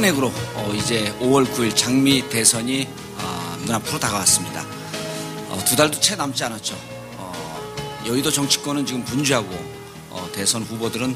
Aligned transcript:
탄핵으로 0.00 0.32
어, 0.54 0.72
이제 0.74 1.14
5월 1.20 1.46
9일 1.52 1.76
장미 1.76 2.26
대선이 2.30 2.88
어, 3.18 3.56
눈앞으로 3.66 3.98
다가왔습니다. 4.00 4.64
어, 5.50 5.62
두 5.66 5.76
달도 5.76 6.00
채 6.00 6.16
남지 6.16 6.42
않았죠. 6.42 6.74
어, 7.18 8.02
여의도 8.06 8.30
정치권은 8.30 8.86
지금 8.86 9.04
분주하고 9.04 9.48
어, 10.08 10.26
대선 10.32 10.62
후보들은 10.62 11.14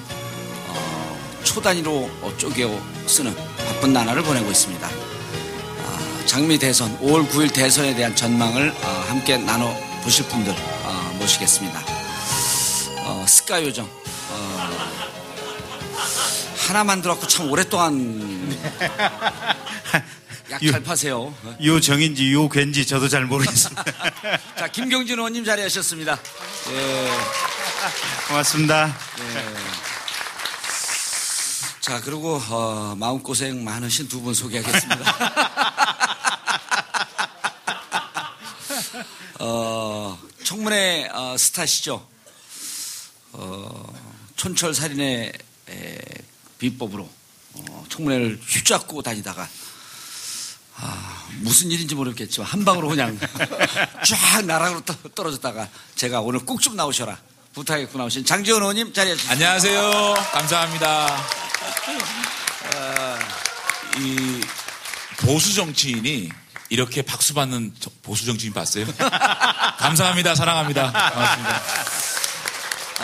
어, 0.69 1.19
초단위로 1.45 2.11
어, 2.21 2.35
쪼개 2.37 2.69
쓰는 3.07 3.35
바쁜 3.35 3.95
나날을 3.95 4.23
보내고 4.23 4.51
있습니다. 4.51 4.87
아, 4.87 6.23
장미 6.27 6.59
대선 6.59 6.99
5월 6.99 7.27
9일 7.31 7.55
대선에 7.55 7.95
대한 7.95 8.15
전망을 8.15 8.69
어, 8.71 9.05
함께 9.09 9.39
나눠 9.39 9.75
보실 10.03 10.29
분들 10.29 10.53
어, 10.53 11.17
모시겠습니다. 11.21 11.83
어, 13.07 13.25
스카 13.27 13.65
요정 13.65 13.87
어, 13.87 14.69
하나 16.69 16.85
만들었고 16.85 17.27
참 17.29 17.51
오랫동안 17.51 18.44
약잘 20.51 20.83
파세요. 20.83 21.35
요 21.65 21.81
정인지 21.81 22.33
요 22.33 22.49
괜지 22.49 22.87
저도 22.87 23.09
잘 23.09 23.25
모르겠습니다. 23.25 23.85
자 24.59 24.69
김경진 24.69 25.19
의원님 25.19 25.45
자리하셨습니다. 25.45 26.19
예. 26.71 27.09
고맙습니다. 28.29 28.97
자 31.81 32.01
그리고 32.01 32.41
어, 32.51 32.95
마음고생 32.97 33.63
많으신 33.65 34.09
두 34.09 34.21
분 34.23 34.33
소개하겠습니다. 34.35 35.15
어, 39.41 40.19
청문회 40.45 41.09
어, 41.13 41.37
스타시죠. 41.37 42.07
어, 43.33 43.93
촌철 44.37 44.75
살인의 44.75 45.33
에, 45.71 45.99
비법으로 46.59 47.03
어, 47.03 47.11
청문회를 47.99 48.41
휘잡고 48.47 49.03
다니다가 49.03 49.49
아, 50.77 51.27
무슨 51.41 51.71
일인지 51.71 51.95
모르겠지만 51.95 52.49
한 52.51 52.65
방으로 52.65 52.89
그냥 52.89 53.17
쫙 54.05 54.45
나락으로 54.45 54.81
떠- 54.85 54.97
떨어졌다가 55.15 55.69
제가 55.95 56.21
오늘 56.21 56.41
꼭 56.41 56.61
좀 56.61 56.75
나오셔라 56.77 57.17
부탁했고 57.55 57.97
나오신 57.99 58.25
장지원 58.25 58.63
의원님 58.63 58.93
자리해 58.93 59.15
주시죠. 59.15 59.33
안녕하세요. 59.33 60.15
감사합니다. 60.33 61.17
이 63.99 64.41
보수 65.19 65.55
정치인이 65.55 66.29
이렇게 66.71 67.03
박수 67.03 67.33
받는 67.35 67.75
저- 67.79 67.91
보수 68.03 68.27
정치인 68.27 68.53
봤어요? 68.53 68.87
감사합니다. 69.79 70.35
사랑합니다. 70.35 70.91
고맙습니다. 71.13 71.63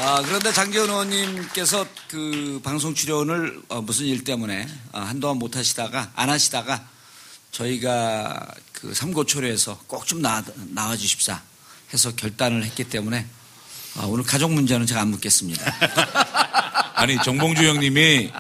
아, 0.03 0.23
그런데 0.23 0.51
장재원 0.51 0.89
의원님께서 0.89 1.87
그 2.09 2.59
방송 2.65 2.95
출연을 2.95 3.61
어, 3.69 3.83
무슨 3.83 4.07
일 4.07 4.25
때문에 4.25 4.67
아, 4.93 5.01
한동안 5.03 5.37
못 5.37 5.57
하시다가 5.57 6.11
안 6.15 6.31
하시다가 6.31 6.89
저희가 7.51 8.47
그 8.73 8.95
삼고초려에서 8.95 9.79
꼭 9.87 10.07
좀 10.07 10.23
나와 10.23 10.97
주십사 10.97 11.43
해서 11.93 12.15
결단을 12.17 12.65
했기 12.65 12.85
때문에 12.85 13.27
아, 13.97 14.07
오늘 14.07 14.25
가족 14.25 14.55
문제는 14.55 14.87
제가 14.87 15.03
안 15.03 15.09
묻겠습니다. 15.09 15.71
아니 16.97 17.19
정봉주 17.23 17.63
형님이 17.63 18.33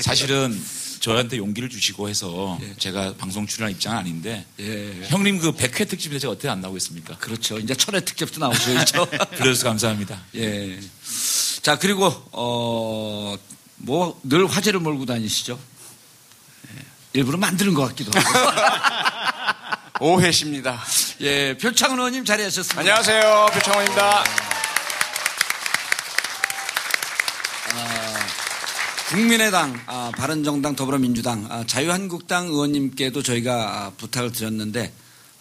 사실은 0.00 0.58
저한테 1.00 1.38
용기를 1.38 1.68
주시고 1.68 2.08
해서 2.08 2.58
제가 2.78 3.14
방송 3.16 3.46
출연할 3.46 3.72
입장은 3.72 3.98
아닌데 3.98 4.44
예. 4.60 5.06
형님 5.08 5.38
그 5.38 5.52
100회 5.52 5.88
특집에 5.88 6.18
제가 6.18 6.32
어떻게 6.32 6.48
안 6.48 6.60
나오겠습니까? 6.60 7.16
그렇죠. 7.18 7.58
이제 7.58 7.74
철회 7.74 8.00
특집도 8.00 8.40
나오셔야죠. 8.40 9.06
그래서 9.36 9.64
감사합니다. 9.64 10.20
예. 10.36 10.78
자, 11.62 11.78
그리고, 11.78 12.06
어, 12.32 13.36
뭐, 13.76 14.18
늘 14.22 14.46
화제를 14.46 14.80
몰고 14.80 15.06
다니시죠? 15.06 15.58
예. 16.68 16.82
일부러 17.14 17.38
만드는 17.38 17.74
것 17.74 17.86
같기도 17.88 18.10
하고. 18.18 18.48
오해십니다. 20.00 20.80
예, 21.20 21.56
표창은 21.58 21.98
의원님 21.98 22.24
자리하셨습니다. 22.24 22.80
안녕하세요. 22.80 23.50
표창원입니다. 23.52 24.57
국민의당, 29.08 29.80
아, 29.86 30.12
바른정당, 30.14 30.76
더불어민주당, 30.76 31.46
아, 31.48 31.64
자유한국당 31.66 32.48
의원님께도 32.48 33.22
저희가 33.22 33.86
아, 33.86 33.90
부탁을 33.96 34.32
드렸는데 34.32 34.92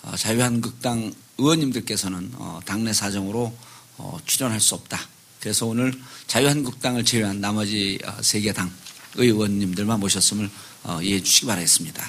아, 0.03 0.15
자유한국당 0.15 1.13
의원님들께서는 1.37 2.31
어, 2.35 2.61
당내 2.65 2.93
사정으로 2.93 3.53
어, 3.97 4.17
출연할 4.25 4.61
수 4.61 4.73
없다. 4.75 4.97
그래서 5.41 5.65
오늘 5.65 5.93
자유한국당을 6.27 7.03
제외한 7.03 7.41
나머지 7.41 7.99
어, 8.05 8.13
세개 8.21 8.53
당의 8.53 8.71
의원님들만 9.15 9.99
모셨음을 9.99 10.49
어, 10.83 11.01
이해해 11.01 11.21
주시기 11.21 11.47
바라겠습니다. 11.47 12.07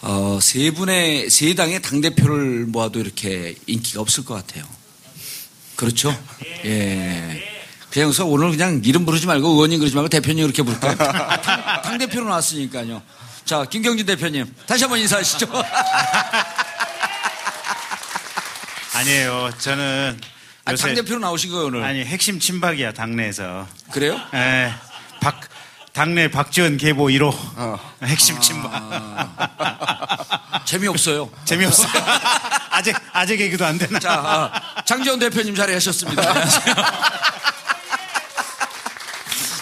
어, 0.00 0.38
세 0.40 0.70
분의 0.70 1.28
세 1.28 1.54
당의 1.54 1.82
당 1.82 2.00
대표를 2.00 2.64
모아도 2.64 3.00
이렇게 3.00 3.54
인기가 3.66 4.00
없을 4.00 4.24
것 4.24 4.32
같아요. 4.32 4.64
그렇죠? 5.76 6.10
예. 6.64 7.47
그래서 7.90 8.26
오늘 8.26 8.50
그냥 8.50 8.80
이름 8.84 9.06
부르지 9.06 9.26
말고 9.26 9.48
의원님 9.48 9.78
그러지 9.78 9.94
말고 9.94 10.08
대표님 10.08 10.44
이렇게 10.44 10.62
부를까요? 10.62 10.96
아, 11.00 11.40
당, 11.40 11.82
당 11.82 11.98
대표로 11.98 12.28
나왔으니까요. 12.28 13.02
자, 13.44 13.64
김경진 13.64 14.04
대표님 14.06 14.54
다시 14.66 14.84
한번 14.84 15.00
인사하시죠. 15.00 15.46
아니에요. 18.94 19.50
저는 19.58 20.20
아, 20.64 20.74
당 20.74 20.94
대표로 20.94 21.20
나오신 21.20 21.50
거예요 21.50 21.66
오늘. 21.66 21.82
아니 21.84 22.04
핵심 22.04 22.38
친박이야 22.38 22.92
당내에서. 22.92 23.66
그래요? 23.90 24.20
에, 24.34 24.72
박 25.20 25.40
당내 25.92 26.30
박지원 26.30 26.76
계보 26.76 27.06
1호 27.06 27.32
어. 27.56 27.78
핵심 28.04 28.38
친박. 28.40 28.70
아. 28.74 30.62
재미없어요. 30.66 31.30
재미없어요. 31.44 31.88
아재 32.70 32.92
아재 33.12 33.36
개그도 33.36 33.64
안 33.64 33.78
되나? 33.78 33.98
자, 33.98 34.12
아, 34.12 34.84
장재원 34.84 35.18
대표님 35.18 35.54
자리하셨습니다. 35.54 36.22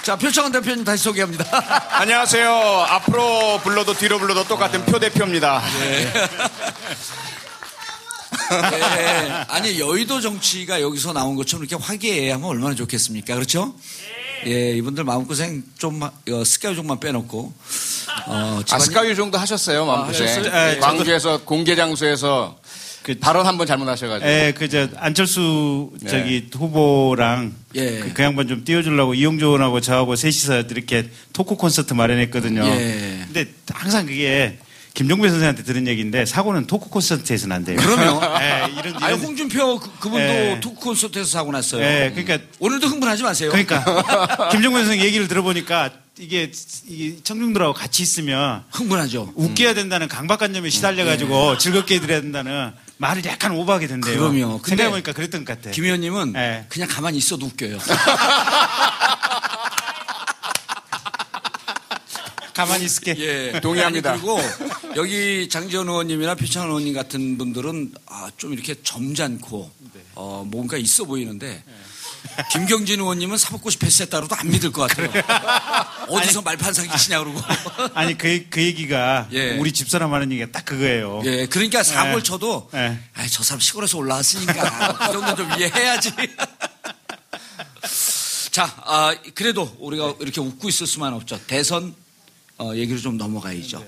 자, 0.07 0.15
표창원 0.15 0.53
대표님 0.53 0.85
다시 0.85 1.03
소개합니다. 1.03 1.45
안녕하세요. 1.99 2.49
앞으로 2.91 3.59
불러도 3.65 3.93
뒤로 3.95 4.21
불러도 4.21 4.45
똑같은 4.45 4.85
표 4.85 5.01
대표입니다. 5.01 5.61
예, 8.53 9.45
아니 9.49 9.81
여의도 9.81 10.21
정치가 10.21 10.81
여기서 10.81 11.13
나온 11.13 11.35
것처럼 11.35 11.65
이렇게 11.65 11.83
화기애애하면 11.85 12.49
얼마나 12.49 12.77
좋겠습니까? 12.77 13.35
그렇죠? 13.35 13.75
예, 14.47 14.77
이분들 14.77 15.03
마음고생 15.03 15.65
좀 15.77 16.01
어, 16.03 16.45
스카이족만 16.45 17.01
빼놓고 17.01 17.53
어, 18.29 18.61
아, 18.61 18.63
집안이- 18.65 18.81
스카이 18.85 19.17
정도 19.17 19.39
하셨어요, 19.39 19.87
마음고생. 19.87 20.29
하셨어요? 20.29 20.53
네, 20.53 20.79
광주에서 20.79 21.41
공개 21.43 21.75
장소에서 21.75 22.57
그- 23.07 23.17
발언 23.21 23.47
한번 23.47 23.69
잘못하셔가지고. 23.69 24.29
예, 24.29 24.53
그저 24.57 24.89
안철수 24.97 25.91
네. 26.01 26.11
저기 26.11 26.49
후보랑 26.53 27.55
예. 27.77 28.01
그, 28.01 28.13
그 28.13 28.23
양반 28.25 28.49
좀 28.49 28.65
띄워주려고 28.65 29.15
이용조 29.15 29.47
의원하고 29.47 29.81
저하고 29.81 30.17
셋이서 30.17 30.63
이렇게 30.63 31.09
토크 31.33 31.55
콘서트 31.55 31.95
마련했거든요. 31.95 32.65
예. 32.67 33.21
근데 33.27 33.47
항상 33.71 34.07
그게 34.07 34.59
김종배 34.95 35.29
선생한테 35.29 35.63
들은 35.63 35.87
얘기인데 35.87 36.27
사고는 36.27 36.67
토크 36.67 36.89
콘서트에서는 36.89 37.55
안 37.55 37.65
돼요. 37.65 37.77
그럼요. 37.77 38.21
예, 38.43 38.73
이런 38.77 38.97
아니 38.97 39.15
이런 39.15 39.21
홍준표 39.21 39.79
그, 39.79 39.91
그분도 40.01 40.19
예. 40.27 40.59
토크 40.61 40.81
콘서트에서 40.81 41.31
사고 41.31 41.53
났어요. 41.53 41.83
예, 41.85 42.11
그러니까 42.13 42.45
오늘도 42.59 42.89
흥분하지 42.89 43.23
마세요. 43.23 43.51
그러니까 43.51 43.85
김종배 44.51 44.81
선생 44.81 45.01
얘기를 45.01 45.29
들어보니까 45.29 45.91
이게, 46.19 46.51
이게 46.89 47.19
청중들하고 47.23 47.73
같이 47.73 48.03
있으면 48.03 48.65
흥분하죠. 48.73 49.33
웃겨야 49.37 49.75
된다는 49.75 50.09
강박관념에 50.09 50.71
시달려 50.71 51.05
가지고 51.05 51.57
즐겁게 51.59 51.97
해드려야 51.97 52.23
된다는 52.23 52.73
말을 52.99 53.25
약간 53.27 53.53
오버하게 53.53 53.87
된대요. 53.87 54.15
예. 54.15 54.19
그럼요. 54.19 54.59
근데 54.59 54.69
생각해보니까 54.71 55.13
그랬던 55.13 55.45
것 55.45 55.57
같아. 55.57 55.71
김 55.71 55.85
의원님은 55.85 56.35
예. 56.37 56.67
그냥 56.69 56.89
가만히 56.89 57.19
있어도 57.19 57.47
웃겨요. 57.47 57.79
가만히 62.55 62.85
있을게. 62.87 63.15
예. 63.19 63.61
동의합니다. 63.61 64.13
아니, 64.13 64.21
그리고 64.21 64.41
여기 64.97 65.47
장지원 65.51 65.89
의원님이나 65.89 66.35
표창원 66.37 66.71
의원님 66.71 66.95
같은 66.95 67.37
분들은 67.37 67.93
아, 68.07 68.31
좀 68.39 68.55
이렇게 68.55 68.75
점잖고 68.83 69.71
어, 70.15 70.45
뭔가 70.51 70.79
있어 70.79 71.05
보이는데 71.05 71.63
김경진 72.51 73.01
의원님은 73.01 73.39
사법고시 73.39 73.79
패스에 73.79 74.07
따라도 74.07 74.35
안 74.37 74.49
믿을 74.51 74.73
것 74.73 74.89
같아요. 74.89 75.11
어디서 76.09 76.43
말판 76.43 76.73
사기 76.73 76.97
치냐 76.99 77.19
그러고. 77.21 77.41
아니 77.95 78.17
그, 78.17 78.47
그 78.51 78.63
얘기가 78.63 79.29
예. 79.33 79.57
우리 79.57 79.73
집사람 79.73 80.13
하는 80.15 80.31
얘기가 80.33 80.51
딱 80.53 80.65
그거예요. 80.65 81.23
예, 81.25 81.47
그러니까 81.47 81.83
사고를 81.83 82.19
예. 82.19 82.23
쳐도 82.23 82.71
예. 82.75 82.99
아이, 83.15 83.29
저 83.29 83.43
사람 83.43 83.61
시골에서 83.61 83.99
올라왔으니까 83.99 84.99
그 85.07 85.13
정도 85.13 85.37
좀 85.37 85.51
이해해야지. 85.59 86.13
자, 88.53 88.65
아, 88.85 89.15
그래도 89.35 89.77
우리가 89.81 90.15
이렇게 90.21 90.41
웃고 90.41 90.69
있을 90.69 90.87
수만 90.87 91.13
없죠. 91.13 91.39
대선 91.47 91.95
어, 92.59 92.73
얘기로 92.75 92.99
좀 92.99 93.19
넘어가야죠. 93.19 93.85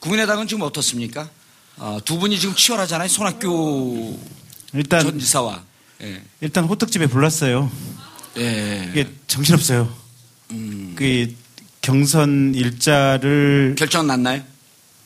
국민의당은 0.00 0.46
지금 0.46 0.62
어떻습니까? 0.62 1.28
어, 1.76 1.98
두 2.04 2.18
분이 2.18 2.38
지금 2.38 2.54
치열하잖아요. 2.54 3.08
손학규 3.08 4.18
일단 4.72 5.02
전 5.02 5.18
지사와. 5.18 5.62
예. 6.02 6.22
일단 6.40 6.64
호떡집에 6.64 7.06
불렀어요. 7.06 7.70
예. 8.38 8.88
이게 8.90 9.08
정신없어요. 9.26 9.92
음. 10.52 10.94
그 10.96 11.34
경선 11.80 12.54
일자를 12.54 13.74
결정 13.78 14.06
났나요? 14.06 14.42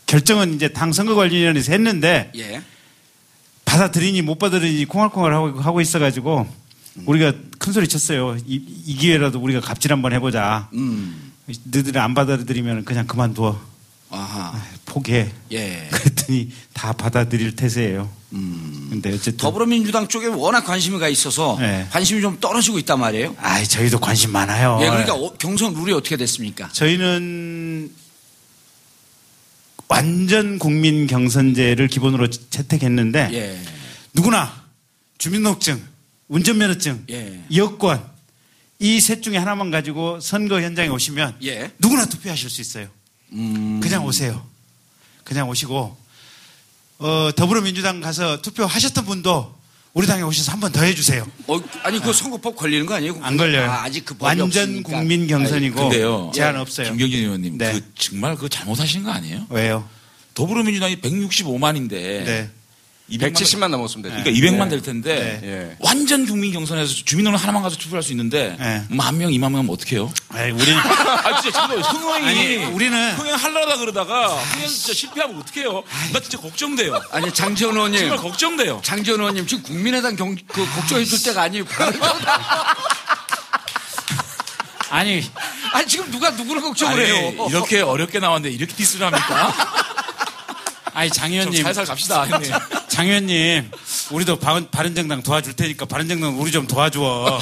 결정은 0.07 0.55
이제 0.55 0.69
당 0.69 0.93
선거관리위원회에서 0.93 1.73
했는데 1.73 2.31
예. 2.37 2.63
받아들이니 3.65 4.23
못 4.23 4.39
받아들이니 4.39 4.85
콩알콩알 4.85 5.35
하고, 5.35 5.61
하고 5.61 5.81
있어가지고 5.81 6.47
우리가 7.05 7.33
큰 7.59 7.73
소리 7.73 7.89
쳤어요. 7.89 8.37
이, 8.47 8.63
이 8.87 8.97
기회라도 8.97 9.41
우리가 9.41 9.61
갑질 9.61 9.93
한번 9.93 10.13
해보자. 10.13 10.69
음. 10.73 11.33
너희들이 11.65 11.99
안 11.99 12.15
받아들이면 12.15 12.85
그냥 12.85 13.07
그만둬. 13.07 13.61
아하. 14.11 14.61
포기해. 14.87 15.31
예. 15.53 15.91
그랬더니 16.27 16.51
다 16.73 16.93
받아들일 16.93 17.57
태세예요. 17.57 18.11
음. 18.33 18.89
근데 18.91 19.11
어쨌든 19.13 19.37
더불어민주당 19.37 20.09
쪽에 20.09 20.27
워낙 20.27 20.63
관심이 20.63 20.99
가 20.99 21.09
있어서 21.09 21.57
네. 21.59 21.87
관심이 21.91 22.21
좀 22.21 22.39
떨어지고 22.41 22.79
있단 22.81 22.99
말이에요. 23.01 23.35
아이 23.39 23.67
저희도 23.67 24.01
관심 24.01 24.33
많아요. 24.33 24.79
예, 24.83 24.87
그러니까 24.89 25.15
어, 25.15 25.33
경선 25.35 25.75
룰이 25.75 25.93
어떻게 25.93 26.17
됐습니까? 26.17 26.69
저희는 26.73 27.91
완전 29.89 30.59
국민 30.59 31.07
경선제를 31.07 31.89
기본으로 31.89 32.29
채택했는데 32.29 33.31
예. 33.33 33.61
누구나 34.13 34.65
주민등록증, 35.19 35.81
운전면허증, 36.29 37.05
예. 37.11 37.41
여권 37.55 38.05
이 38.79 39.01
셋 39.01 39.23
중에 39.23 39.39
하나만 39.39 39.71
가지고 39.71 40.21
선거 40.21 40.61
현장에 40.61 40.89
오시면 40.89 41.37
예. 41.45 41.71
누구나 41.79 42.05
투표하실 42.07 42.51
수 42.51 42.61
있어요. 42.61 42.89
음. 43.33 43.81
그냥 43.83 44.05
오세요. 44.05 44.45
그냥 45.25 45.49
오시고 45.49 45.97
어, 46.99 47.31
더불어민주당 47.37 48.01
가서 48.01 48.41
투표하셨던 48.43 49.05
분도 49.05 49.55
우리 49.93 50.07
당에 50.07 50.23
오셔서 50.23 50.53
한 50.53 50.61
번 50.61 50.73
더 50.73 50.83
해주세요. 50.83 51.27
어, 51.47 51.59
아니 51.83 51.99
그 52.01 52.13
선거법 52.13 52.57
걸리는 52.57 52.85
거 52.87 52.95
아니에요? 52.95 53.19
안 53.23 53.37
걸려요. 53.37 53.71
아, 53.71 53.89
그 53.89 54.15
법이 54.15 54.25
완전 54.25 54.47
없으니까. 54.49 54.91
국민 54.99 55.27
경선이고 55.27 55.81
근데요. 55.89 56.31
제한 56.35 56.55
예. 56.55 56.59
없어요. 56.59 56.89
김경진 56.89 57.21
의원님, 57.21 57.59
네. 57.59 57.73
그 57.73 57.93
정말 57.95 58.37
그 58.37 58.49
잘못하신 58.49 59.05
거 59.05 59.11
아니에요? 59.11 59.47
왜요? 59.49 59.89
더불어민주당이 60.35 60.97
165만인데 61.01 61.91
네. 61.91 62.51
200만 63.11 63.33
170만 63.35 63.69
넘었으면 63.69 64.03
되죠. 64.03 64.23
그러니까 64.23 64.31
200만 64.31 64.69
될 64.69 64.83
텐데 64.83 65.39
네. 65.41 65.49
예. 65.49 65.77
완전 65.79 66.27
국민 66.27 66.53
경선에서 66.53 66.93
주민으로 67.05 67.37
하나만 67.37 67.63
가서 67.63 67.77
투표할 67.77 68.03
수 68.03 68.11
있는데 68.13 68.57
네. 68.59 68.83
만 68.89 69.17
명, 69.17 69.31
2만 69.31 69.53
명은 69.53 69.71
어떻게요? 69.71 70.13
아이, 70.31 70.51
우리는 70.51 70.77
아 70.77 71.41
진짜 71.41 71.69
지금 71.69 71.81
흥행이 71.83 72.65
우리는 72.67 73.13
흥행 73.13 73.35
하려다 73.35 73.77
그러다가 73.77 74.27
흥행 74.35 74.69
진짜 74.69 74.93
실패하면 74.93 75.39
어떡해요? 75.39 75.85
나 76.13 76.21
진짜 76.21 76.39
걱정돼요. 76.39 77.01
아니 77.13 77.33
장지원 77.33 77.77
의원님. 77.77 78.01
정말 78.01 78.19
걱정돼요. 78.19 78.81
장지원 78.83 79.21
의원님 79.21 79.47
지금 79.47 79.63
국민의당 79.63 80.17
경, 80.17 80.35
그 80.49 80.67
걱정해 80.75 81.05
줄 81.05 81.23
때가 81.23 81.43
아니에요. 81.43 81.65
아니 84.91 85.23
아니 85.73 85.87
지금 85.87 86.11
누가 86.11 86.31
누구를 86.31 86.63
걱정을 86.63 86.95
아니, 87.01 87.05
해요? 87.11 87.47
이렇게 87.51 87.81
어렵게 87.83 88.19
나왔는데 88.19 88.55
이렇게 88.55 88.75
디스를 88.75 89.07
합니까? 89.07 89.53
아니 90.95 91.11
장좀 91.11 91.33
의원님 91.33 91.63
살살 91.63 91.85
갑시다. 91.85 92.27
형님. 92.97 92.97
장 92.97 93.07
의원님 93.07 93.71
우리도 94.11 94.39
바른, 94.39 94.71
바른정당 94.71 95.23
도와줄 95.23 95.55
테니까 95.55 95.85
바른정당 95.87 96.41
우리 96.41 96.51
좀 96.51 96.67
도와줘. 96.67 97.41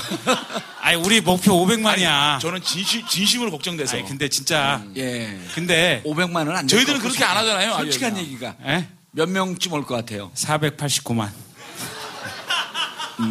아니 0.80 0.96
우리 0.96 1.20
목표 1.20 1.52
500만이야. 1.64 2.40
저는 2.40 2.62
진심, 2.62 3.06
진심으로 3.06 3.50
걱정돼서. 3.50 3.96
아니 3.96 4.06
근데 4.08 4.28
진짜 4.28 4.82
예. 4.96 5.38
근데 5.54 6.02
500만 6.04 6.36
원은 6.36 6.56
안 6.56 6.68
저희들은 6.68 6.98
그렇게 7.00 7.24
안 7.24 7.36
하잖아요. 7.38 7.74
솔직한 7.76 8.12
아니, 8.12 8.20
얘기가 8.22 8.54
에? 8.64 8.88
몇 9.12 9.28
명쯤 9.28 9.72
올 9.72 9.84
것 9.84 9.94
같아요. 9.94 10.30
489만. 10.34 11.30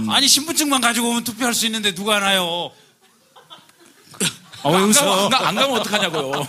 아니 0.10 0.28
신분증만 0.30 0.80
가지고 0.80 1.10
오면 1.10 1.24
투표할 1.25 1.54
수 1.54 1.66
있는데 1.66 1.94
누가 1.94 2.16
하나요? 2.16 2.72
아, 4.66 4.70
왜 4.70 4.75
안, 4.78 4.84
웃어? 4.84 5.04
가면, 5.06 5.24
안, 5.25 5.30
가- 5.30 5.48
안 5.50 5.56
가면 5.56 5.80
어떡하냐고요. 5.81 6.48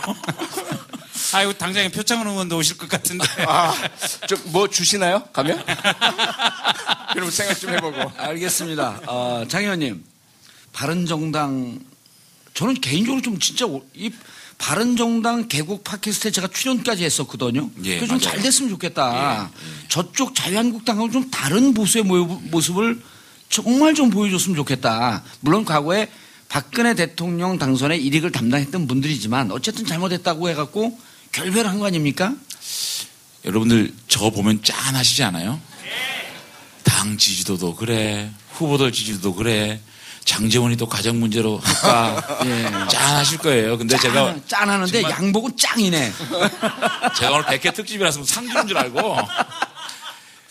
아이고 1.35 1.51
당장에 1.51 1.89
표창원 1.89 2.27
의원도 2.27 2.57
오실 2.57 2.77
것 2.77 2.87
같은데. 2.87 3.25
아, 3.45 3.73
좀뭐 4.25 4.69
주시나요? 4.69 5.21
가면? 5.33 5.61
그럼 7.13 7.29
생각 7.29 7.59
좀 7.59 7.71
해보고. 7.71 8.09
알겠습니다. 8.17 9.01
어, 9.07 9.43
장 9.49 9.63
의원님, 9.63 10.01
바른정당 10.71 11.79
저는 12.53 12.75
개인적으로 12.75 13.21
좀 13.21 13.37
진짜 13.37 13.65
오- 13.65 13.83
이 13.93 14.11
바른정당 14.57 15.49
개국 15.49 15.83
팟캐스트에 15.83 16.31
제가 16.31 16.47
출연까지 16.47 17.03
했었거든요. 17.03 17.69
예, 17.83 17.95
그게 17.95 18.07
좀. 18.07 18.17
잘 18.19 18.41
됐으면 18.41 18.69
좋겠다. 18.69 19.51
저쪽 19.89 20.33
자유한국당하고 20.35 21.11
좀 21.11 21.29
다른 21.31 21.73
보수의 21.73 22.05
모- 22.05 22.23
모습을 22.25 23.01
정말 23.49 23.93
좀 23.93 24.09
보여줬으면 24.09 24.55
좋겠다. 24.55 25.21
물론 25.41 25.65
과거에 25.65 26.07
박근혜 26.47 26.93
대통령 26.93 27.57
당선에 27.57 27.97
일익을 27.97 28.31
담당했던 28.31 28.87
분들이지만 28.87 29.51
어쨌든 29.51 29.85
잘못했다고 29.85 30.47
해갖고 30.49 30.97
결별을 31.35 31.69
한 31.69 31.79
거 31.79 31.85
아닙니까? 31.85 32.33
여러분들 33.43 33.93
저 34.07 34.29
보면 34.29 34.63
짠하시지 34.63 35.21
않아요? 35.23 35.59
당 36.83 37.17
지지도도 37.17 37.75
그래, 37.75 38.31
후보들 38.53 38.91
지지도도 38.93 39.35
그래, 39.35 39.81
장재원이 40.23 40.77
또 40.77 40.87
가정 40.87 41.19
문제로 41.19 41.59
할까, 41.59 42.39
예. 42.45 42.63
짠하실 42.89 43.39
거예요. 43.39 43.77
근데 43.77 43.97
제가 43.97 44.13
짠, 44.13 44.43
짠하는데 44.47 45.01
정말- 45.01 45.11
양복은 45.11 45.57
짱이네. 45.57 46.13
제가 47.19 47.31
오늘 47.33 47.43
100회 47.45 47.75
특집이라서 47.75 48.23
상 48.23 48.47
주는 48.47 48.65
줄 48.67 48.77
알고. 48.77 49.17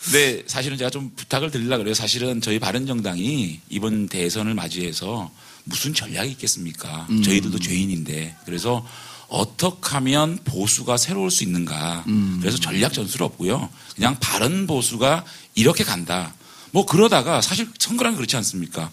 근데 0.03 0.43
사실은 0.45 0.77
제가 0.77 0.91
좀 0.91 1.11
부탁을 1.15 1.49
드리려고 1.49 1.79
그래요. 1.81 1.95
사실은 1.95 2.39
저희 2.39 2.59
바른정당이 2.59 3.61
이번 3.69 4.07
대선을 4.07 4.53
맞이해서 4.53 5.31
무슨 5.63 5.95
전략이 5.95 6.29
있겠습니까? 6.33 7.07
저희들도 7.25 7.57
죄인인데. 7.57 8.35
그래서 8.45 8.87
어떻게 9.27 9.89
하면 9.95 10.39
보수가 10.45 10.97
새로울 10.97 11.31
수 11.31 11.43
있는가. 11.43 12.05
그래서 12.39 12.57
전략 12.57 12.93
전술은 12.93 13.25
없고요. 13.25 13.69
그냥 13.95 14.17
바른 14.19 14.67
보수가 14.67 15.25
이렇게 15.55 15.83
간다. 15.83 16.33
뭐 16.71 16.85
그러다가 16.85 17.41
사실 17.41 17.67
선거란 17.79 18.15
그렇지 18.15 18.35
않습니까? 18.37 18.89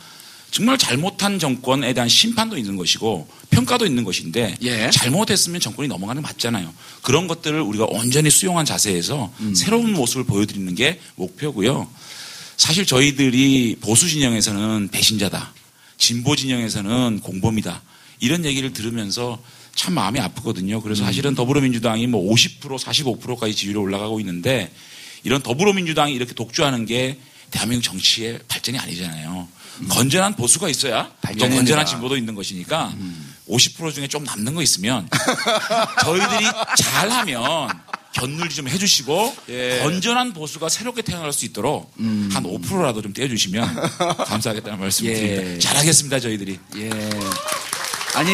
정말 0.51 0.77
잘못한 0.77 1.39
정권에 1.39 1.95
대한 1.95 2.09
심판도 2.09 2.59
있는 2.59 2.77
것이고 2.77 3.27
평가도 3.51 3.87
있는 3.87 4.05
것인데 4.05 4.57
예. 4.63 4.91
잘못했으면 4.91 5.61
정권이 5.61 5.89
넘어가는 5.89 6.21
게 6.21 6.29
맞잖아요. 6.29 6.73
그런 7.01 7.27
것들을 7.27 7.59
우리가 7.61 7.87
온전히 7.87 8.31
수용한 8.31 8.67
자세에서 8.67 9.33
새로운 9.55 9.93
모습을 9.93 10.25
보여드리는 10.25 10.75
게 10.75 11.01
목표고요. 11.17 11.89
사실 12.59 12.85
저희들이 12.87 13.79
보수 13.81 14.09
진영에서는 14.09 14.89
배신자다. 14.93 15.55
진보 15.97 16.37
진영에서는 16.37 17.21
공범이다. 17.21 17.83
이런 18.21 18.45
얘기를 18.45 18.73
들으면서 18.73 19.43
참 19.75 19.95
마음이 19.95 20.21
아프거든요. 20.21 20.81
그래서 20.83 21.05
사실은 21.05 21.35
더불어민주당이 21.35 22.07
뭐 22.07 22.33
50% 22.35 22.79
45%까지 22.79 23.55
지지율이 23.55 23.79
올라가고 23.79 24.21
있는데 24.21 24.71
이런 25.25 25.43
더불어민주당이 25.43 26.15
이렇게 26.15 26.35
독주하는 26.35 26.87
게 26.87 27.19
대한민국 27.51 27.85
정치의 27.85 28.41
발전이 28.49 28.79
아니잖아요. 28.79 29.49
건전한 29.89 30.37
보수가 30.37 30.69
있어야 30.69 31.11
또. 31.39 31.57
건전한 31.57 31.87
진보도 31.87 32.17
있는 32.17 32.35
것이니까 32.35 32.95
50% 33.49 33.95
중에 33.95 34.07
좀 34.09 34.25
남는 34.25 34.55
거 34.55 34.63
있으면 34.63 35.09
저희들이 36.05 36.45
잘하면 36.79 37.69
견눌 38.15 38.49
좀 38.51 38.69
해주시고 38.69 39.37
건전한 39.83 40.33
보수가 40.35 40.69
새롭게 40.69 41.03
태어날 41.03 41.33
수 41.33 41.45
있도록 41.47 41.93
한 41.99 42.31
5%라도 42.43 43.01
좀 43.03 43.13
떼어주시면 43.13 43.75
감사하겠다는 44.27 44.79
말씀 44.79 45.07
을 45.07 45.13
예. 45.13 45.17
드립니다. 45.17 45.61
잘하겠습니다 45.61 46.21
저희들이. 46.21 46.59
예. 46.77 46.91
아니, 48.15 48.33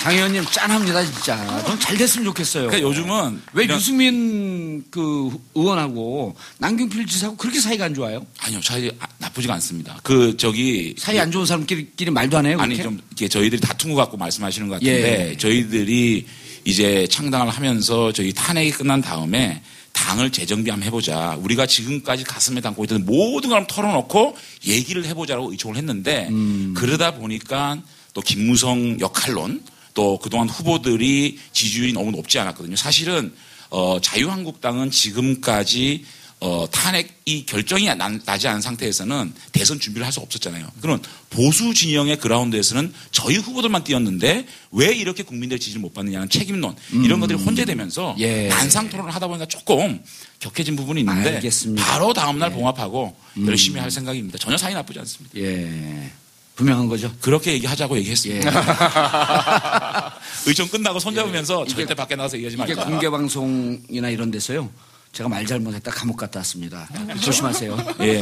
장 0.00 0.14
의원님 0.14 0.44
짠합니다, 0.46 1.04
진짜. 1.04 1.62
좀 1.66 1.78
잘 1.78 1.96
됐으면 1.96 2.24
좋겠어요. 2.26 2.68
그러니까 2.68 2.88
요즘은 2.88 3.42
왜 3.52 3.64
이런- 3.64 3.76
유승민 3.78 4.82
그 4.90 5.30
의원하고 5.54 6.34
남경필 6.58 7.06
지사하고 7.06 7.36
그렇게 7.36 7.60
사이가 7.60 7.84
안 7.84 7.94
좋아요? 7.94 8.24
아니요 8.38 8.60
사이 8.62 8.90
아- 8.98 9.06
나쁘지가 9.18 9.52
않습니다. 9.54 9.98
그 10.02 10.36
저기 10.38 10.94
사이 10.96 11.18
안 11.18 11.30
좋은 11.30 11.44
사람끼리 11.44 12.10
말도 12.10 12.38
안 12.38 12.46
해요? 12.46 12.56
아니 12.60 12.76
그렇게? 12.76 12.82
좀 12.82 13.00
이렇게 13.10 13.28
저희들이 13.28 13.60
다툰 13.60 13.90
것 13.92 13.96
같고 13.96 14.16
말씀하시는 14.16 14.68
것 14.68 14.74
같은데 14.74 15.30
예. 15.32 15.36
저희들이 15.36 16.26
이제 16.64 17.06
창당을 17.10 17.48
하면서 17.50 18.10
저희 18.12 18.32
탄핵이 18.32 18.70
끝난 18.70 19.02
다음에 19.02 19.62
당을 19.92 20.30
재정비 20.30 20.70
한번 20.70 20.86
해보자. 20.86 21.36
우리가 21.40 21.66
지금까지 21.66 22.24
가슴에 22.24 22.62
담고 22.62 22.84
있던 22.84 23.04
모든 23.04 23.50
걸 23.50 23.58
한번 23.58 23.66
털어놓고 23.74 24.36
얘기를 24.66 25.04
해보자라고 25.04 25.50
의총을 25.52 25.76
했는데 25.76 26.28
음. 26.30 26.72
그러다 26.74 27.12
보니까 27.16 27.82
또 28.14 28.20
김무성 28.22 28.98
역할론 29.00 29.62
또 29.94 30.18
그동안 30.18 30.48
후보들이 30.48 31.38
지지율이 31.52 31.92
너무 31.92 32.10
높지 32.10 32.38
않았거든요. 32.38 32.76
사실은 32.76 33.32
어, 33.70 33.98
자유한국당은 34.02 34.90
지금까지 34.90 36.04
어, 36.42 36.66
탄핵이 36.70 37.44
결정이 37.44 37.84
나, 37.84 38.08
나지 38.24 38.48
않은 38.48 38.62
상태에서는 38.62 39.34
대선 39.52 39.78
준비를 39.78 40.06
할 40.06 40.10
수 40.10 40.20
없었잖아요. 40.20 40.66
그런 40.80 41.02
보수 41.28 41.74
진영의 41.74 42.18
그라운드에서는 42.18 42.94
저희 43.12 43.36
후보들만 43.36 43.84
뛰었는데 43.84 44.46
왜 44.72 44.94
이렇게 44.94 45.22
국민들의 45.22 45.60
지지를 45.60 45.82
못 45.82 45.92
받느냐는 45.92 46.30
책임론 46.30 46.74
이런 47.04 47.20
것들이 47.20 47.38
혼재되면서 47.38 48.16
예. 48.20 48.48
난상 48.48 48.88
토론을 48.88 49.14
하다 49.14 49.26
보니까 49.26 49.44
조금 49.46 50.02
격해진 50.40 50.76
부분이 50.76 51.00
있는데 51.00 51.34
알겠습니다. 51.36 51.84
바로 51.84 52.14
다음날 52.14 52.50
봉합하고 52.52 53.14
열심히 53.46 53.78
할 53.78 53.90
생각입니다. 53.90 54.38
전혀 54.38 54.56
사이 54.56 54.72
나쁘지 54.72 54.98
않습니다. 55.00 55.38
예. 55.38 56.10
분명한 56.60 56.88
거죠. 56.88 57.10
그렇게 57.22 57.54
얘기하자고 57.54 57.96
얘기했습니다. 57.98 58.50
예. 58.50 58.54
의총 60.46 60.68
끝나고 60.68 60.98
손잡으면서 60.98 61.64
이게- 61.64 61.74
절대 61.74 61.94
밖에 61.94 62.16
나가서 62.16 62.36
얘기하지 62.36 62.56
이게 62.62 62.74
말자. 62.74 62.84
공개 62.90 63.08
방송이나 63.08 64.10
이런 64.10 64.30
데서요. 64.30 64.68
제가 65.12 65.28
말 65.30 65.44
잘못했다 65.46 65.90
감옥 65.90 66.18
갔다 66.18 66.40
왔습니다. 66.40 66.86
조심하세요. 67.20 67.94
예, 68.00 68.20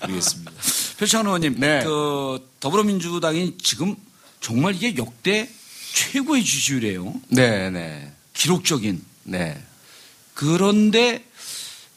알겠습니다. 0.00 0.52
표창원 0.98 1.26
의원님, 1.26 1.56
네. 1.58 1.82
그 1.84 2.48
더불어민주당이 2.60 3.58
지금 3.60 3.96
정말 4.40 4.74
이게 4.76 4.94
역대 4.96 5.48
최고의 5.92 6.44
지지율이에요. 6.44 7.12
네, 7.28 7.68
네. 7.70 8.12
기록적인. 8.32 9.04
네. 9.24 9.60
그런데 10.34 11.24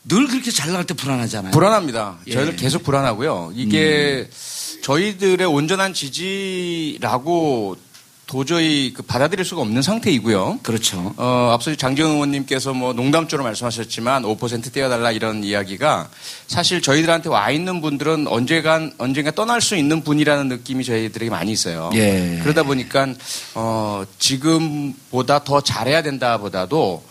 늘 0.04 0.28
그렇게 0.28 0.50
잘 0.52 0.70
나갈 0.70 0.86
때 0.86 0.94
불안하잖아요. 0.96 1.52
불안합니다. 1.52 2.18
예. 2.28 2.34
저희는 2.34 2.56
계속 2.58 2.84
불안하고요. 2.84 3.54
이게 3.56 4.28
저희들의 4.82 5.46
온전한 5.48 5.94
지지라고 5.94 7.78
도저히 8.28 8.92
그 8.92 9.04
받아들일 9.04 9.46
수가 9.46 9.62
없는 9.62 9.82
상태이고요. 9.84 10.60
그렇죠. 10.64 11.14
어, 11.18 11.52
앞서 11.54 11.76
장재훈 11.76 12.12
의원님께서 12.14 12.74
뭐 12.74 12.92
농담조로 12.92 13.44
말씀하셨지만 13.44 14.24
5% 14.24 14.74
떼어달라 14.74 15.12
이런 15.12 15.44
이야기가 15.44 16.10
사실 16.48 16.82
저희들한테 16.82 17.30
와 17.30 17.52
있는 17.52 17.82
분들은 17.82 18.28
언제간, 18.28 18.94
언젠가 18.98 19.30
떠날 19.30 19.62
수 19.62 19.76
있는 19.76 20.04
분이라는 20.04 20.48
느낌이 20.48 20.84
저희들에게 20.84 21.30
많이 21.30 21.52
있어요. 21.52 21.92
예. 21.94 22.40
그러다 22.42 22.64
보니까, 22.64 23.08
어, 23.54 24.04
지금보다 24.18 25.44
더 25.44 25.62
잘해야 25.62 26.02
된다 26.02 26.40
보다도 26.40 27.04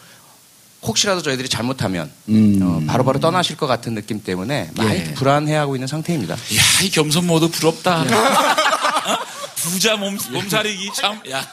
혹시라도 0.87 1.23
저희들이 1.23 1.49
잘못하면 1.49 2.11
음. 2.29 2.61
어, 2.63 2.83
바로바로 2.87 3.19
떠나실 3.21 3.57
것 3.57 3.67
같은 3.67 3.95
느낌 3.95 4.23
때문에 4.23 4.71
많이 4.77 4.99
예. 5.01 5.15
불안해하고 5.15 5.77
있는 5.77 5.87
상태입니다. 5.89 6.35
야, 6.35 6.83
이 6.83 6.91
겸손 6.91 7.27
모드 7.27 7.49
부럽다. 7.49 8.03
어? 8.03 8.07
부자 9.57 9.97
몸, 9.97 10.19
몸살이기 10.31 10.91
참. 10.95 11.21
야. 11.31 11.47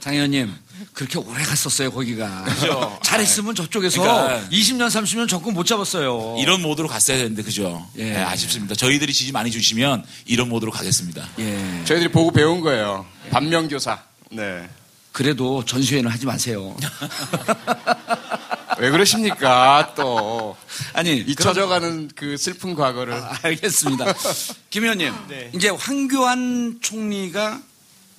장 0.00 0.14
의원님, 0.14 0.54
그렇게 0.92 1.18
오래 1.18 1.42
갔었어요, 1.42 1.90
거기가. 1.90 2.44
그죠. 2.44 2.98
잘했으면 3.02 3.56
저쪽에서 3.56 4.00
그러니까 4.00 4.48
20년, 4.48 4.86
30년 4.86 5.28
적금 5.28 5.54
못 5.54 5.64
잡았어요. 5.66 6.36
이런 6.38 6.62
모드로 6.62 6.86
갔어야 6.86 7.16
되는데, 7.16 7.42
그죠? 7.42 7.84
예. 7.98 8.14
예, 8.14 8.16
아쉽습니다. 8.18 8.76
저희들이 8.76 9.12
지지 9.12 9.32
많이 9.32 9.50
주시면 9.50 10.04
이런 10.26 10.48
모드로 10.48 10.70
가겠습니다. 10.70 11.28
예. 11.40 11.82
저희들이 11.84 12.12
보고 12.12 12.30
배운 12.30 12.60
거예요. 12.60 13.04
반면교사. 13.30 13.98
네. 14.30 14.68
그래도 15.10 15.64
전수회는 15.64 16.08
하지 16.10 16.26
마세요. 16.26 16.76
왜 18.78 18.90
그러십니까? 18.90 19.92
또 19.96 20.56
아니, 20.92 21.16
잊혀져가는 21.18 22.10
그 22.14 22.36
슬픈 22.36 22.74
과거를. 22.74 23.14
아, 23.14 23.38
알겠습니다. 23.42 24.14
김 24.70 24.84
의원님, 24.84 25.12
네. 25.28 25.50
이제 25.54 25.68
황교안 25.68 26.78
총리가 26.80 27.60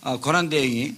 어, 0.02 0.20
권한 0.20 0.50
대행이 0.50 0.96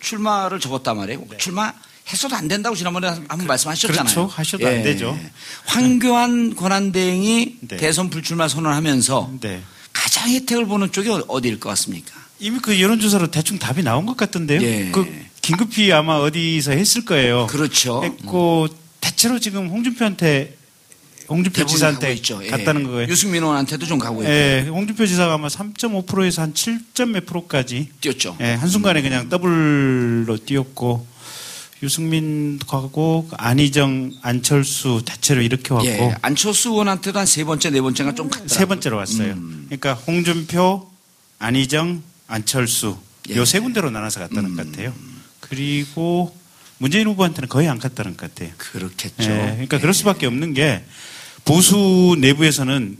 출마를 0.00 0.60
접었단 0.60 0.96
말이에요. 0.96 1.24
출마했어도 1.38 2.34
안 2.34 2.48
된다고 2.48 2.74
지난번에 2.74 3.08
한번 3.08 3.46
말씀하셨잖아요. 3.46 4.04
네. 4.04 4.14
그렇죠. 4.14 4.26
하셔도 4.34 4.66
안 4.66 4.82
되죠. 4.82 5.18
황교안 5.66 6.56
권한 6.56 6.92
대행이 6.92 7.56
네. 7.60 7.76
대선 7.76 8.10
불출마 8.10 8.48
선언하면서 8.48 9.30
네. 9.40 9.62
가장 9.92 10.28
혜택을 10.30 10.66
보는 10.66 10.90
쪽이 10.92 11.08
어- 11.10 11.24
어디일 11.28 11.60
것 11.60 11.68
같습니까? 11.70 12.12
이미 12.40 12.58
그 12.58 12.80
여론조사로 12.80 13.30
대충 13.30 13.58
답이 13.58 13.82
나온 13.82 14.04
것 14.06 14.16
같던데요. 14.16 14.60
예. 14.62 14.90
그 14.90 15.06
긴급히 15.42 15.92
아마 15.92 16.14
어디서 16.16 16.72
했을 16.72 17.04
거예요. 17.04 17.46
그렇죠. 17.46 18.02
했고 18.02 18.68
대체로 19.02 19.38
지금 19.38 19.68
홍준표한테 19.68 20.56
홍준표 21.28 21.66
지사한테 21.66 22.12
있죠. 22.14 22.40
예. 22.44 22.48
갔다는 22.48 22.84
거예요. 22.84 23.08
유승민 23.08 23.42
의원한테도 23.42 23.86
좀 23.86 23.98
가고 23.98 24.22
있고 24.22 24.30
예, 24.32 24.66
홍준표 24.68 25.06
지사가 25.06 25.34
아마 25.34 25.48
3.5%에서 25.48 26.42
한 26.42 26.52
7점 26.54 27.10
몇 27.10 27.26
프로까지 27.26 27.88
뛰었죠. 28.00 28.36
예, 28.40 28.52
한순간에 28.54 29.02
그냥 29.02 29.28
더블로 29.28 30.38
뛰었고 30.38 31.06
유승민 31.82 32.58
가고 32.60 33.28
안희정, 33.36 34.12
안철수 34.22 35.02
대체로 35.04 35.42
이렇게 35.42 35.74
왔고 35.74 35.86
예, 35.88 36.14
안철수 36.22 36.70
의원한테도 36.70 37.18
한 37.18 37.26
세 37.26 37.44
번째, 37.44 37.70
네 37.70 37.80
번째가 37.80 38.14
좀 38.14 38.28
갔더라고요. 38.28 38.48
세 38.56 38.64
번째로 38.66 38.96
왔어요. 38.98 39.32
음. 39.32 39.64
그러니까 39.68 39.94
홍준표, 39.94 40.88
안희정, 41.38 42.02
안철수 42.28 42.98
예. 43.30 43.36
요세 43.36 43.60
군데로 43.60 43.90
나눠서 43.90 44.20
갔다는 44.20 44.54
것 44.56 44.66
같아요. 44.70 44.92
그리고 45.40 46.34
문재인 46.82 47.06
후보한테는 47.06 47.48
거의 47.48 47.68
안 47.68 47.78
갔다는 47.78 48.16
것 48.16 48.34
같아요. 48.34 48.52
그렇겠죠. 48.58 49.30
예, 49.30 49.52
그러니까 49.52 49.78
그럴 49.78 49.94
수밖에 49.94 50.26
없는 50.26 50.52
게 50.52 50.84
보수 51.44 52.16
내부에서는 52.18 52.96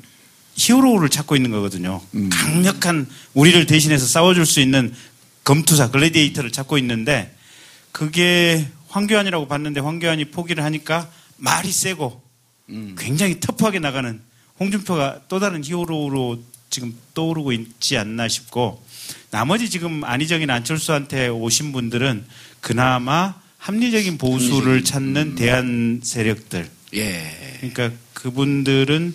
히어로를 0.55 1.09
찾고 1.09 1.35
있는 1.35 1.51
거거든요. 1.51 2.01
음. 2.15 2.31
강력한 2.33 3.09
우리를 3.35 3.67
대신해서 3.67 4.07
싸워줄 4.07 4.47
수 4.47 4.61
있는 4.61 4.95
검투사 5.43 5.91
글래디에이터를 5.91 6.53
찾고 6.53 6.79
있는데 6.79 7.37
그게 7.91 8.69
황교안이라고 8.87 9.49
봤는데 9.49 9.81
황교안이 9.81 10.27
포기를 10.27 10.63
하니까 10.63 11.11
말이 11.37 11.73
세고 11.73 12.23
음. 12.69 12.95
굉장히 12.97 13.41
터프하게 13.41 13.81
나가는 13.81 14.21
홍준표가 14.61 15.23
또 15.27 15.41
다른 15.41 15.65
히어로로 15.65 16.41
지금 16.71 16.95
떠오르고 17.15 17.51
있지 17.51 17.99
않나 17.99 18.29
싶고 18.29 18.81
나머지 19.33 19.69
지금 19.69 20.05
안희정이나 20.05 20.55
안철수한테 20.55 21.27
오신 21.27 21.73
분들은 21.73 22.25
그나마 22.61 23.43
합리적인 23.63 24.19
보수를 24.19 24.83
찾는 24.83 25.37
대한 25.37 26.01
세력들 26.03 26.69
예. 26.95 27.59
그러니까 27.61 27.93
그분들은 28.13 29.15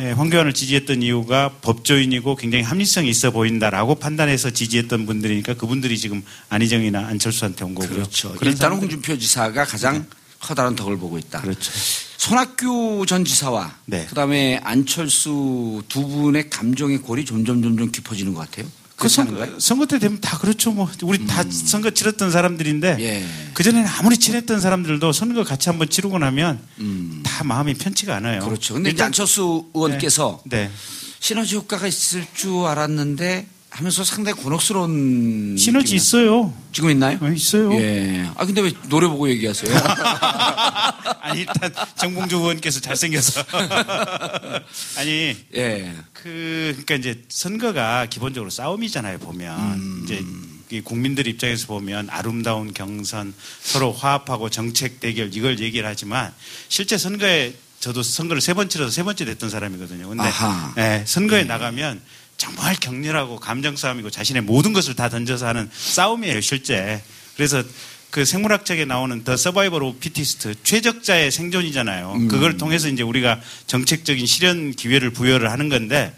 예, 0.00 0.10
황교안을 0.12 0.52
지지했던 0.52 1.02
이유가 1.02 1.50
법조인이고 1.62 2.36
굉장히 2.36 2.62
합리성이 2.64 3.08
있어 3.08 3.30
보인다라고 3.30 3.94
판단해서 3.94 4.50
지지했던 4.50 5.06
분들이니까 5.06 5.54
그분들이 5.54 5.98
지금 5.98 6.22
안희정이나 6.50 7.06
안철수한테 7.06 7.64
온 7.64 7.74
거고요. 7.74 7.94
그렇죠. 7.96 8.34
사람들- 8.34 8.70
홍준표 8.70 9.18
지사가 9.18 9.64
가장 9.64 10.06
커다란 10.40 10.74
덕을 10.76 10.98
보고 10.98 11.18
있다. 11.18 11.40
그렇죠. 11.40 11.70
손학규 12.18 13.04
전 13.08 13.24
지사와 13.24 13.76
네. 13.86 14.04
그다음에 14.06 14.60
안철수 14.62 15.82
두 15.88 16.06
분의 16.06 16.50
감정의 16.50 16.98
골이 16.98 17.24
점점 17.24 17.62
점점 17.62 17.90
깊어지는 17.90 18.34
것 18.34 18.40
같아요. 18.50 18.66
그 19.00 19.08
선? 19.08 19.58
선거 19.58 19.86
때 19.86 19.98
되면 19.98 20.20
다 20.20 20.36
그렇죠. 20.38 20.72
뭐 20.72 20.86
우리 21.04 21.26
다 21.26 21.42
선거 21.50 21.90
치렀던 21.90 22.30
사람들인데 22.30 22.96
예. 23.00 23.24
그 23.54 23.62
전에는 23.62 23.88
아무리 23.98 24.18
친했던 24.18 24.60
사람들도 24.60 25.12
선거 25.12 25.42
같이 25.42 25.70
한번 25.70 25.88
치르고 25.88 26.18
나면 26.18 26.60
음. 26.80 27.22
다 27.24 27.42
마음이 27.42 27.74
편치가 27.74 28.16
않아요. 28.16 28.40
그렇죠. 28.40 28.74
근데 28.74 28.90
일단- 28.90 29.06
안철수 29.06 29.64
의원께서 29.72 30.42
네. 30.44 30.70
시너지 31.18 31.56
효과가 31.56 31.86
있을 31.86 32.26
줄 32.34 32.66
알았는데 32.66 33.46
하면서 33.70 34.04
상당히 34.04 34.36
곤혹스러운 34.42 35.56
시너지 35.56 35.94
있어요. 35.96 36.52
지금 36.72 36.90
있나요? 36.90 37.16
어, 37.22 37.28
있어요. 37.28 37.72
예. 37.74 38.28
아 38.36 38.44
근데 38.44 38.60
왜 38.60 38.72
노래 38.90 39.06
보고 39.08 39.30
얘기하세요? 39.30 39.72
아니 41.30 41.40
일단 41.46 41.72
정봉주 41.96 42.36
의원께서 42.36 42.80
잘생겨서 42.80 43.42
아니 44.96 45.36
예. 45.54 45.94
그 46.12 46.70
그러니까 46.86 46.94
이제 46.96 47.22
선거가 47.28 48.06
기본적으로 48.06 48.50
싸움이잖아요 48.50 49.18
보면 49.18 50.02
이제 50.04 50.24
이 50.70 50.80
국민들 50.80 51.26
입장에서 51.26 51.66
보면 51.66 52.08
아름다운 52.10 52.72
경선 52.72 53.34
서로 53.62 53.92
화합하고 53.92 54.50
정책 54.50 55.00
대결 55.00 55.34
이걸 55.34 55.58
얘기를 55.58 55.88
하지만 55.88 56.32
실제 56.68 56.96
선거에 56.96 57.54
저도 57.80 58.02
선거를 58.02 58.40
세 58.42 58.52
번 58.52 58.68
치러서 58.68 58.90
세 58.90 59.02
번째 59.02 59.24
됐던 59.24 59.48
사람이거든요. 59.50 60.08
근데 60.08 60.22
아하. 60.24 60.74
예, 60.78 61.02
선거에 61.06 61.44
나가면 61.44 62.00
정말 62.36 62.74
격렬하고 62.76 63.40
감정 63.40 63.74
싸움이고 63.76 64.10
자신의 64.10 64.42
모든 64.42 64.72
것을 64.72 64.94
다 64.94 65.08
던져서 65.08 65.46
하는 65.46 65.68
싸움이에요 65.72 66.40
실제. 66.40 67.02
그래서 67.36 67.62
그 68.10 68.24
생물학책에 68.24 68.84
나오는 68.84 69.22
the 69.24 69.36
survival 69.36 69.82
of 69.82 69.98
fittest 70.00 70.54
최적자의 70.62 71.30
생존이잖아요. 71.30 72.26
그걸 72.28 72.56
통해서 72.56 72.88
이제 72.88 73.02
우리가 73.02 73.40
정책적인 73.66 74.26
실현 74.26 74.72
기회를 74.72 75.10
부여를 75.10 75.50
하는 75.50 75.68
건데 75.68 76.12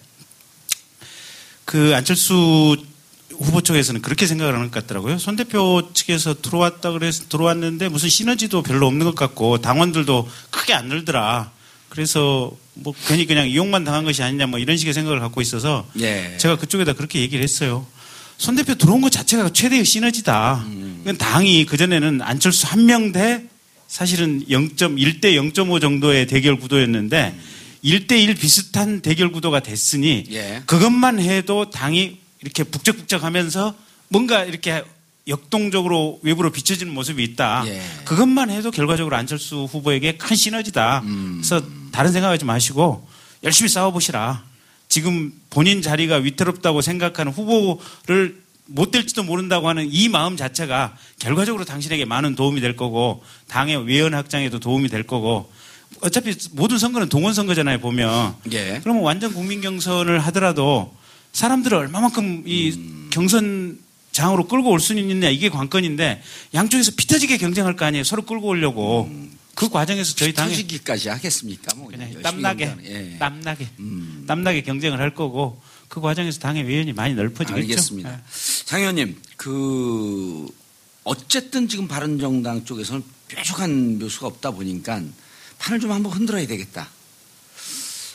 그 1.65 1.95
안철수 1.95 2.77
후보 3.31 3.61
쪽에서는 3.61 4.03
그렇게 4.03 4.27
생각을 4.27 4.55
하는 4.55 4.71
것 4.71 4.81
같더라고요. 4.81 5.19
손 5.19 5.37
대표 5.37 5.91
측에서 5.93 6.41
들어왔다 6.41 6.93
그래서 6.93 7.25
들어왔는데 7.29 7.89
무슨 7.89 8.09
시너지도 8.09 8.63
별로 8.63 8.87
없는 8.87 9.05
것 9.05 9.15
같고 9.15 9.59
당원들도 9.59 10.29
크게 10.51 10.75
안 10.75 10.89
늘더라. 10.89 11.51
그래서 11.89 12.51
뭐 12.75 12.95
괜히 13.07 13.27
그냥 13.27 13.49
이용만 13.49 13.85
당한 13.85 14.05
것이 14.05 14.23
아니냐 14.23 14.47
뭐 14.47 14.59
이런 14.59 14.79
식의 14.79 14.95
생각을 14.95 15.21
갖고 15.21 15.43
있어서 15.43 15.87
예. 16.01 16.37
제가 16.39 16.57
그쪽에다 16.57 16.95
그렇게 16.95 17.21
얘기를 17.21 17.43
했어요. 17.43 17.87
손 18.39 18.57
대표 18.57 18.75
들어온 18.75 19.01
것 19.01 19.11
자체가 19.13 19.51
최대의 19.51 19.85
시너지다. 19.85 20.65
그건 20.99 21.17
당이 21.19 21.67
그전에는 21.67 22.23
안철수 22.23 22.67
한 22.67 22.87
명 22.87 23.13
대 23.13 23.45
사실은 23.89 24.45
0.1 24.49 25.21
대 25.21 25.35
0.5 25.35 25.81
정도의 25.81 26.27
대결 26.27 26.57
구도였는데 26.57 27.39
1대1 27.85 28.39
비슷한 28.41 29.01
대결 29.01 29.31
구도가 29.33 29.61
됐으니 29.61 30.25
예. 30.31 30.63
그것만 30.67 31.21
해도 31.21 31.69
당이 31.71 32.19
이렇게 32.41 32.65
북적북적 32.65 33.23
하면서 33.23 33.75
뭔가 34.09 34.45
이렇게 34.45 34.83
역동적으로 35.29 36.21
외부로 36.23 36.51
비춰지는 36.51 36.93
모습이 36.95 37.23
있다. 37.23 37.65
예. 37.67 37.83
그것만 38.05 38.51
해도 38.51 38.71
결과적으로 38.71 39.15
안철수 39.17 39.65
후보에게 39.71 40.17
큰 40.17 40.37
시너지다. 40.37 41.03
음. 41.05 41.41
그래서 41.43 41.65
다른 41.93 42.13
생각하지 42.13 42.45
마시고 42.45 43.07
열심히 43.45 43.69
싸워보시라. 43.69 44.43
지금 44.97 45.33
본인 45.49 45.81
자리가 45.81 46.17
위태롭다고 46.17 46.83
생각하는 46.83 47.33
후보를 47.33 48.43
못 48.67 48.91
될지도 48.91 49.23
모른다고 49.23 49.67
하는 49.67 49.89
이 49.91 50.11
마음 50.11 50.37
자체가 50.37 50.99
결과적으로 51.19 51.65
당신에게 51.65 52.05
많은 52.05 52.35
도움이 52.35 52.61
될 52.61 52.77
거고 52.77 53.25
당의 53.49 53.87
외연 53.87 54.13
확장에도 54.13 54.61
도움이 54.61 54.89
될 54.91 55.05
거고 55.05 55.51
어차피 56.03 56.35
모든 56.53 56.77
선거는 56.77 57.09
동원 57.09 57.33
선거잖아요 57.33 57.79
보면. 57.79 58.35
예. 58.53 58.81
그러면 58.83 59.03
완전 59.03 59.33
국민 59.33 59.63
경선을 59.63 60.21
하더라도 60.27 60.95
사람들을 61.33 61.75
얼마만큼 61.79 62.43
이 62.45 63.09
경선 63.09 63.79
장으로 64.13 64.47
끌고 64.47 64.69
올 64.69 64.79
수 64.79 64.93
있느냐 64.93 65.31
이게 65.31 65.49
관건인데 65.49 66.21
양쪽에서 66.53 66.93
피 66.99 67.07
터지게 67.07 67.39
경쟁할 67.39 67.77
거 67.77 67.87
아니에요 67.87 68.05
서로 68.05 68.27
끌고 68.27 68.49
오려고 68.49 69.11
그 69.63 69.69
과정에서 69.69 70.15
저희 70.17 70.33
당이 70.33 70.51
터지기까지 70.51 71.09
하겠습니까? 71.09 71.77
뭐 71.77 71.89
땀나게. 72.21 72.77
예. 72.85 73.17
땀나게 73.19 73.69
음. 73.79 74.25
땀나게 74.27 74.63
경쟁을 74.63 75.01
할 75.01 75.15
거고 75.15 75.61
그 75.87 76.01
과정에서 76.01 76.41
당의 76.41 76.65
외연이 76.65 76.93
많이 76.93 77.15
넓어지겠죠. 77.15 77.55
알겠습니다. 77.55 78.13
예. 78.13 78.19
장 78.65 78.81
의원님, 78.81 79.21
그 79.37 80.49
어쨌든 81.05 81.69
지금 81.69 81.87
바른정당 81.87 82.65
쪽에서는 82.65 83.05
뾰족한 83.29 84.01
묘수가 84.01 84.27
없다 84.27 84.51
보니까 84.51 85.01
판을 85.59 85.79
좀 85.79 85.93
한번 85.93 86.13
흔들어야 86.13 86.45
되겠다. 86.45 86.89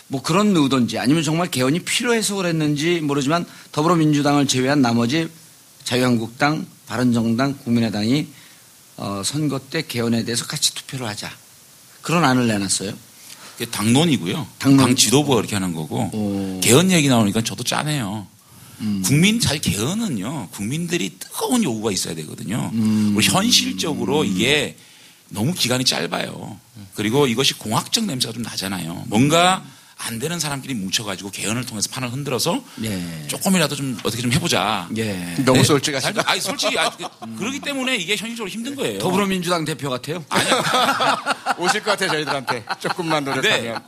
뭐 0.10 0.22
그런 0.22 0.56
의도인지 0.56 0.98
아니면 1.00 1.24
정말 1.24 1.50
개헌이 1.50 1.80
필요해서 1.80 2.36
그랬는지 2.36 3.00
모르지만 3.00 3.46
더불어민주당을 3.72 4.48
제외한 4.48 4.82
나머지 4.82 5.30
자유한국당, 5.86 6.66
바른정당, 6.88 7.58
국민의당이 7.60 8.28
어, 8.98 9.22
선거 9.24 9.60
때 9.60 9.86
개헌에 9.86 10.26
대해서 10.26 10.46
같이 10.46 10.74
투표를 10.74 11.08
하자. 11.08 11.32
그런 12.02 12.24
안을 12.24 12.48
내놨어요. 12.48 12.94
그게 13.54 13.70
당론이고요. 13.72 14.48
당론. 14.60 14.78
당 14.78 14.96
지도부가 14.96 15.36
그렇게 15.38 15.56
하는 15.56 15.74
거고 15.74 16.10
오. 16.14 16.60
개헌 16.62 16.92
얘기 16.92 17.08
나오니까 17.08 17.42
저도 17.44 17.64
짜네요. 17.64 18.28
음. 18.82 19.02
국민 19.04 19.40
잘 19.40 19.60
개헌은요. 19.60 20.50
국민들이 20.52 21.18
뜨거운 21.18 21.64
요구가 21.64 21.92
있어야 21.92 22.14
되거든요. 22.16 22.70
음. 22.74 23.14
그리고 23.16 23.34
현실적으로 23.34 24.24
이게 24.24 24.78
너무 25.30 25.54
기간이 25.54 25.84
짧아요. 25.84 26.60
그리고 26.94 27.28
이것이 27.28 27.56
공학적 27.56 28.06
냄새가 28.06 28.34
좀 28.34 28.44
나잖아요. 28.44 29.04
뭔가 29.08 29.64
안 29.98 30.20
되는 30.20 30.40
사람끼리 30.40 30.76
뭉쳐가지고 30.76 31.32
개헌을 31.32 31.66
통해서 31.66 31.90
판을 31.92 32.12
흔들어서 32.12 32.64
예. 32.84 33.28
조금이라도 33.28 33.76
좀 33.76 33.98
어떻게 34.04 34.22
좀 34.22 34.32
해보자. 34.32 34.88
예. 34.96 35.36
너무 35.44 35.60
네? 35.60 35.64
솔직하시다. 35.64 36.24
아니 36.26 36.40
솔직히 36.40 36.78
아, 36.78 36.90
그러기 37.38 37.60
때문에 37.60 37.96
이게 37.96 38.16
현실적으로 38.16 38.50
힘든 38.50 38.76
거예요. 38.76 39.00
더불어민주당 39.00 39.66
대표 39.66 39.90
같아요. 39.90 40.24
오실 41.58 41.82
것 41.84 41.92
같아요 41.92 42.12
저희들한테 42.12 42.64
조금만 42.80 43.24
노력하면. 43.24 43.84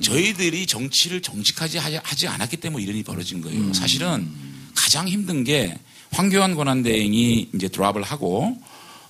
저희들이 0.00 0.66
정치를 0.66 1.22
정직하지 1.22 1.78
하지, 1.78 2.28
않았기 2.28 2.58
때문에 2.58 2.82
이런 2.82 2.96
일이 2.96 3.04
벌어진 3.04 3.40
거예요. 3.40 3.72
사실은 3.72 4.28
가장 4.74 5.08
힘든 5.08 5.44
게 5.44 5.78
황교안 6.12 6.54
권한대행이 6.54 7.50
이제 7.54 7.68
드랍을 7.68 8.02
하고 8.02 8.56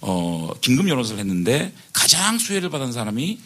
어, 0.00 0.50
긴급 0.60 0.88
여론조사를 0.88 1.18
했는데 1.18 1.72
가장 1.92 2.38
수혜를 2.38 2.70
받은 2.70 2.92
사람이 2.92 3.38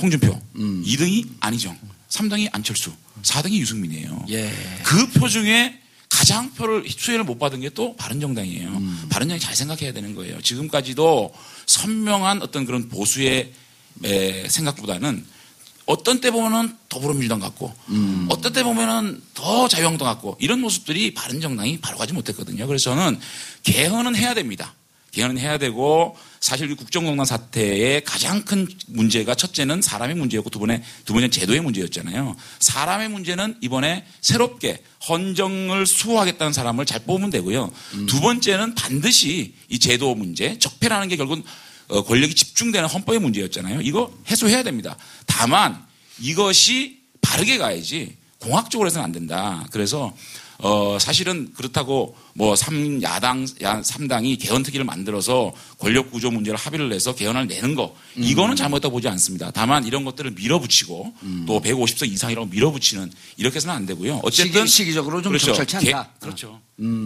홍준표, 0.00 0.40
2등이 0.56 1.28
안희정, 1.40 1.78
3등이 2.08 2.48
안철수, 2.52 2.92
4등이 3.22 3.52
유승민이에요. 3.58 4.26
예. 4.30 4.52
그 4.84 5.06
표 5.12 5.28
중에 5.28 5.78
가장 6.08 6.52
표를 6.54 6.84
수혜를 6.88 7.24
못 7.24 7.38
받은 7.38 7.60
게 7.60 7.70
또 7.70 7.96
바른정당이에요. 7.96 8.70
바른정당이 9.08 9.40
잘 9.40 9.54
생각해야 9.56 9.92
되는 9.92 10.14
거예요. 10.14 10.40
지금까지도 10.42 11.32
선명한 11.66 12.42
어떤 12.42 12.64
그런 12.66 12.88
보수의 12.88 13.52
에, 14.04 14.48
생각보다는 14.48 15.24
어떤 15.86 16.20
때 16.20 16.30
보면은 16.30 16.76
더불어민주당 16.88 17.40
같고 17.40 17.74
어떤 18.28 18.52
때 18.52 18.62
보면은 18.62 19.22
더 19.34 19.68
자유한국당 19.68 20.06
같고 20.14 20.36
이런 20.40 20.60
모습들이 20.60 21.12
바른정당이 21.14 21.80
바로 21.80 21.98
가지 21.98 22.12
못했거든요. 22.12 22.66
그래서 22.66 22.90
저는 22.94 23.18
개헌은 23.64 24.14
해야 24.16 24.34
됩니다. 24.34 24.74
개헌은 25.12 25.38
해야 25.38 25.58
되고 25.58 26.16
사실 26.40 26.70
이 26.70 26.74
국정농단 26.74 27.24
사태의 27.24 28.02
가장 28.04 28.42
큰 28.42 28.66
문제가 28.88 29.34
첫째는 29.34 29.82
사람의 29.82 30.16
문제였고 30.16 30.50
두 30.50 30.58
번에 30.58 30.82
두 31.04 31.12
번째는 31.12 31.30
제도의 31.30 31.60
문제였잖아요. 31.60 32.34
사람의 32.58 33.10
문제는 33.10 33.58
이번에 33.60 34.06
새롭게 34.22 34.82
헌정을 35.08 35.86
수호하겠다는 35.86 36.52
사람을 36.52 36.86
잘 36.86 37.00
뽑으면 37.00 37.30
되고요. 37.30 37.70
두 38.08 38.20
번째는 38.20 38.74
반드시 38.74 39.54
이 39.68 39.78
제도 39.78 40.14
문제, 40.14 40.58
적폐라는 40.58 41.08
게 41.08 41.16
결국은 41.16 41.44
어, 41.88 42.02
권력이 42.04 42.34
집중되는 42.34 42.88
헌법의 42.88 43.20
문제였잖아요. 43.20 43.82
이거 43.82 44.12
해소해야 44.30 44.62
됩니다. 44.62 44.96
다만 45.26 45.84
이것이 46.18 47.02
바르게 47.20 47.58
가야지 47.58 48.16
공학적으로 48.38 48.88
해서는 48.88 49.04
안 49.04 49.12
된다. 49.12 49.66
그래서 49.70 50.12
어 50.64 50.96
사실은 51.00 51.52
그렇다고 51.54 52.16
뭐 52.34 52.54
3야당 52.54 53.62
야 53.64 53.80
3당이 53.82 54.40
개헌 54.40 54.62
특위를 54.62 54.84
만들어서 54.84 55.52
권력 55.78 56.12
구조 56.12 56.30
문제를 56.30 56.56
합의를 56.56 56.92
해서 56.92 57.12
개헌을 57.14 57.48
내는 57.48 57.74
거 57.74 57.96
이거는 58.14 58.54
잘못했다고 58.54 58.92
보지 58.92 59.08
않습니다. 59.08 59.50
다만 59.50 59.84
이런 59.84 60.04
것들을 60.04 60.30
밀어붙이고 60.30 61.14
또 61.48 61.60
150석 61.60 62.08
이상이라고 62.12 62.46
밀어붙이는 62.46 63.10
이렇게 63.38 63.56
해서는 63.56 63.74
안 63.74 63.86
되고요. 63.86 64.20
어쨌든 64.22 64.66
시기, 64.66 64.84
시기적으로 64.84 65.20
좀 65.20 65.36
적절치 65.36 65.78
개- 65.78 65.92
않다. 65.92 66.10
그렇죠. 66.20 66.60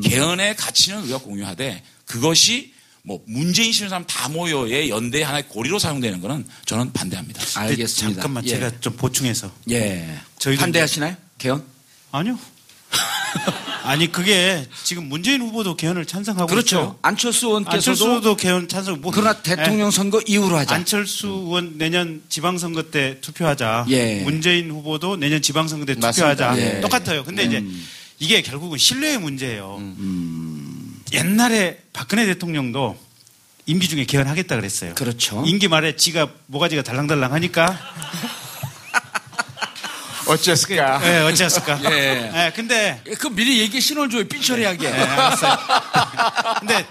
개헌의 0.04 0.56
가치는 0.56 1.02
우리가 1.04 1.18
공유하되 1.18 1.82
그것이 2.04 2.74
뭐 3.04 3.22
문재인 3.26 3.72
싫은 3.72 3.88
사람 3.88 4.04
다 4.06 4.28
모여의 4.28 4.90
연대 4.90 5.22
하나의 5.22 5.48
고리로 5.48 5.78
사용되는 5.78 6.20
것은 6.20 6.44
저는 6.66 6.92
반대합니다. 6.92 7.42
알겠습니다. 7.60 8.20
잠깐만 8.20 8.44
예. 8.44 8.50
제가 8.50 8.80
좀 8.80 8.94
보충해서 8.96 9.50
예. 9.70 10.18
저희도 10.40 10.60
반대하시나요? 10.60 11.16
개헌? 11.38 11.64
아니요. 12.12 12.38
아니 13.84 14.10
그게 14.10 14.66
지금 14.82 15.08
문재인 15.08 15.40
후보도 15.42 15.76
개헌을 15.76 16.06
찬성하고 16.06 16.46
그렇죠. 16.46 16.76
있어요. 16.76 16.98
안철수 17.02 17.46
의원께서도 17.46 17.74
안철수도 18.04 18.36
개헌 18.36 18.68
찬성. 18.68 19.00
뭐, 19.00 19.12
그러나 19.12 19.36
예. 19.38 19.42
대통령 19.42 19.90
선거 19.90 20.20
이후로 20.26 20.56
하자. 20.58 20.74
안철수 20.74 21.28
의원 21.28 21.78
내년 21.78 22.22
지방선거 22.28 22.84
때 22.90 23.18
투표하자. 23.20 23.86
예. 23.90 24.22
문재인 24.22 24.70
후보도 24.70 25.16
내년 25.16 25.40
지방선거 25.40 25.86
때 25.86 25.94
맞습니다. 25.94 26.34
투표하자. 26.34 26.60
예. 26.60 26.80
똑같아요. 26.80 27.24
근데 27.24 27.44
이제 27.44 27.64
이게 28.18 28.42
결국은 28.42 28.78
신뢰의 28.78 29.18
문제예요. 29.18 29.80
옛날에 31.12 31.78
박근혜 31.92 32.26
대통령도 32.26 32.98
임기 33.66 33.88
중에 33.88 34.04
개헌하겠다 34.04 34.56
그랬어요. 34.56 34.94
그렇죠. 34.94 35.42
임기 35.46 35.68
말에 35.68 35.96
지가 35.96 36.28
모가지가 36.46 36.82
달랑달랑 36.82 37.32
하니까 37.32 37.78
어쨌을까? 40.26 41.00
예, 41.04 41.18
어찌했을까? 41.20 41.80
예. 41.90 42.30
예, 42.34 42.52
근데 42.54 43.02
그 43.18 43.28
미리 43.28 43.60
얘기 43.60 43.80
신호를 43.80 44.10
줘요. 44.10 44.28
삐처리하게. 44.28 44.86
예, 44.86 44.92
알았어요. 44.92 45.58
근데 46.60 46.86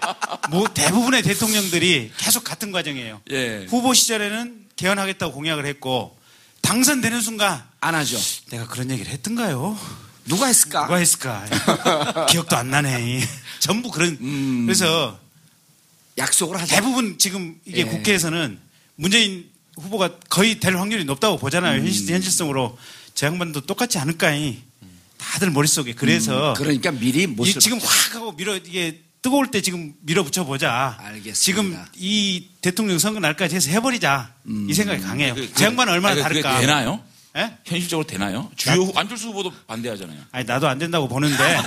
뭐 0.49 0.67
대부분의 0.73 1.21
대통령들이 1.23 2.11
계속 2.17 2.43
같은 2.43 2.71
과정이에요. 2.71 3.21
예. 3.31 3.65
후보 3.69 3.93
시절에는 3.93 4.65
개헌하겠다고 4.75 5.33
공약을 5.33 5.65
했고 5.65 6.17
당선되는 6.61 7.21
순간 7.21 7.63
안 7.79 7.95
하죠. 7.95 8.17
내가 8.49 8.67
그런 8.67 8.89
얘기를 8.91 9.11
했던가요? 9.11 9.77
누가 10.25 10.47
했을까? 10.47 10.83
누가 10.83 10.95
했을까? 10.97 11.45
기억도 12.29 12.55
안 12.57 12.69
나네. 12.71 13.21
전부 13.59 13.91
그런. 13.91 14.17
음. 14.19 14.63
그래서 14.65 15.19
약속을 16.17 16.59
하자. 16.59 16.75
대부분 16.75 17.17
지금 17.17 17.59
이게 17.65 17.81
예. 17.81 17.83
국회에서는 17.83 18.59
문재인 18.95 19.49
후보가 19.77 20.19
거의 20.29 20.59
될 20.59 20.77
확률이 20.77 21.03
높다고 21.05 21.37
보잖아요. 21.37 21.79
음. 21.79 21.85
현실, 21.85 22.11
현실성으로. 22.13 22.77
제 23.15 23.25
양반도 23.25 23.61
똑같지 23.61 23.97
않을까이. 23.97 24.61
다들 25.17 25.49
머릿속에. 25.49 25.93
그래서. 25.93 26.53
그러니까 26.57 26.91
미리 26.91 27.23
이 27.23 27.27
못을 27.27 27.59
지금 27.59 27.79
확 27.79 28.15
하고 28.15 28.33
밀어, 28.33 28.55
이게 28.57 29.01
뜨거울 29.21 29.49
때 29.49 29.61
지금 29.61 29.93
밀어붙여 30.01 30.43
보자. 30.43 30.97
알겠습니다. 30.99 31.33
지금 31.33 31.83
이 31.95 32.47
대통령 32.61 32.99
선거 32.99 33.19
날까지 33.19 33.55
해서 33.55 33.71
해버리자. 33.71 34.33
이 34.67 34.73
생각이 34.73 35.01
강해요. 35.01 35.33
그- 35.33 35.51
제 35.53 35.65
양반은 35.65 35.93
얼마나 35.93 36.13
아니, 36.13 36.23
그게 36.23 36.41
다를까. 36.41 36.59
되나요? 36.61 37.01
예? 37.37 37.51
현실적으로 37.65 38.05
되나요? 38.05 38.51
주요 38.55 38.75
후- 38.83 38.93
안철수 38.95 39.27
후보도 39.29 39.51
반대하잖아요. 39.67 40.19
아니, 40.31 40.45
나도 40.45 40.67
안 40.67 40.77
된다고 40.77 41.07
보는데. 41.07 41.37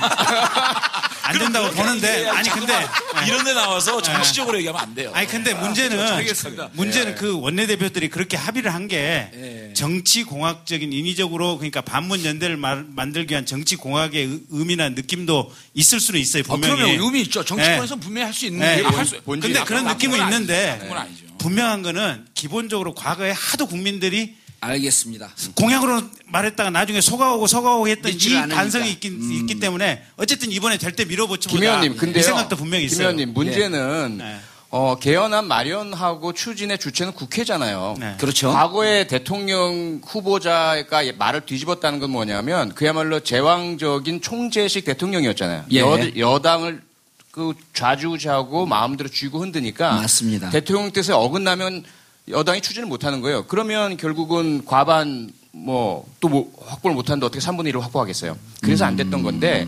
안 1.29 1.39
된다고 1.39 1.71
보는데. 1.73 2.27
아니, 2.29 2.49
근데. 2.49 2.73
예. 2.75 3.27
이런 3.27 3.45
데 3.45 3.53
나와서 3.53 4.01
정치적으로 4.01 4.57
얘기하면 4.59 4.81
안 4.83 4.95
돼요. 4.95 5.11
아니 5.15 5.27
근데 5.27 5.53
문제는 5.53 5.99
알겠습니다. 6.01 6.71
문제는 6.73 7.15
그 7.17 7.39
원내대표들이 7.41 8.09
그렇게 8.09 8.37
합의를 8.37 8.73
한게 8.73 9.31
예. 9.35 9.73
정치 9.75 10.25
공학적인 10.25 10.93
인위적으로 10.93 11.59
그러니까 11.59 11.81
반문 11.83 12.25
연대를 12.25 12.57
마- 12.57 12.83
만들기 12.87 13.33
위한 13.33 13.45
정치 13.45 13.77
공학의 13.77 14.25
의- 14.25 14.41
의미나 14.51 14.89
느낌도 14.91 15.53
있을 15.75 16.01
수는 16.01 16.19
있어요 16.21 16.43
어, 16.49 16.53
분명히. 16.57 16.77
그러면 16.77 17.01
의미 17.01 17.21
있죠. 17.23 17.45
정치권에서 17.45 17.97
예. 17.97 18.01
분명히 18.01 18.25
할 18.25 18.33
수 18.33 18.47
있는 18.47 18.61
네. 18.61 18.83
게할 18.83 19.05
수- 19.05 19.21
근데 19.25 19.65
그런 19.65 19.85
나쁜 19.85 19.97
느낌은 19.99 20.19
건 20.19 20.27
아니죠. 20.27 20.37
있는데 20.43 20.67
나쁜 20.71 20.89
건 20.89 20.99
아니죠. 20.99 21.25
분명한 21.39 21.83
거는 21.83 22.25
기본적으로 22.35 22.95
과거에 22.95 23.33
하도 23.33 23.67
국민들이 23.67 24.35
알겠습니다. 24.61 25.31
공약으로 25.55 26.03
말했다가 26.27 26.71
나중에 26.71 27.01
속아오고 27.01 27.47
속아오고 27.47 27.89
했던 27.89 28.13
이 28.13 28.37
않으니까. 28.37 28.57
반성이 28.57 28.91
있긴, 28.93 29.31
있기 29.33 29.61
때문에 29.61 30.05
어쨌든 30.17 30.51
이번에 30.51 30.79
될 30.79 30.93
때 30.97 31.05
밀어붙여보자 31.05 31.51
김 31.51 31.63
의원님, 31.63 31.93
이 31.93 31.97
근데요. 31.97 32.23
생각도 32.25 32.57
분명히 32.57 32.87
김 32.87 32.93
있어요. 32.93 33.09
의원님, 33.09 33.35
문제는 33.35 34.19
네. 34.19 34.37
어, 34.71 34.97
개헌안 35.01 35.47
마련하고 35.47 36.33
추진의 36.33 36.79
주체는 36.79 37.13
국회잖아요. 37.15 37.97
네. 38.01 38.17
그렇죠. 38.19 38.53
과거에 38.53 39.07
대통령 39.07 40.01
후보자가 40.05 41.05
말을 41.17 41.43
뒤집었다는 41.47 42.01
건 42.01 42.11
뭐냐면 42.11 42.75
그야말로 42.75 43.21
제왕적인 43.21 44.21
총재식 44.21 44.85
대통령이었잖아요. 44.85 45.67
예. 45.73 45.79
여, 45.81 45.99
여당을 46.17 46.83
그 47.31 47.55
좌지우지하고 47.73 48.67
마음대로 48.67 49.09
쥐고 49.09 49.41
흔드니까 49.41 49.93
맞습니다. 49.95 50.51
대통령 50.51 50.91
뜻에 50.91 51.13
어긋나면 51.13 51.85
여당이 52.31 52.61
추진을 52.61 52.87
못하는 52.87 53.21
거예요. 53.21 53.45
그러면 53.47 53.97
결국은 53.97 54.65
과반 54.65 55.31
뭐또 55.53 56.29
뭐 56.29 56.53
확보를 56.67 56.95
못하는데 56.95 57.25
어떻게 57.27 57.45
3분의 57.45 57.73
1을 57.73 57.81
확보하겠어요. 57.81 58.37
그래서 58.63 58.85
안 58.85 58.97
됐던 58.97 59.23
건데 59.23 59.67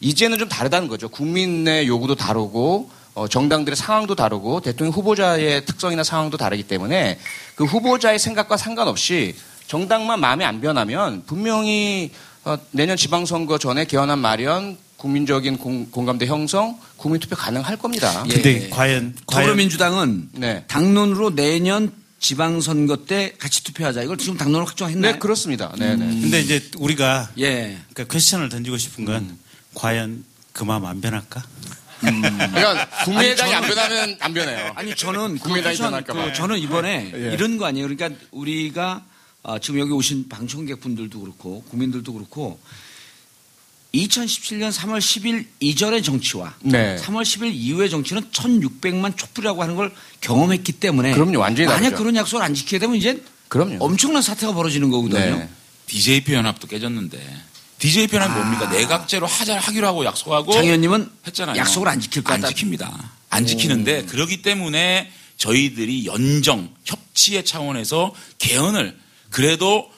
이제는 0.00 0.38
좀 0.38 0.48
다르다는 0.48 0.88
거죠. 0.88 1.08
국민의 1.08 1.86
요구도 1.86 2.14
다르고 2.14 2.90
어, 3.14 3.28
정당들의 3.28 3.76
상황도 3.76 4.14
다르고 4.14 4.60
대통령 4.60 4.92
후보자의 4.94 5.64
특성이나 5.66 6.04
상황도 6.04 6.36
다르기 6.36 6.62
때문에 6.62 7.18
그 7.54 7.64
후보자의 7.64 8.18
생각과 8.18 8.56
상관없이 8.56 9.34
정당만 9.66 10.20
마음에 10.20 10.44
안 10.44 10.60
변하면 10.60 11.22
분명히 11.26 12.10
어, 12.44 12.56
내년 12.70 12.96
지방선거 12.96 13.58
전에 13.58 13.84
개헌안 13.84 14.18
마련, 14.18 14.78
국민적인 14.96 15.58
공, 15.58 15.90
공감대 15.90 16.26
형성, 16.26 16.78
국민투표 16.96 17.36
가능할 17.36 17.76
겁니다. 17.76 18.24
예. 18.28 18.34
근데 18.34 18.68
과연 18.68 19.14
과연 19.26 19.46
더불어민주당은 19.46 20.28
네. 20.32 20.64
당론으로 20.66 21.34
내년 21.34 21.92
지방선거 22.20 23.06
때 23.06 23.34
같이 23.38 23.64
투표하자. 23.64 24.02
이걸 24.02 24.18
지금 24.18 24.36
당론으로 24.36 24.66
확정했나요? 24.66 25.12
네, 25.14 25.18
그렇습니다. 25.18 25.72
네, 25.78 25.96
네. 25.96 26.06
근데 26.06 26.40
이제 26.40 26.70
우리가 26.76 27.30
예. 27.38 27.78
그러니까 27.92 28.04
퀘스천을 28.14 28.50
던지고 28.50 28.76
싶은 28.76 29.06
건 29.06 29.38
과연 29.74 30.24
그 30.52 30.64
마음 30.64 30.84
안 30.84 31.00
변할까? 31.00 31.42
그러니까 32.00 32.88
국민의당이 33.04 33.54
아니, 33.54 33.64
안 33.64 33.70
변하면 33.70 34.16
안 34.20 34.34
변해요. 34.34 34.72
아니 34.74 34.94
저는 34.94 35.34
그 35.34 35.44
국민의당이 35.44 35.74
우선 35.74 35.86
변할까 35.86 36.12
그 36.12 36.18
봐요. 36.18 36.32
저는 36.32 36.58
이번에 36.58 37.10
예. 37.14 37.32
이런 37.32 37.56
거 37.56 37.64
아니에요. 37.66 37.88
그러니까 37.88 38.20
우리가 38.30 39.02
어, 39.42 39.58
지금 39.58 39.80
여기 39.80 39.92
오신 39.92 40.28
방청객 40.28 40.80
분들도 40.80 41.20
그렇고 41.20 41.62
국민들도 41.64 42.12
그렇고 42.12 42.60
2017년 43.94 44.72
3월 44.72 44.98
10일 44.98 45.46
이전의 45.60 46.02
정치와 46.02 46.54
네. 46.62 46.96
3월 46.96 47.22
10일 47.22 47.52
이후의 47.54 47.90
정치는 47.90 48.22
1,600만 48.30 49.16
촛불이라고 49.16 49.62
하는 49.62 49.74
걸 49.76 49.92
경험했기 50.20 50.72
때문에 50.72 51.12
그럼요, 51.12 51.38
완전히 51.38 51.66
만약 51.66 51.80
다르죠. 51.80 51.96
그런 51.96 52.16
약속을 52.16 52.44
안 52.44 52.54
지키게 52.54 52.78
되면 52.78 52.96
이제 52.96 53.22
그럼요. 53.48 53.78
엄청난 53.80 54.22
사태가 54.22 54.54
벌어지는 54.54 54.90
거거든요. 54.90 55.38
네. 55.38 55.48
DJP 55.86 56.34
연합도 56.34 56.68
깨졌는데 56.68 57.18
DJP 57.80 58.14
연합이 58.14 58.34
뭡니까? 58.34 58.70
내각제로 58.70 59.26
하자 59.26 59.58
하기로 59.58 59.86
하고 59.86 60.04
약속하고 60.04 60.52
장 60.52 60.64
의원님은 60.64 61.10
했잖아요. 61.26 61.56
약속을 61.56 61.88
안 61.88 62.00
지킬 62.00 62.22
것안 62.22 62.42
같다. 62.42 62.54
지킵니다. 62.54 62.88
안 63.30 63.46
지키는데 63.46 64.04
그러기 64.04 64.42
때문에 64.42 65.10
저희들이 65.36 66.06
연정 66.06 66.70
협치의 66.84 67.44
차원에서 67.44 68.14
개헌을 68.38 68.96
그래도 69.30 69.90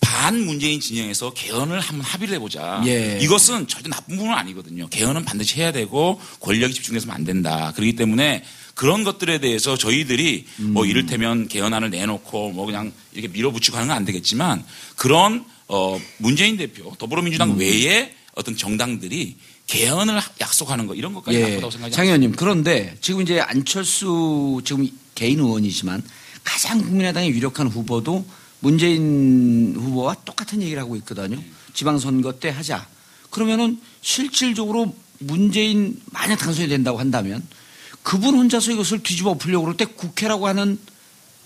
반 0.00 0.40
문재인 0.44 0.80
진영에서 0.80 1.32
개헌을 1.34 1.80
한번 1.80 2.04
합의를 2.04 2.34
해보자. 2.36 2.82
예. 2.86 3.18
이것은 3.20 3.66
절대 3.68 3.88
나쁜 3.88 4.16
부분은 4.16 4.34
아니거든요. 4.36 4.88
개헌은 4.88 5.24
반드시 5.24 5.56
해야 5.60 5.72
되고 5.72 6.20
권력이 6.40 6.74
집중돼서는 6.74 7.14
안 7.14 7.24
된다. 7.24 7.72
그렇기 7.74 7.96
때문에 7.96 8.44
그런 8.74 9.02
것들에 9.04 9.38
대해서 9.40 9.76
저희들이 9.76 10.46
뭐 10.58 10.84
음. 10.84 10.88
이를테면 10.88 11.48
개헌안을 11.48 11.90
내놓고 11.90 12.50
뭐 12.52 12.66
그냥 12.66 12.92
이렇게 13.12 13.28
밀어붙이고 13.28 13.76
하는 13.76 13.88
건 13.88 13.96
안 13.96 14.04
되겠지만 14.04 14.64
그런 14.96 15.44
어 15.66 16.00
문재인 16.18 16.56
대표 16.56 16.94
더불어민주당 16.98 17.50
음. 17.52 17.58
외에 17.58 18.14
어떤 18.34 18.56
정당들이 18.56 19.36
개헌을 19.66 20.20
약속하는 20.40 20.86
거 20.86 20.94
이런 20.94 21.12
것까지 21.12 21.38
나쁘다고 21.40 21.70
생각하지 21.72 21.92
예. 21.92 21.96
장 21.96 22.06
의원님 22.06 22.32
그런데 22.32 22.96
지금 23.00 23.20
이제 23.20 23.40
안철수 23.40 24.60
지금 24.64 24.88
개인 25.16 25.40
의원이지만 25.40 26.02
가장 26.44 26.78
국민의당에 26.80 27.28
유력한 27.28 27.66
후보도 27.66 28.24
문재인 28.60 29.74
후보와 29.76 30.16
똑같은 30.24 30.62
얘기를 30.62 30.80
하고 30.82 30.96
있거든요. 30.96 31.38
지방선거 31.74 32.32
때 32.40 32.48
하자. 32.50 32.86
그러면은 33.30 33.80
실질적으로 34.00 34.94
문재인 35.18 36.00
만약 36.10 36.36
당선이 36.36 36.68
된다고 36.68 36.98
한다면 36.98 37.42
그분 38.02 38.34
혼자서 38.34 38.72
이것을 38.72 39.02
뒤집어 39.02 39.30
엎으려고 39.30 39.64
그럴 39.64 39.76
때 39.76 39.84
국회라고 39.84 40.46
하는 40.46 40.78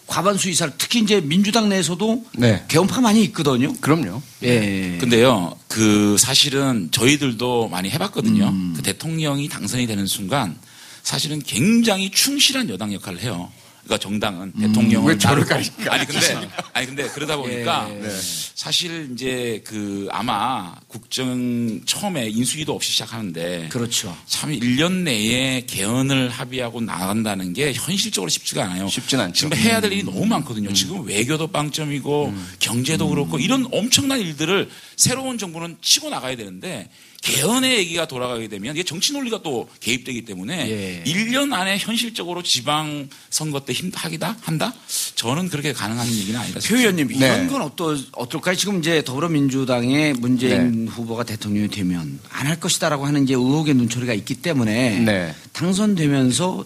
과반수 0.07 0.51
이사를 0.51 0.75
특히 0.79 1.01
이제 1.01 1.21
민주당 1.21 1.69
내에서도 1.69 2.25
네. 2.37 2.65
개헌파 2.69 3.01
많이 3.01 3.23
있거든요. 3.25 3.73
그럼요. 3.81 4.21
예. 4.43 4.99
근데요, 5.01 5.57
그 5.69 6.17
사실은 6.19 6.89
저희들도 6.91 7.69
많이 7.69 7.89
해봤거든요. 7.91 8.49
음. 8.49 8.75
그 8.77 8.83
대통령이 8.83 9.49
당선이 9.49 9.87
되는 9.87 10.07
순간 10.07 10.59
사실은 11.03 11.41
굉장히 11.41 12.11
충실한 12.11 12.69
여당 12.69 12.93
역할을 12.93 13.23
해요. 13.23 13.51
그러니까 13.85 13.99
정당은 13.99 14.53
대통령을 14.53 15.15
음. 15.15 15.19
가리니까. 15.19 15.93
아니 15.93 16.07
근데 16.07 16.49
아니 16.73 16.87
근데 16.87 17.09
그러다 17.09 17.37
보니까 17.37 17.89
예. 17.91 17.95
네. 17.95 18.09
사실 18.55 19.11
이제 19.13 19.63
그 19.67 20.09
아마 20.13 20.75
국정 20.87 21.81
처음에 21.85 22.29
인수위도 22.29 22.73
없이 22.75 22.93
시작하는데 22.93 23.69
그렇죠. 23.71 24.17
참 24.27 24.51
1년 24.53 25.03
내에 25.03 25.65
개헌을 25.67 26.29
합의하고 26.29 26.81
나간다는 26.81 27.53
게 27.53 27.73
현실적으로 27.73 28.29
쉽지가 28.29 28.65
않아요. 28.65 28.89
쉽진 28.89 29.19
않죠. 29.19 29.51
지금 29.51 29.57
해야 29.57 29.81
될 29.81 29.93
일이 29.93 30.05
너무 30.05 30.25
많거든요. 30.27 30.73
지금 30.73 31.05
외교도 31.05 31.49
빵점이고 31.49 32.35
경제도 32.61 33.09
그렇고 33.09 33.39
이런 33.39 33.67
엄청난 33.73 34.21
일들을 34.21 34.71
새로운 34.97 35.39
정부는 35.39 35.79
치고 35.83 36.11
나가야 36.11 36.37
되는데 36.37 36.89
개헌의 37.23 37.79
얘기가 37.79 38.07
돌아가게 38.09 38.49
되면 38.49 38.75
이게 38.75 38.83
정치 38.83 39.13
논리가 39.13 39.43
또 39.43 39.69
개입되기 39.81 40.25
때문에 40.25 40.69
예. 40.69 41.05
1년 41.11 41.53
안에 41.53 41.79
현실적으로 41.79 42.43
지방 42.43 43.09
선거 43.31 43.61
때 43.65 43.73
힘 43.73 43.91
하기다 43.95 44.37
한다? 44.43 44.75
저는 45.15 45.49
그렇게 45.49 45.73
가능한 45.73 46.07
얘기는 46.07 46.39
아니다. 46.39 46.61
표 46.65 46.77
의원님 46.77 47.11
이런 47.13 47.47
네. 47.47 47.53
건 47.53 47.63
어떠, 47.63 47.97
어떨까요? 48.13 48.57
지금 48.57 48.81
이제 48.81 49.03
더불어민주당의 49.05 50.15
문재인 50.15 50.89
후보가 50.89 51.23
대통령이 51.25 51.69
되면 51.69 52.19
안 52.29 52.47
할 52.49 52.59
것이다라고 52.59 53.07
하는 53.07 53.23
이제 53.25 53.35
의혹의 53.35 53.75
눈초리가 53.75 54.13
있기 54.15 54.35
때문에 54.43 54.99
네. 54.99 55.35
당선되면서 55.53 56.65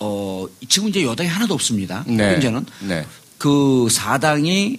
어 0.00 0.46
지금 0.68 0.88
이제 0.88 1.02
여당이 1.02 1.28
하나도 1.28 1.52
없습니다. 1.54 2.04
네. 2.06 2.34
현재는 2.34 2.64
네. 2.82 3.04
그 3.38 3.88
사당이 3.90 4.78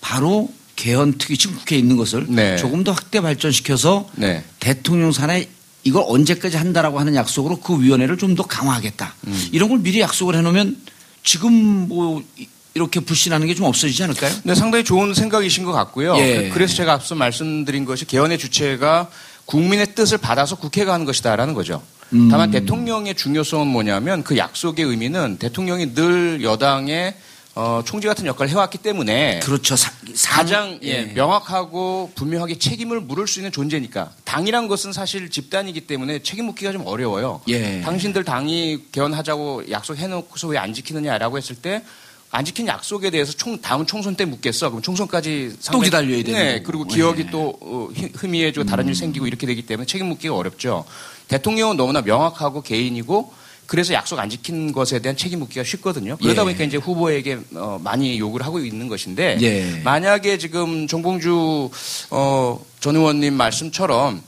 바로 0.00 0.52
개헌 0.76 1.14
특위 1.18 1.36
지금 1.36 1.56
국회에 1.56 1.78
있는 1.78 1.96
것을 1.96 2.26
네. 2.28 2.56
조금 2.56 2.84
더 2.84 2.92
확대 2.92 3.20
발전시켜서 3.20 4.08
네. 4.16 4.42
대통령 4.60 5.12
산에 5.12 5.48
이걸 5.84 6.04
언제까지 6.06 6.56
한다라고 6.56 6.98
하는 6.98 7.14
약속으로 7.14 7.60
그 7.60 7.80
위원회를 7.82 8.16
좀 8.18 8.34
더 8.34 8.42
강화하겠다. 8.44 9.14
음. 9.26 9.48
이런 9.52 9.68
걸 9.68 9.78
미리 9.78 10.00
약속을 10.00 10.34
해놓으면 10.36 10.76
지금 11.22 11.52
뭐 11.88 12.22
이- 12.38 12.48
이렇게 12.74 12.98
불신하는 13.00 13.46
게 13.46 13.54
좀 13.54 13.66
없어지지 13.66 14.02
않을까요? 14.02 14.34
네, 14.42 14.54
상당히 14.54 14.82
좋은 14.82 15.14
생각이신 15.14 15.64
것 15.64 15.70
같고요. 15.72 16.16
예. 16.18 16.50
그래서 16.52 16.74
제가 16.74 16.92
앞서 16.94 17.14
말씀드린 17.14 17.84
것이 17.84 18.04
개헌의 18.04 18.38
주체가 18.38 19.10
국민의 19.44 19.94
뜻을 19.94 20.18
받아서 20.18 20.56
국회가 20.56 20.92
하는 20.94 21.06
것이다라는 21.06 21.54
거죠. 21.54 21.82
음. 22.14 22.28
다만 22.30 22.50
대통령의 22.50 23.14
중요성은 23.14 23.66
뭐냐면 23.68 24.24
그 24.24 24.36
약속의 24.36 24.84
의미는 24.84 25.36
대통령이 25.38 25.94
늘 25.94 26.42
여당의 26.42 27.14
어, 27.56 27.82
총재 27.84 28.08
같은 28.08 28.26
역할을 28.26 28.50
해왔기 28.50 28.78
때문에 28.78 29.38
그렇죠. 29.40 29.76
사, 29.76 29.92
사- 30.14 30.30
가장 30.32 30.78
예, 30.82 31.04
명확하고 31.14 32.10
분명하게 32.16 32.58
책임을 32.58 33.00
물을 33.00 33.28
수 33.28 33.38
있는 33.38 33.52
존재니까 33.52 34.10
당이란 34.24 34.66
것은 34.66 34.92
사실 34.92 35.30
집단이기 35.30 35.82
때문에 35.82 36.20
책임 36.24 36.46
묻기가 36.46 36.72
좀 36.72 36.82
어려워요. 36.84 37.42
예. 37.48 37.80
당신들 37.82 38.24
당이 38.24 38.86
개헌하자고 38.90 39.70
약속해놓고서 39.70 40.48
왜 40.48 40.58
안 40.58 40.72
지키느냐라고 40.72 41.36
했을 41.38 41.54
때 41.56 41.82
안 42.30 42.44
지킨 42.44 42.66
약속에 42.66 43.10
대해서 43.10 43.30
총 43.32 43.60
다음 43.60 43.86
총선 43.86 44.16
때 44.16 44.24
묻겠어. 44.24 44.68
그럼 44.70 44.82
총선까지 44.82 45.54
상당히- 45.60 45.84
기다려야 45.84 46.24
되는 46.24 46.32
네. 46.32 46.62
그리고 46.64 46.82
기억이 46.82 47.22
예. 47.22 47.30
또 47.30 47.56
어, 47.60 47.88
희- 47.94 48.10
희미해지고 48.20 48.66
다른 48.66 48.88
일 48.88 48.96
생기고 48.96 49.28
이렇게 49.28 49.46
되기 49.46 49.62
때문에 49.62 49.86
책임 49.86 50.08
묻기가 50.08 50.34
어렵죠. 50.34 50.84
대통령은 51.28 51.76
너무나 51.76 52.00
명확하고 52.02 52.62
개인이고 52.62 53.32
그래서 53.66 53.94
약속 53.94 54.18
안 54.18 54.28
지킨 54.28 54.72
것에 54.72 54.98
대한 54.98 55.16
책임 55.16 55.40
묻기가 55.40 55.64
쉽거든요. 55.64 56.16
그러다 56.18 56.42
예. 56.42 56.44
보니까 56.44 56.64
이제 56.64 56.76
후보에게 56.76 57.38
어, 57.54 57.80
많이 57.82 58.18
요구를 58.18 58.44
하고 58.44 58.58
있는 58.58 58.88
것인데 58.88 59.38
예. 59.40 59.80
만약에 59.82 60.38
지금 60.38 60.86
정봉주 60.86 61.70
어, 62.10 62.64
전 62.80 62.96
의원님 62.96 63.34
말씀처럼 63.34 64.22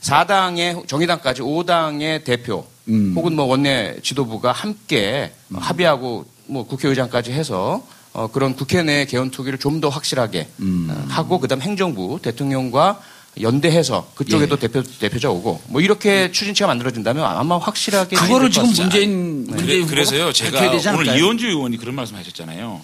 4당의 0.00 0.86
정의당까지 0.88 1.42
5당의 1.42 2.24
대표 2.24 2.66
음. 2.88 3.12
혹은 3.14 3.36
뭐 3.36 3.44
원내 3.44 3.98
지도부가 4.02 4.52
함께 4.52 5.32
합의하고 5.52 6.24
뭐 6.46 6.66
국회의장까지 6.66 7.32
해서 7.32 7.86
어, 8.12 8.26
그런 8.28 8.56
국회 8.56 8.82
내 8.82 9.04
개헌 9.04 9.30
투기를 9.30 9.58
좀 9.58 9.80
더 9.80 9.88
확실하게 9.88 10.48
음. 10.60 10.88
어, 10.90 11.04
하고 11.08 11.38
그다음 11.38 11.62
행정부 11.62 12.18
대통령과 12.20 13.00
연대해서 13.40 14.10
그쪽에도 14.14 14.56
예. 14.56 14.60
대표 14.60 14.82
대표자 14.82 15.30
오고 15.30 15.62
뭐 15.68 15.80
이렇게 15.80 16.32
추진체가 16.32 16.66
만들어진다면 16.68 17.24
아마 17.24 17.58
확실하게 17.58 18.16
그거를 18.16 18.50
지금. 18.50 18.68
문재인 18.68 19.46
그래, 19.46 19.56
문재인 19.56 19.86
그래 19.86 20.04
서요 20.04 20.20
후보가 20.20 20.32
제가 20.32 20.58
오늘 20.68 20.88
않을까요? 20.88 21.18
이원주 21.18 21.46
의원이 21.46 21.76
그런 21.76 21.94
말씀하셨잖아요. 21.94 22.80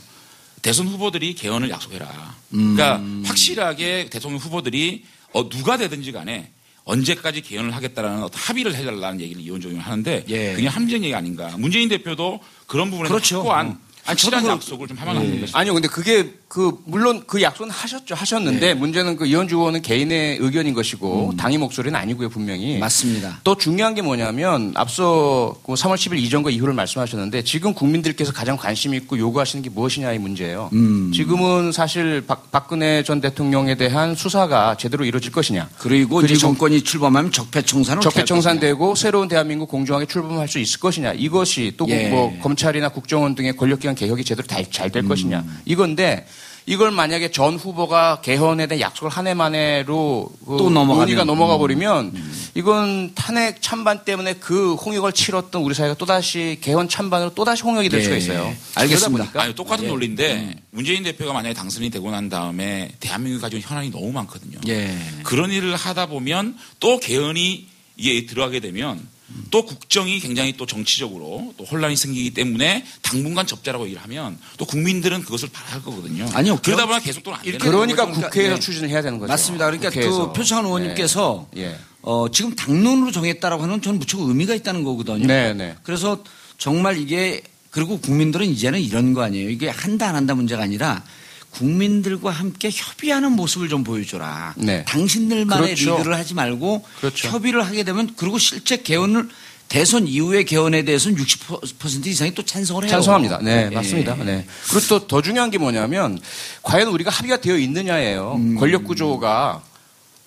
대선 0.63 0.87
후보들이 0.89 1.35
개헌을 1.35 1.71
약속해라. 1.71 2.35
음. 2.55 2.75
그러니까 2.77 3.29
확실하게 3.29 4.09
대통령 4.11 4.39
후보들이 4.41 5.05
어, 5.33 5.49
누가 5.49 5.77
되든지 5.77 6.13
간에 6.13 6.51
언제까지 6.85 7.43
개헌을 7.43 7.75
하겠다라는 7.75 8.23
어떤 8.23 8.41
합의를 8.41 8.75
해달라는 8.75 9.21
얘기를 9.21 9.43
이원종 9.43 9.73
의원 9.73 9.85
하는데 9.85 10.25
예. 10.29 10.55
그냥 10.55 10.73
합리적인 10.73 11.05
얘기 11.05 11.15
아닌가. 11.15 11.53
문재인 11.59 11.89
대표도 11.89 12.41
그런 12.67 12.91
부분에서 12.91 13.13
그렇죠. 13.13 13.39
확고한 13.39 13.67
음. 13.67 13.79
확실한 14.05 14.47
약속을 14.47 14.87
좀 14.87 14.97
하면 14.97 15.17
안 15.17 15.23
되는 15.25 15.41
것이 15.41 15.53
아니요, 15.57 15.75
근데 15.75 15.89
그게 15.89 16.33
그 16.57 16.73
물론 16.87 17.23
그 17.27 17.43
약속은 17.43 17.71
하셨죠, 17.71 18.15
하셨는데 18.15 18.73
문제는 18.73 19.17
그 19.17 19.27
이현주 19.27 19.57
의원은 19.57 19.83
개인의 19.83 20.39
의견인 20.41 20.73
것이고 20.73 21.35
당의 21.37 21.59
목소리는 21.59 21.95
아니고요, 21.95 22.31
분명히. 22.31 22.79
맞습니다. 22.79 23.41
또 23.45 23.59
중요한 23.59 23.95
게 23.95 24.01
뭐냐면 24.01 24.73
앞서 24.75 25.55
그 25.67 25.75
3월 25.75 25.97
10일 25.97 26.17
이전과 26.17 26.49
이후를 26.49 26.73
말씀하셨는데 26.73 27.45
지금 27.45 27.75
국민들께서 27.75 28.33
가장 28.33 28.57
관심 28.57 28.95
있고 28.95 29.19
요구하시는 29.19 29.63
게 29.63 29.69
무엇이냐의 29.69 30.19
문제예요. 30.19 30.71
음. 30.73 31.13
지금은 31.13 31.73
사실 31.73 32.23
박, 32.23 32.51
박근혜 32.51 33.03
전 33.03 33.21
대통령에 33.21 33.75
대한 33.75 34.15
수사가 34.15 34.79
제대로 34.79 35.05
이루어질 35.05 35.33
것이냐. 35.33 35.69
그리고, 35.77 36.23
그리고 36.23 36.39
정권이 36.39 36.81
출범하면 36.81 37.33
적폐청산을 37.33 38.01
적폐청산되고 38.01 38.95
새로운 38.95 39.29
대한민국 39.29 39.69
공정하게 39.69 40.07
출범할 40.07 40.49
수 40.49 40.59
있을 40.59 40.81
것이냐. 40.81 41.13
이것이 41.13 41.75
또 41.77 41.85
예. 41.91 42.09
뭐 42.09 42.35
검찰이나 42.41 42.89
국정원 42.89 43.35
등의 43.35 43.59
권력기관 43.59 43.95
개혁이 43.95 44.25
제대로 44.25 44.49
잘될 44.49 45.07
것이냐. 45.07 45.41
음. 45.41 45.59
이건데 45.67 46.25
이걸 46.69 46.91
만약에 46.91 47.31
전 47.31 47.55
후보가 47.57 48.21
개헌에 48.23 48.67
대한 48.67 48.81
약속을 48.81 49.09
한 49.11 49.27
해 49.29 49.35
만에로 49.35 50.31
그 50.45 50.57
또 50.59 50.69
넘어가면. 50.69 50.97
음. 50.97 50.99
논의가 50.99 51.25
넘어가 51.25 51.59
버리면 51.59 52.13
이건 52.55 53.13
탄핵 53.15 53.63
찬반 53.63 54.05
때문에 54.05 54.35
그 54.35 54.75
홍역을 54.75 55.13
치렀던 55.13 55.63
우리 55.63 55.75
사회가 55.75 55.95
또다시 55.95 56.59
개헌 56.61 56.89
찬반으로 56.89 57.35
또다시 57.35 57.63
홍역이 57.63 57.89
될 57.89 58.01
예. 58.01 58.05
수가 58.05 58.17
있어요. 58.17 58.53
알겠습니다. 58.75 59.31
아니 59.35 59.55
똑같은 59.55 59.85
예. 59.85 59.89
논리인데 59.89 60.57
문재인 60.71 61.05
대표가 61.05 61.33
만약에 61.33 61.55
당선이 61.55 61.91
되고 61.91 62.11
난 62.11 62.29
다음에 62.29 62.91
대한민국이 62.99 63.41
가지고 63.41 63.63
현안이 63.63 63.91
너무 63.91 64.11
많거든요. 64.13 64.59
예. 64.67 64.97
그런 65.23 65.53
일을 65.53 65.77
하다 65.77 66.07
보면 66.07 66.57
또 66.81 66.99
개헌이 66.99 67.67
이게 67.97 68.27
들어가게 68.27 68.59
되면 68.61 69.01
또 69.51 69.65
국정이 69.67 70.21
굉장히 70.21 70.57
또 70.57 70.67
정치적으로 70.67 71.53
또 71.57 71.65
혼란이 71.65 71.97
생기기 71.97 72.31
때문에 72.31 72.85
당분간 73.03 73.47
접자라고 73.47 73.85
얘기를 73.85 74.03
하면 74.03 74.39
또 74.57 74.65
국민들은 74.65 75.23
그것을 75.23 75.49
바랄 75.53 75.83
거거든요. 75.83 76.29
아니요. 76.33 76.59
그러다 76.63 76.87
보면 76.87 77.03
계속 77.03 77.25
또안 77.25 77.43
되는. 77.43 77.59
그러니까 77.59 78.07
그러니까, 78.07 78.29
국회에서 78.29 78.55
네. 78.55 78.61
추진을 78.61 78.89
해야 78.89 79.03
되는 79.03 79.19
거죠. 79.19 79.29
맞습니다. 79.29 79.67
그러니까 79.67 79.91
국회에서. 79.91 80.29
그 80.29 80.33
표창원 80.33 80.67
의원님께서 80.67 81.49
네. 81.55 81.63
예. 81.63 81.79
어, 82.03 82.31
지금 82.31 82.55
당론으로 82.55 83.11
정했다라고 83.11 83.63
하는 83.63 83.75
건 83.75 83.83
저는 83.83 83.99
무척 83.99 84.21
의미가 84.21 84.55
있다는 84.55 84.85
거거든요. 84.85 85.27
네, 85.27 85.55
네. 85.55 85.75
그래서 85.83 86.23
정말 86.57 86.97
이게 86.99 87.43
그리고 87.71 87.99
국민들은 87.99 88.47
이제는 88.47 88.81
이런 88.81 89.13
거 89.13 89.23
아니에요. 89.23 89.51
이게 89.51 89.69
한다 89.69 90.09
안 90.09 90.15
한다 90.15 90.35
문제가 90.35 90.63
아니라 90.63 91.03
국민들과 91.57 92.31
함께 92.31 92.71
협의하는 92.73 93.33
모습을 93.33 93.69
좀 93.69 93.83
보여줘라. 93.83 94.55
네. 94.57 94.85
당신들만의 94.85 95.75
그렇죠. 95.75 95.97
리드를 95.99 96.15
하지 96.17 96.35
말고 96.35 96.85
그렇죠. 97.01 97.29
협의를 97.29 97.65
하게 97.65 97.83
되면 97.83 98.13
그리고 98.17 98.39
실제 98.39 98.77
개헌을 98.83 99.29
대선 99.69 100.07
이후의 100.07 100.45
개헌에 100.45 100.85
대해서는 100.85 101.17
60% 101.19 102.07
이상이 102.07 102.35
또 102.35 102.45
찬성을 102.45 102.85
해요. 102.85 102.91
찬성합니다. 102.91 103.39
네, 103.43 103.69
예. 103.71 103.75
맞습니다. 103.75 104.15
네. 104.17 104.47
그리고 104.71 104.87
또 104.87 105.07
더 105.07 105.23
중요한 105.23 105.51
게 105.51 105.59
뭐냐면 105.59 106.21
과연 106.63 106.89
우리가 106.89 107.11
합의가 107.11 107.41
되어 107.41 107.57
있느냐예요. 107.57 108.35
음. 108.37 108.57
권력 108.57 108.85
구조가 108.85 109.63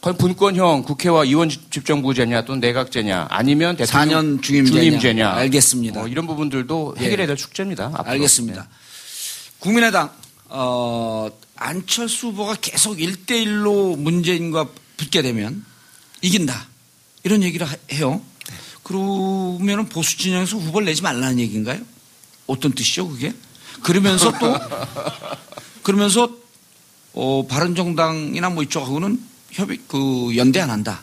과연 0.01 0.17
분권형 0.17 0.83
국회와 0.83 1.23
의원 1.25 1.49
집정부제냐 1.49 2.45
또는 2.45 2.59
내각제냐 2.59 3.27
아니면 3.29 3.77
대통령 3.77 4.37
4년 4.37 4.41
중임제냐. 4.41 4.79
중임제냐. 4.81 5.29
알겠습니다. 5.31 5.99
뭐 5.99 6.09
이런 6.09 6.25
부분들도 6.27 6.95
예. 6.99 7.05
해결해야 7.05 7.27
될 7.27 7.37
숙제입니다. 7.37 7.91
앞으로. 7.93 8.09
알겠습니다. 8.13 8.67
국민의당 9.59 10.09
어, 10.49 11.29
안철수 11.55 12.27
후보가 12.27 12.55
계속 12.61 12.97
1대1로 12.97 13.97
문재인과 13.97 14.67
붙게 14.97 15.21
되면 15.21 15.63
이긴다. 16.21 16.67
이런 17.23 17.43
얘기를 17.43 17.67
하- 17.67 17.75
해요. 17.91 18.21
그러면 18.83 19.87
보수 19.87 20.17
진영에서 20.17 20.57
후보를 20.57 20.85
내지 20.85 21.01
말라는 21.01 21.39
얘기인가요? 21.39 21.81
어떤 22.47 22.71
뜻이죠, 22.73 23.07
그게? 23.07 23.33
그러면서 23.83 24.31
또 24.39 24.57
그러면서 25.83 26.29
어, 27.13 27.45
바른정당이나 27.47 28.49
뭐 28.49 28.63
이쪽하고는 28.63 29.21
협의 29.51 29.79
그 29.87 30.35
연대 30.35 30.59
안 30.59 30.69
한다. 30.69 31.01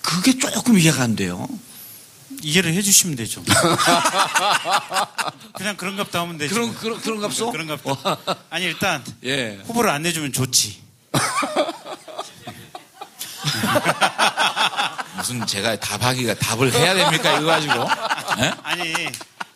그게 0.00 0.36
조금 0.38 0.78
이해가 0.78 1.02
안 1.02 1.16
돼요. 1.16 1.48
이해를 2.42 2.74
해주시면 2.74 3.16
되죠. 3.16 3.42
그냥 5.54 5.76
그런갑다 5.76 6.20
하면 6.22 6.38
되죠. 6.38 6.54
그런 6.54 6.74
그런 6.74 7.00
그런갑소? 7.00 7.52
그런갑다. 7.52 8.16
아니 8.50 8.64
일단 8.66 9.02
예. 9.24 9.60
후보를 9.64 9.90
안 9.90 10.02
내주면 10.02 10.32
좋지. 10.32 10.82
무슨 15.16 15.46
제가 15.46 15.78
답하기가 15.78 16.34
답을 16.34 16.72
해야 16.72 16.94
됩니까 16.94 17.38
이거 17.38 17.46
가지고 17.46 17.86
예? 18.40 18.52
아니 18.64 18.92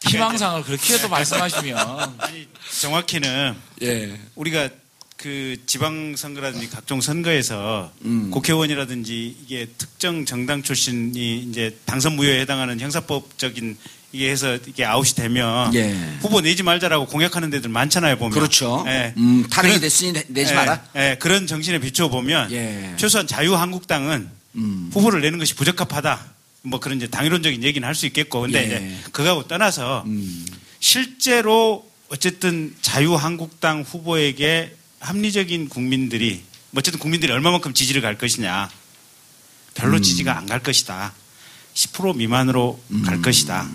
희망상을 0.04 0.62
그렇게 0.62 0.98
또 1.00 1.08
말씀하시면 1.08 2.14
아니 2.18 2.46
정확히는 2.80 3.56
예. 3.82 4.20
우리가 4.36 4.68
그 5.16 5.56
지방선거라든지 5.64 6.68
각종 6.68 7.00
선거에서 7.00 7.90
음. 8.04 8.30
국회의원이라든지 8.30 9.36
이게 9.42 9.66
특정 9.78 10.26
정당 10.26 10.62
출신이 10.62 11.38
이제 11.38 11.76
당선 11.86 12.16
무효에 12.16 12.40
해당하는 12.40 12.78
형사법적인 12.80 13.78
이게 14.12 14.30
해서 14.30 14.56
이게 14.66 14.84
아웃이 14.84 15.14
되면 15.14 15.74
예. 15.74 15.92
후보 16.20 16.40
내지 16.40 16.62
말자라고 16.62 17.06
공약하는 17.06 17.50
데들 17.50 17.70
많잖아요 17.70 18.18
보면. 18.18 18.32
그렇죠. 18.32 18.84
예. 18.86 19.14
음, 19.16 19.46
탄핵이 19.50 19.80
됐으니 19.80 20.12
내- 20.12 20.24
내지 20.28 20.52
예, 20.52 20.54
마라. 20.54 20.84
예, 20.96 21.16
그런 21.18 21.46
정신에 21.46 21.80
비추어 21.80 22.08
보면 22.08 22.52
예. 22.52 22.94
최소한 22.98 23.26
자유한국당은 23.26 24.28
음. 24.56 24.90
후보를 24.92 25.22
내는 25.22 25.38
것이 25.38 25.54
부적합하다. 25.54 26.24
뭐 26.62 26.78
그런 26.80 26.98
이제 26.98 27.06
당위론적인 27.08 27.62
얘기는 27.62 27.86
할 27.86 27.94
수 27.94 28.06
있겠고, 28.06 28.42
근데 28.42 28.60
예. 28.62 28.66
이제 28.66 28.96
그거하고 29.12 29.48
떠나서 29.48 30.04
음. 30.06 30.46
실제로 30.80 31.86
어쨌든 32.08 32.74
자유한국당 32.82 33.82
후보에게 33.82 34.75
합리적인 35.00 35.68
국민들이 35.68 36.42
뭐 36.70 36.80
어쨌든 36.80 36.98
국민들이 37.00 37.32
얼마만큼 37.32 37.74
지지를 37.74 38.02
갈 38.02 38.18
것이냐 38.18 38.68
별로 39.74 40.00
지지가 40.00 40.36
안 40.36 40.46
갈 40.46 40.62
것이다 40.62 41.12
10% 41.74 42.16
미만으로 42.16 42.80
갈 43.04 43.20
것이다 43.22 43.68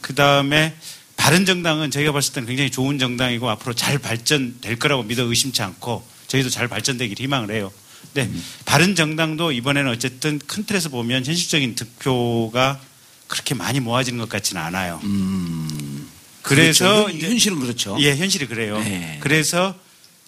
그 0.00 0.14
다음에 0.14 0.74
바른 1.16 1.44
정당은 1.44 1.90
저희가 1.90 2.12
봤을 2.12 2.32
때는 2.34 2.46
굉장히 2.46 2.70
좋은 2.70 2.98
정당이고 2.98 3.48
앞으로 3.50 3.74
잘 3.74 3.98
발전될 3.98 4.78
거라고 4.78 5.02
믿어 5.02 5.24
의심치 5.24 5.62
않고 5.62 6.06
저희도 6.28 6.50
잘 6.50 6.68
발전되길 6.68 7.18
희망을 7.18 7.50
해요. 7.54 7.72
근데 8.12 8.30
바른 8.64 8.94
정당도 8.94 9.52
이번에는 9.52 9.90
어쨌든 9.90 10.38
큰 10.38 10.64
틀에서 10.64 10.88
보면 10.90 11.24
현실적인 11.24 11.74
득표가 11.74 12.80
그렇게 13.26 13.54
많이 13.54 13.80
모아지는 13.80 14.18
것 14.18 14.28
같지는 14.28 14.60
않아요. 14.62 15.00
그래서 16.42 17.06
그렇죠. 17.06 17.26
현실은 17.26 17.60
그렇죠. 17.60 17.96
예, 18.00 18.14
현실이 18.16 18.46
그래요. 18.46 18.78
네. 18.78 19.18
그래서 19.20 19.74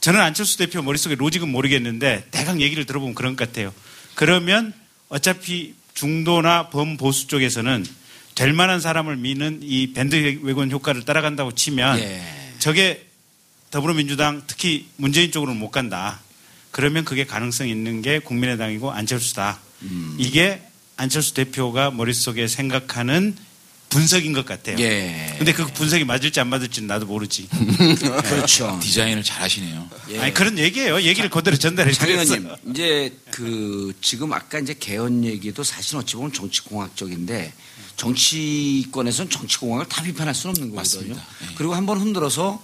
저는 0.01 0.21
안철수 0.21 0.59
대표 0.59 0.83
머릿속에 0.83 1.15
로직은 1.15 1.49
모르겠는데 1.49 2.27
대강 2.31 2.61
얘기를 2.61 2.87
들어보면 2.87 3.15
그런 3.15 3.37
것 3.37 3.47
같아요. 3.49 3.73
그러면 4.15 4.73
어차피 5.09 5.75
중도나 5.95 6.69
범보수 6.69 7.27
쪽에서는 7.27 7.85
될 8.35 8.53
만한 8.53 8.81
사람을 8.81 9.17
미는 9.17 9.61
이 9.63 9.93
밴드웨건 9.93 10.71
효과를 10.71 11.05
따라간다고 11.05 11.53
치면 11.55 11.99
예. 11.99 12.23
저게 12.61 13.07
더불어민주당 13.71 14.43
특히 14.47 14.87
문재인 14.97 15.33
쪽으로는 15.33 15.59
못 15.59 15.71
간다. 15.71 16.21
그러면 16.71 17.05
그게 17.05 17.25
가능성 17.25 17.69
있는 17.69 18.03
게 18.03 18.21
국민의당이고 18.21 18.93
안철수다. 18.93 19.59
음. 19.83 20.17
이게 20.19 20.63
안철수 20.97 21.35
대표가 21.35 21.91
머릿속에 21.91 22.47
생각하는 22.47 23.35
분석인 23.89 24.33
것 24.33 24.45
같아요. 24.45 24.77
예. 24.79 25.35
근데 25.39 25.53
그 25.53 25.67
분석이 25.67 26.05
맞을지 26.05 26.41
안 26.41 26.49
맞을지는 26.49 26.87
나도 26.89 27.07
모르지. 27.07 27.49
그렇죠. 28.25 28.79
디자인을 28.83 29.23
잘 29.23 29.43
하시네요. 29.43 29.89
예. 30.11 30.19
아니 30.21 30.35
그런 30.35 30.59
얘기예요. 30.59 31.01
얘기를 31.03 31.31
그대로 31.31 31.57
전달해. 31.57 31.93
의원님, 32.07 32.49
이제 32.71 33.17
그 33.31 33.93
지금 34.03 34.33
아까 34.33 34.59
이제 34.59 34.75
개헌 34.79 35.25
얘기도 35.25 35.63
사실 35.63 35.97
어찌 35.97 36.17
보면 36.17 36.33
정치공학적인데 36.33 37.53
정치권에서는 37.97 39.31
정치공학을 39.31 39.87
다 39.87 40.03
비판할 40.03 40.35
수는 40.35 40.53
없는 40.53 40.71
거거든요. 40.71 41.15
맞습니다. 41.15 41.27
예. 41.51 41.55
그리고 41.57 41.75
한번 41.75 41.99
흔들어서 41.99 42.63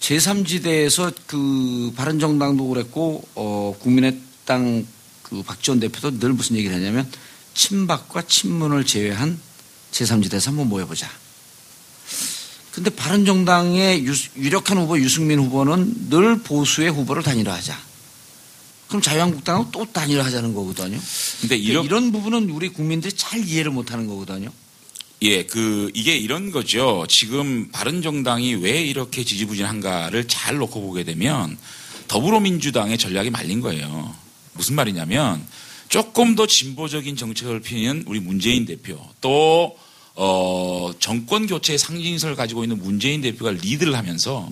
제3지대에서 0.00 1.14
그 1.26 1.92
바른정당도 1.96 2.66
그랬고 2.68 3.26
어 3.34 3.76
국민의당 3.80 4.86
그 5.22 5.42
박지원 5.42 5.80
대표도 5.80 6.18
늘 6.18 6.32
무슨 6.32 6.56
얘기를 6.56 6.74
하냐면 6.74 7.10
친박과 7.54 8.22
친문을 8.22 8.84
제외한 8.84 9.38
제3지대에서 9.92 10.46
한번 10.46 10.68
모여보자. 10.68 11.08
근데 12.72 12.90
바른정당의 12.90 14.04
유, 14.04 14.14
유력한 14.36 14.78
후보 14.78 14.98
유승민 14.98 15.40
후보는 15.40 16.10
늘 16.10 16.38
보수의 16.42 16.90
후보를 16.90 17.22
단일화하자. 17.22 17.76
그럼 18.88 19.02
자유한국당은 19.02 19.66
또 19.72 19.84
단일화하자는 19.92 20.54
거거든요. 20.54 20.98
근데 21.40 21.56
이런, 21.56 21.84
이런 21.84 22.02
이런 22.02 22.12
부분은 22.12 22.50
우리 22.50 22.68
국민들이 22.68 23.12
잘 23.12 23.44
이해를 23.44 23.70
못하는 23.70 24.06
거거든요. 24.06 24.50
예, 25.22 25.44
그 25.44 25.90
이게 25.94 26.16
이런 26.16 26.52
거죠. 26.52 27.04
지금 27.08 27.68
바른정당이 27.72 28.54
왜 28.56 28.82
이렇게 28.82 29.24
지지부진한가를 29.24 30.28
잘 30.28 30.56
놓고 30.56 30.80
보게 30.80 31.02
되면 31.02 31.58
더불어민주당의 32.06 32.96
전략이 32.96 33.30
말린 33.30 33.60
거예요. 33.60 34.14
무슨 34.52 34.76
말이냐면 34.76 35.44
조금 35.88 36.34
더 36.34 36.46
진보적인 36.46 37.16
정책을 37.16 37.60
피는 37.60 38.04
우리 38.06 38.20
문재인 38.20 38.66
대표 38.66 38.98
또 39.20 39.78
어, 40.14 40.90
정권 40.98 41.46
교체의 41.46 41.78
상징성을 41.78 42.34
가지고 42.34 42.64
있는 42.64 42.78
문재인 42.78 43.20
대표가 43.20 43.52
리드를 43.52 43.96
하면서 43.96 44.48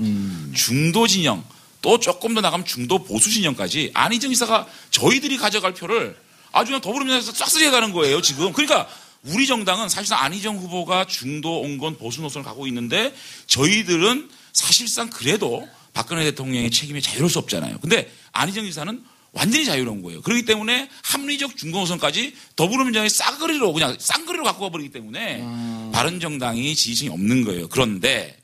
중도 0.54 1.06
진영 1.06 1.44
또 1.82 1.98
조금 1.98 2.34
더 2.34 2.40
나가면 2.40 2.64
중도 2.64 3.02
보수 3.04 3.30
진영까지 3.30 3.90
안희정 3.94 4.30
지사가 4.32 4.66
저희들이 4.90 5.36
가져갈 5.36 5.74
표를 5.74 6.16
아주 6.52 6.70
그냥 6.70 6.80
더불어민주당에서 6.80 7.32
싹쓸이 7.32 7.66
해가는 7.66 7.92
거예요 7.92 8.22
지금. 8.22 8.52
그러니까 8.52 8.88
우리 9.24 9.46
정당은 9.46 9.88
사실상 9.88 10.20
안희정 10.22 10.56
후보가 10.56 11.06
중도 11.06 11.60
온건 11.60 11.98
보수 11.98 12.22
노선을 12.22 12.44
가고 12.44 12.66
있는데 12.68 13.14
저희들은 13.46 14.30
사실상 14.52 15.10
그래도 15.10 15.68
박근혜 15.92 16.24
대통령의 16.24 16.70
책임에 16.70 17.00
자유로울 17.00 17.30
수 17.30 17.38
없잖아요. 17.40 17.78
근데 17.80 18.10
안희정 18.32 18.64
지사는 18.64 19.02
완전히 19.36 19.66
자유로운 19.66 20.02
거예요. 20.02 20.22
그렇기 20.22 20.46
때문에 20.46 20.88
합리적 21.02 21.56
중도 21.56 21.80
노선까지 21.80 22.34
더불어민주당의 22.56 23.10
싸그리로 23.10 23.72
그냥 23.74 23.94
쌍그리로 23.98 24.44
갖고 24.44 24.64
가버리기 24.64 24.90
때문에 24.90 25.44
바른정당이 25.92 26.74
지지층이 26.74 27.10
없는 27.10 27.44
거예요. 27.44 27.68
그런데 27.68 28.36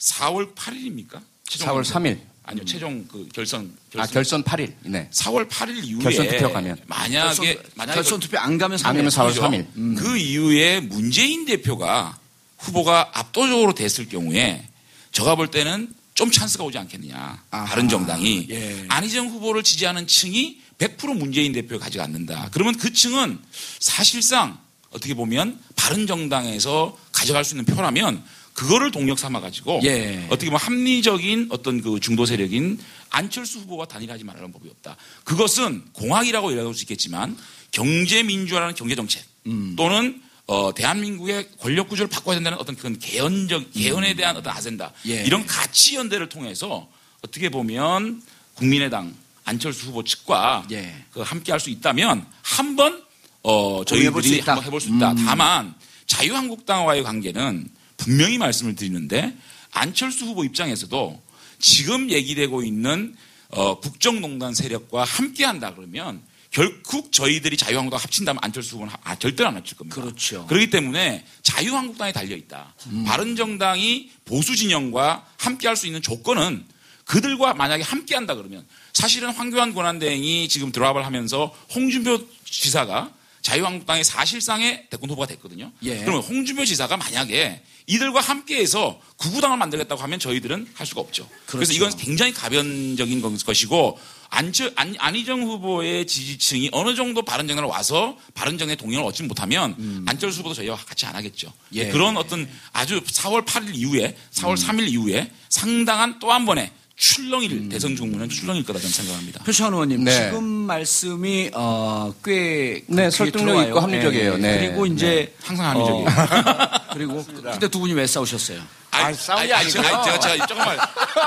4월 0.00 0.54
8일입니까? 0.54 1.20
4월 1.48 1.84
3일. 1.84 2.18
아니요, 2.46 2.64
최종 2.66 3.06
그 3.08 3.26
결선. 3.32 3.72
아, 3.96 4.06
결선 4.06 4.42
8일. 4.42 4.74
네. 4.82 5.08
4월 5.12 5.48
8일 5.48 5.82
이후에 5.84 6.02
결선 6.02 6.28
투표 6.28 6.52
가면. 6.52 6.78
만약에 6.86 7.54
결선, 7.54 7.62
만약에 7.76 7.94
결선 7.94 8.20
투표 8.20 8.38
안 8.38 8.58
가면 8.58 8.78
안 8.82 8.96
가면 8.96 9.08
4월 9.08 9.28
그죠? 9.28 9.42
3일. 9.42 9.96
그 9.96 10.18
이후에 10.18 10.80
문재인 10.80 11.46
대표가 11.46 12.18
후보가 12.58 13.12
압도적으로 13.14 13.72
됐을 13.72 14.08
경우에 14.08 14.66
제가 15.12 15.36
볼 15.36 15.50
때는 15.50 15.94
좀 16.14 16.30
찬스가 16.30 16.64
오지 16.64 16.78
않겠느냐. 16.78 17.42
아하. 17.50 17.64
바른 17.64 17.88
정당이 17.88 18.46
예. 18.50 18.84
안희정 18.88 19.28
후보를 19.28 19.62
지지하는 19.62 20.06
층이 20.06 20.58
100% 20.78 21.16
문재인 21.16 21.52
대표를 21.52 21.78
가져갔는다. 21.78 22.48
그러면 22.52 22.76
그 22.76 22.92
층은 22.92 23.38
사실상 23.80 24.58
어떻게 24.90 25.14
보면 25.14 25.58
바른 25.74 26.06
정당에서 26.06 26.96
가져갈 27.12 27.44
수 27.44 27.54
있는 27.54 27.64
표라면 27.64 28.22
그거를 28.52 28.92
동력 28.92 29.18
삼아 29.18 29.40
가지고 29.40 29.80
예. 29.82 30.24
어떻게 30.30 30.46
보면 30.46 30.60
합리적인 30.60 31.48
어떤 31.50 31.82
그 31.82 31.98
중도 31.98 32.24
세력인 32.24 32.78
안철수 33.10 33.58
후보와 33.60 33.86
단일하지 33.86 34.22
말라는 34.22 34.52
법이 34.52 34.68
없다. 34.68 34.96
그것은 35.24 35.82
공학이라고 35.92 36.52
이야기할 36.52 36.74
수 36.74 36.82
있겠지만 36.82 37.36
경제 37.72 38.22
민주화라는 38.22 38.76
경제 38.76 38.94
정책 38.94 39.24
음. 39.46 39.74
또는 39.76 40.22
어, 40.46 40.74
대한민국의 40.74 41.48
권력 41.58 41.88
구조를 41.88 42.10
바꿔야 42.10 42.36
된다는 42.36 42.58
어떤 42.58 42.76
그런 42.76 42.98
개헌적 42.98 43.72
개헌에 43.72 44.14
대한 44.14 44.36
어떤 44.36 44.52
아젠다 44.52 44.92
음. 45.06 45.10
예. 45.10 45.24
이런 45.24 45.46
가치 45.46 45.96
연대를 45.96 46.28
통해서 46.28 46.88
어떻게 47.22 47.48
보면 47.48 48.22
국민의당 48.54 49.14
안철수 49.44 49.86
후보 49.88 50.04
측과 50.04 50.66
예. 50.70 50.94
그 51.12 51.20
함께 51.22 51.52
할 51.52 51.60
수 51.60 51.70
있다면 51.70 52.26
한번 52.42 53.02
어, 53.42 53.84
저희들이. 53.84 54.40
음. 54.40 54.46
한번 54.46 54.64
해볼 54.64 54.80
수 54.80 54.88
있다. 54.94 55.14
다만 55.26 55.74
자유한국당과의 56.06 57.02
관계는 57.02 57.68
분명히 57.96 58.38
말씀을 58.38 58.74
드리는데 58.74 59.34
안철수 59.72 60.26
후보 60.26 60.44
입장에서도 60.44 61.22
지금 61.58 62.10
얘기되고 62.10 62.62
있는 62.62 63.14
어, 63.50 63.80
국정농단 63.80 64.52
세력과 64.54 65.04
함께 65.04 65.44
한다 65.44 65.72
그러면 65.74 66.20
결국 66.64 67.10
저희들이 67.10 67.56
자유한국당 67.56 68.00
합친다면 68.00 68.38
안철수 68.40 68.76
후보는 68.76 68.92
하- 68.92 68.98
아, 69.02 69.18
절대로 69.18 69.48
안 69.48 69.56
합칠 69.56 69.76
겁니다. 69.76 70.00
그렇죠. 70.00 70.46
그렇기 70.46 70.70
때문에 70.70 71.26
자유한국당에 71.42 72.12
달려 72.12 72.36
있다. 72.36 72.72
음. 72.86 73.04
바른정당이 73.04 74.12
보수 74.24 74.54
진영과 74.54 75.26
함께 75.36 75.66
할 75.66 75.74
수 75.76 75.86
있는 75.88 76.00
조건은 76.00 76.64
그들과 77.06 77.54
만약에 77.54 77.82
함께 77.82 78.14
한다 78.14 78.36
그러면 78.36 78.64
사실은 78.92 79.30
황교안 79.30 79.74
권한대행이 79.74 80.48
지금 80.48 80.70
드랍을 80.70 81.04
하면서 81.04 81.52
홍준표 81.74 82.20
지사가 82.44 83.10
자유한국당의 83.42 84.04
사실상의 84.04 84.86
대권 84.90 85.10
후보가 85.10 85.26
됐거든요. 85.26 85.72
예. 85.82 85.98
그러면 85.98 86.22
홍준표 86.22 86.64
지사가 86.64 86.96
만약에 86.96 87.62
이들과 87.88 88.20
함께해서 88.20 89.00
구구당을 89.18 89.58
만들겠다고 89.58 90.00
하면 90.00 90.18
저희들은 90.20 90.68
할 90.74 90.86
수가 90.86 91.00
없죠. 91.02 91.28
그래서 91.46 91.72
그렇죠. 91.72 91.74
이건 91.74 91.98
굉장히 91.98 92.32
가변적인 92.32 93.20
것이고 93.44 93.98
안철, 94.30 94.72
안, 94.76 94.94
안희정 94.98 95.42
후보의 95.42 96.06
지지층이 96.06 96.70
어느 96.72 96.94
정도 96.94 97.22
바른정당을 97.22 97.68
와서 97.70 98.16
바른정당의 98.34 98.76
동의를 98.76 99.04
얻지 99.04 99.22
못하면 99.24 100.04
안철수 100.06 100.40
후보도 100.40 100.54
저희와 100.54 100.76
같이 100.76 101.06
안 101.06 101.14
하겠죠. 101.14 101.48
음. 101.48 101.52
예. 101.74 101.86
음. 101.86 101.92
그런 101.92 102.16
어떤 102.16 102.48
아주 102.72 103.00
4월 103.00 103.44
8일 103.44 103.74
이후에 103.74 104.16
4월 104.32 104.56
3일 104.56 104.88
이후에 104.88 105.30
상당한 105.48 106.18
또 106.18 106.30
한 106.32 106.44
번의 106.46 106.70
출렁일 106.96 107.52
음. 107.52 107.68
대선 107.68 107.96
중문은 107.96 108.28
출렁일 108.28 108.64
거다 108.64 108.78
저는 108.78 108.92
생각합니다. 108.92 109.42
표창원 109.44 109.74
의원님 109.74 110.04
네. 110.04 110.12
지금 110.12 110.44
말씀이 110.44 111.50
어, 111.54 112.14
꽤 112.24 112.82
네, 112.86 113.02
귀에 113.02 113.10
설득력 113.10 113.46
들어와요. 113.46 113.68
있고 113.68 113.80
합리적이에요. 113.80 114.36
네. 114.38 114.58
그리고 114.60 114.86
이제 114.86 115.34
항상 115.42 115.70
합리적이에요. 115.70 116.06
어, 116.08 116.80
그리고 116.94 117.24
그때 117.52 117.68
두 117.68 117.80
분이 117.80 117.92
왜 117.94 118.06
싸우셨어요? 118.06 118.60
아니, 118.92 119.16
싸움이 119.16 119.40
아니, 119.42 119.52
아니고요. 119.52 119.82
제가, 119.82 120.02
제가, 120.04 120.18
제가 120.20 120.46
조금만 120.46 120.78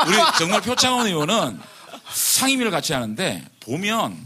우리 0.08 0.18
정말 0.40 0.62
표창원 0.62 1.06
의원은 1.08 1.60
상임위를 2.12 2.72
같이 2.72 2.94
하는데 2.94 3.44
보면 3.62 4.18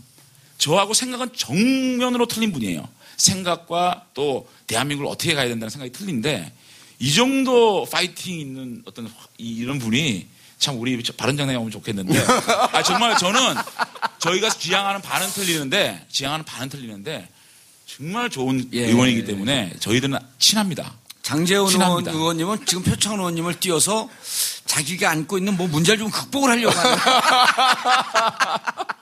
저하고 0.57 0.93
생각은 0.93 1.29
정면으로 1.35 2.27
틀린 2.27 2.51
분이에요. 2.51 2.87
생각과 3.17 4.05
또 4.13 4.49
대한민국을 4.67 5.11
어떻게 5.11 5.33
가야 5.33 5.47
된다는 5.47 5.69
생각이 5.69 5.91
틀린데 5.91 6.51
이 6.99 7.13
정도 7.13 7.85
파이팅 7.91 8.39
있는 8.39 8.83
어떤 8.85 9.11
이- 9.37 9.55
이런 9.57 9.79
분이 9.79 10.27
참 10.59 10.79
우리 10.79 11.01
바른정당에 11.17 11.57
오면 11.57 11.71
좋겠는데 11.71 12.13
아 12.71 12.83
정말 12.83 13.17
저는 13.17 13.55
저희가 14.19 14.49
지향하는 14.49 15.01
바는 15.01 15.27
틀리는데 15.29 16.05
지향하는 16.09 16.45
바는 16.45 16.69
틀리는데 16.69 17.27
정말 17.87 18.29
좋은 18.29 18.69
예. 18.73 18.85
의원이기 18.85 19.25
때문에 19.25 19.73
저희들은 19.79 20.17
친합니다. 20.37 20.93
의원, 21.37 21.69
친합니다. 21.69 22.11
의원 22.11 22.37
님은 22.37 22.65
지금 22.65 22.83
표창원 22.83 23.19
의원님을 23.19 23.59
띄워서 23.59 24.09
자기가 24.65 25.09
안고 25.09 25.37
있는 25.37 25.57
뭐 25.57 25.67
문제를 25.67 25.99
좀 25.99 26.09
극복을 26.09 26.49
하려고 26.49 26.77
하는. 26.77 26.97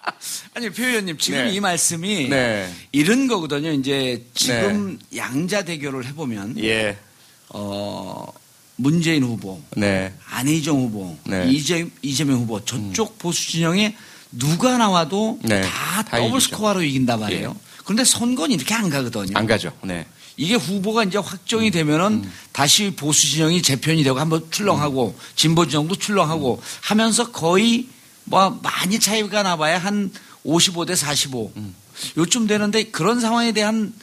아니 0.56 0.70
표 0.70 0.84
의원님 0.84 1.18
지금 1.18 1.46
네. 1.46 1.52
이 1.52 1.60
말씀이 1.60 2.30
네. 2.30 2.74
이런 2.92 3.28
거거든요. 3.28 3.72
이제 3.72 4.26
지금 4.34 5.00
양자 5.16 5.64
대결을 5.64 6.06
해보면 6.08 6.58
예. 6.64 6.98
어, 7.50 8.26
문재인 8.76 9.24
후보, 9.24 9.62
네. 9.76 10.14
안희정 10.30 10.78
후보, 10.78 11.18
네. 11.26 11.48
이재, 11.50 11.88
이재명 12.02 12.42
후보 12.42 12.64
저쪽 12.64 13.18
보수 13.18 13.52
진영에 13.52 13.96
누가 14.32 14.78
나와도 14.78 15.40
네, 15.44 15.62
다다 15.62 16.18
더블 16.18 16.38
이기죠. 16.38 16.56
스코어로 16.56 16.84
이긴단 16.84 17.20
말이에요. 17.20 17.56
그런데 17.84 18.04
선거는 18.04 18.56
이렇게 18.56 18.74
안 18.76 18.90
가거든요. 18.90 19.32
안 19.36 19.48
가죠. 19.48 19.72
네. 19.84 20.06
이게 20.40 20.56
후보가 20.56 21.04
이제 21.04 21.18
확정이 21.18 21.70
되면은 21.70 22.24
다시 22.54 22.92
보수 22.96 23.28
진영이 23.28 23.62
재편이 23.62 24.04
되고 24.04 24.18
한번 24.18 24.50
출렁하고 24.50 25.14
진보 25.36 25.68
진영도 25.68 25.96
출렁하고 25.96 26.62
하면서 26.80 27.30
거의 27.34 27.90
뭐 28.24 28.58
많이 28.64 29.00
차이가 29.02 29.44
나봐야 29.44 29.78
한 29.78 30.10
55 30.46 30.86
대 30.86 30.96
45 30.96 31.52
요쯤 32.18 32.48
되는데 32.48 32.84
그런 32.84 33.20
상황에 33.20 33.52
대한 33.52 33.94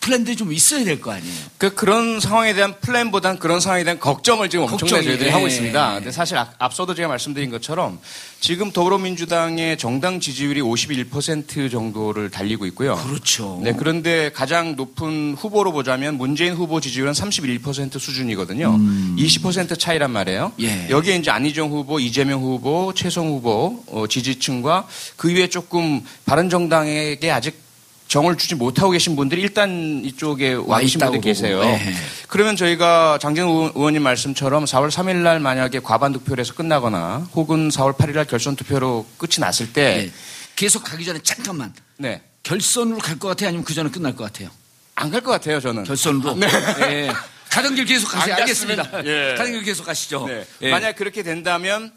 플랜들이 0.00 0.34
좀 0.34 0.50
있어야 0.52 0.82
될 0.82 0.98
거 1.00 1.12
아니에요. 1.12 1.34
그 1.58 1.74
그런 1.74 2.20
상황에 2.20 2.54
대한 2.54 2.74
플랜보단 2.80 3.38
그런 3.38 3.60
상황에 3.60 3.84
대한 3.84 4.00
걱정을 4.00 4.48
지금 4.48 4.64
엄청나게 4.64 5.04
저희들이 5.04 5.28
예. 5.28 5.30
하고 5.32 5.46
있습니다. 5.46 5.94
근데 5.96 6.10
사실 6.10 6.38
앞- 6.38 6.54
앞서도 6.58 6.94
제가 6.94 7.06
말씀드린 7.08 7.50
것처럼 7.50 7.98
지금 8.40 8.72
더불어민주당의 8.72 9.76
정당 9.76 10.18
지지율이 10.18 10.62
51% 10.62 11.70
정도를 11.70 12.30
달리고 12.30 12.64
있고요. 12.66 12.96
그렇죠. 12.96 13.60
네, 13.62 13.74
그런데 13.78 14.30
가장 14.32 14.74
높은 14.74 15.36
후보로 15.38 15.72
보자면 15.72 16.16
문재인 16.16 16.54
후보 16.54 16.80
지지율은 16.80 17.12
31% 17.12 17.98
수준이거든요. 17.98 18.78
20% 19.18 19.78
차이란 19.78 20.10
말이에요. 20.12 20.52
예. 20.60 20.88
여기에 20.88 21.16
이제 21.16 21.30
안희정 21.30 21.68
후보, 21.70 22.00
이재명 22.00 22.40
후보, 22.40 22.94
최성 22.94 23.28
후보 23.28 23.84
어, 23.88 24.06
지지층과 24.08 24.88
그 25.16 25.30
위에 25.30 25.48
조금 25.48 26.02
바른정당에게 26.24 27.30
아직 27.30 27.68
정을 28.10 28.36
주지 28.36 28.56
못하고 28.56 28.90
계신 28.90 29.14
분들이 29.14 29.40
일단 29.40 30.02
이쪽에 30.04 30.54
와 30.54 30.80
계신 30.80 30.98
분들이 30.98 31.20
계세요. 31.20 31.62
예. 31.62 31.94
그러면 32.26 32.56
저희가 32.56 33.20
의원- 33.22 33.70
의원님 33.76 34.02
말씀처럼 34.02 34.64
4월 34.64 34.90
3일 34.90 35.18
날 35.18 35.38
만약에 35.38 35.78
과반 35.78 36.12
투표를 36.12 36.42
해서 36.42 36.52
끝나거나 36.54 37.28
혹은 37.34 37.68
4월 37.68 37.96
8일 37.96 38.14
날 38.14 38.24
결선 38.24 38.56
투표로 38.56 39.06
끝이 39.16 39.34
났을 39.38 39.72
때 39.72 40.06
네. 40.06 40.12
계속 40.56 40.82
가기 40.82 41.04
전에 41.04 41.20
잠깐만 41.22 41.72
네. 41.98 42.20
결선으로 42.42 42.98
갈 42.98 43.16
것 43.16 43.28
같아요? 43.28 43.48
아니면 43.50 43.64
그 43.64 43.74
전에 43.74 43.88
끝날 43.90 44.16
것 44.16 44.24
같아요? 44.24 44.50
안 44.96 45.12
갈 45.12 45.20
것 45.22 45.30
같아요, 45.30 45.60
저는. 45.60 45.84
결선으로? 45.84 46.34
네. 46.34 46.48
예. 46.90 47.12
가던 47.48 47.76
길 47.76 47.84
계속 47.84 48.08
가세요. 48.08 48.34
안 48.34 48.40
알겠습니다. 48.40 49.04
예. 49.06 49.34
가던 49.38 49.52
길 49.52 49.62
계속 49.62 49.84
가시죠. 49.86 50.26
네. 50.26 50.44
예. 50.62 50.70
만약 50.72 50.96
그렇게 50.96 51.22
된다면 51.22 51.92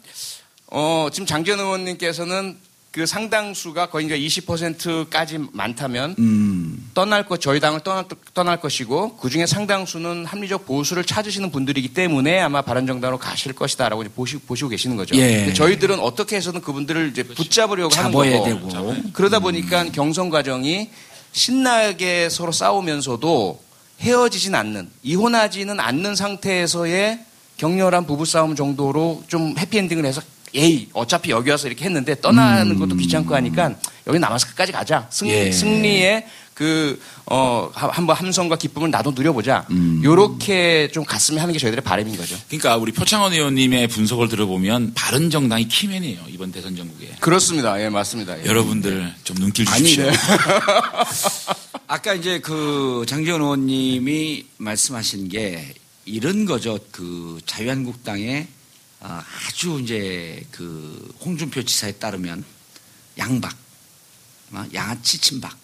어, 0.68 1.08
지금 1.12 1.26
장재훈 1.26 1.58
의원님께서는 1.58 2.56
그 2.94 3.06
상당수가 3.06 3.86
거의 3.86 4.06
이제 4.06 4.16
20%까지 4.16 5.40
많다면 5.50 6.14
음. 6.20 6.90
떠날 6.94 7.26
것 7.26 7.40
저희 7.40 7.58
당을 7.58 7.80
떠날, 7.80 8.04
떠날 8.34 8.60
것이고 8.60 9.16
그 9.16 9.28
중에 9.28 9.46
상당수는 9.46 10.24
합리적 10.24 10.64
보수를 10.64 11.02
찾으시는 11.02 11.50
분들이기 11.50 11.88
때문에 11.88 12.38
아마 12.38 12.62
바른정당으로 12.62 13.18
가실 13.18 13.52
것이다라고 13.52 14.04
보시, 14.14 14.36
보시고 14.38 14.68
계시는 14.68 14.96
거죠. 14.96 15.16
예. 15.16 15.52
저희들은 15.52 15.98
어떻게 15.98 16.36
해서든 16.36 16.60
그분들을 16.60 17.08
이제 17.10 17.24
붙잡으려고 17.24 17.92
하는 17.96 18.12
잡아야 18.12 18.38
거고 18.38 18.68
되고. 18.68 18.94
그러다 19.12 19.40
보니까 19.40 19.86
경선 19.86 20.30
과정이 20.30 20.88
신나게 21.32 22.28
서로 22.28 22.52
싸우면서도 22.52 23.60
헤어지진 24.02 24.54
않는 24.54 24.88
이혼하지는 25.02 25.80
않는 25.80 26.14
상태에서의 26.14 27.24
격렬한 27.56 28.06
부부싸움 28.06 28.54
정도로 28.54 29.24
좀 29.26 29.58
해피엔딩을 29.58 30.06
해서 30.06 30.22
에이 30.54 30.88
어차피 30.92 31.30
여기 31.30 31.50
와서 31.50 31.66
이렇게 31.66 31.84
했는데 31.84 32.20
떠나는 32.20 32.78
것도 32.78 32.96
귀찮고 32.96 33.34
하니까 33.34 33.74
여기 34.06 34.18
남아서 34.18 34.46
끝까지 34.48 34.72
가자 34.72 35.06
승, 35.10 35.28
예. 35.28 35.50
승리의 35.50 36.26
그 36.54 37.00
어, 37.26 37.68
하- 37.74 37.88
한번 37.88 38.14
함성과 38.14 38.56
기쁨을 38.56 38.90
나도 38.92 39.10
누려보자 39.16 39.66
음. 39.72 40.00
요렇게 40.04 40.90
좀 40.92 41.04
갔으면 41.04 41.40
하는 41.40 41.52
게 41.52 41.58
저희들의 41.58 41.82
바람인 41.82 42.16
거죠 42.16 42.36
그러니까 42.46 42.76
우리 42.76 42.92
표창원 42.92 43.32
의원님의 43.32 43.88
분석을 43.88 44.28
들어보면 44.28 44.92
바른 44.94 45.30
정당이 45.30 45.66
키맨이에요 45.66 46.20
이번 46.28 46.52
대선 46.52 46.76
전국에. 46.76 47.08
그렇습니다 47.18 47.82
예 47.82 47.88
맞습니다 47.88 48.38
예. 48.40 48.44
여러분들 48.46 49.12
좀 49.24 49.36
눈길 49.38 49.68
아니, 49.68 49.78
주십시오. 49.84 50.04
네. 50.08 50.12
아까 51.88 52.14
이제 52.14 52.38
그 52.40 53.04
장재원 53.08 53.40
의원님이 53.42 54.46
말씀하신 54.58 55.28
게 55.28 55.74
이런 56.06 56.44
거죠. 56.44 56.78
그 56.90 57.40
자유한국당의 57.46 58.46
아, 59.06 59.22
아주 59.46 59.80
이제 59.82 60.42
그 60.50 61.14
홍준표 61.20 61.62
지사에 61.62 61.92
따르면 61.92 62.42
양박, 63.18 63.54
아, 64.52 64.66
양아치 64.72 65.18
친박. 65.18 65.54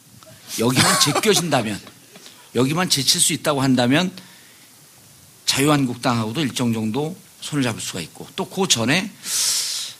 여기만 0.58 1.00
제껴진다면, 1.00 1.80
여기만 2.54 2.90
제칠 2.90 3.18
수 3.18 3.32
있다고 3.32 3.62
한다면 3.62 4.14
자유한국당하고도 5.46 6.42
일정 6.42 6.74
정도 6.74 7.16
손을 7.40 7.64
잡을 7.64 7.80
수가 7.80 8.00
있고 8.02 8.28
또 8.36 8.44
그 8.44 8.68
전에 8.68 9.10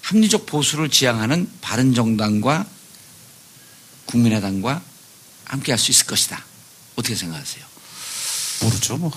합리적 0.03 0.45
보수를 0.45 0.91
지향하는 0.91 1.51
바른정당과 1.63 2.67
국민의당과 4.05 4.83
함께 5.47 5.73
할 5.73 5.79
수 5.79 5.93
있을 5.93 6.05
것이다. 6.07 6.45
어떻게 6.97 7.15
생각하세요? 7.15 7.65
모르죠 8.63 8.97
뭐. 8.99 9.11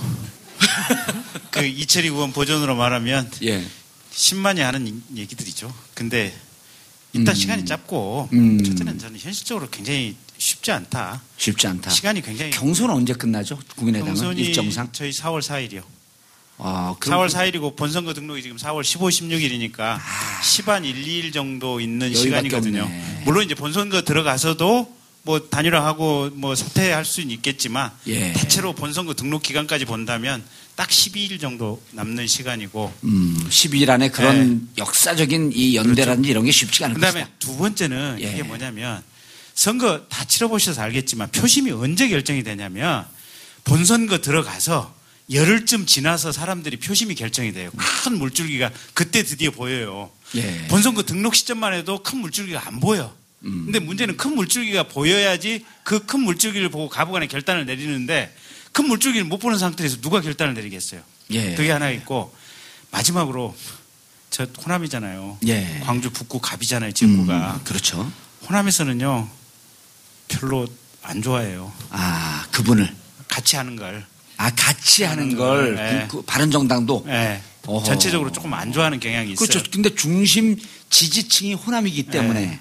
그 1.52 1.66
이철희 1.66 2.08
의원 2.08 2.32
버전으로 2.32 2.76
말하면 2.76 3.30
예. 3.44 3.68
10만이 4.16 4.60
하는 4.60 4.88
이- 4.88 5.20
얘기들이죠. 5.20 5.74
근데 5.94 6.34
일단 7.14 7.34
음. 7.34 7.36
시간이 7.36 7.66
짧고 7.66 8.30
음. 8.34 8.64
첫째는 8.64 9.00
저는 9.00 9.20
현실적으로 9.20 9.70
굉장히 9.70 10.16
쉽지 10.38 10.72
않다. 10.72 11.22
쉽지 11.38 11.68
않다. 11.68 11.90
시간이 11.90 12.22
굉장히 12.22 12.52
경선 12.52 12.90
언제 12.90 13.14
끝나죠? 13.14 13.60
국민의당은 13.76 14.38
일정상. 14.38 14.90
저희 14.92 15.12
4월 15.12 15.42
4일이요. 15.42 15.84
아, 16.58 16.96
그럼 17.00 17.20
4월 17.20 17.30
4일이고 17.30 17.76
본선거 17.76 18.14
등록이 18.14 18.42
지금 18.44 18.58
4월 18.58 18.84
15, 18.84 19.08
16일이니까 19.08 20.00
10한 20.42 20.86
1, 20.86 21.04
2일 21.04 21.34
정도 21.34 21.80
있는 21.80 22.12
아. 22.12 22.16
시간이거든요. 22.16 22.84
없네. 22.84 23.22
물론 23.26 23.44
이제 23.46 23.56
본선거 23.56 24.04
들어가서도 24.04 24.96
뭐 25.24 25.40
단일화하고 25.50 26.32
뭐 26.34 26.54
사퇴할 26.56 27.06
수는 27.06 27.32
있겠지만 27.32 27.92
예. 28.08 28.34
대체로 28.34 28.74
본선거 28.74 29.14
등록 29.14 29.42
기간까지 29.42 29.86
본다면 29.86 30.44
딱 30.76 30.90
12일 30.90 31.40
정도 31.40 31.82
남는 31.92 32.26
시간이고 32.28 32.92
음, 33.04 33.38
12일 33.50 33.90
안에 33.90 34.10
그런 34.10 34.68
역사적인 34.78 35.52
이 35.54 35.76
연대라든지 35.76 36.30
이런 36.30 36.46
게 36.46 36.52
쉽지가 36.52 36.86
않을 36.88 36.96
그다음에 36.96 37.22
것이다. 37.22 37.36
두 37.40 37.58
번째는 37.58 38.18
예. 38.22 38.32
이게 38.32 38.44
뭐냐면 38.44 39.04
선거 39.54 40.06
다 40.10 40.26
치러보셔서 40.26 40.82
알겠지만 40.82 41.30
표심이 41.32 41.72
언제 41.72 42.08
결정이 42.08 42.44
되냐면 42.44 43.06
본선거 43.66 44.20
들어가서 44.20 44.96
열흘쯤 45.32 45.86
지나서 45.86 46.32
사람들이 46.32 46.78
표심이 46.78 47.16
결정이 47.16 47.54
돼요. 47.54 47.70
큰 48.04 48.18
물줄기가 48.18 48.72
그때 48.94 49.24
드디어 49.24 49.52
보여요. 49.52 50.12
예. 50.36 50.68
본선거 50.68 51.04
등록 51.04 51.36
시점만 51.36 51.74
해도 51.74 52.02
큰 52.02 52.18
물줄기가 52.20 52.68
안 52.68 52.80
보여. 52.80 53.16
음. 53.46 53.66
근데 53.66 53.80
문제는 53.80 54.18
큰 54.18 54.36
물줄기가 54.36 54.84
보여야지 54.84 55.66
그 55.84 56.00
큰 56.06 56.22
물줄기를 56.22 56.70
보고 56.70 56.90
가부간에 56.90 57.28
결단을 57.28 57.66
내리는데 57.66 58.34
큰 58.74 58.88
물줄기를 58.88 59.26
못 59.26 59.38
보는 59.38 59.58
상태에서 59.58 60.02
누가 60.02 60.20
결단을 60.20 60.56
내리겠어요. 60.56 61.02
예. 61.32 61.56
그게 61.56 61.72
하나 61.72 61.90
있고 61.92 62.36
마지막으로 62.92 63.56
저 64.30 64.46
호남이잖아요. 64.66 65.38
예. 65.48 65.82
광주 65.84 66.10
북구 66.12 66.40
갑이잖아요. 66.40 66.92
지역구가. 66.92 67.54
음, 67.54 67.64
그렇죠. 67.64 68.12
호남에서는요 68.50 69.30
별로 70.28 70.68
안 71.04 71.22
좋아해요. 71.22 71.72
아, 71.92 72.48
그분을. 72.52 72.94
같이 73.28 73.56
하는 73.56 73.76
걸. 73.76 74.06
아, 74.38 74.50
같이 74.50 75.04
하는 75.04 75.24
하는 75.24 75.38
걸, 75.38 75.76
걸, 75.76 75.78
예. 75.78 76.08
그, 76.08 76.18
그 76.18 76.22
바른정당도. 76.24 77.06
예. 77.10 77.42
어허. 77.66 77.86
전체적으로 77.86 78.32
조금 78.32 78.54
안 78.54 78.74
좋아하는 78.74 79.00
경향이 79.00 79.32
있어요. 79.34 79.48
그렇죠. 79.48 79.72
근데 79.72 79.94
중심 79.94 80.58
지지층이 80.90 81.54
호남이기 81.54 82.04
때문에. 82.08 82.42
예. 82.42 82.60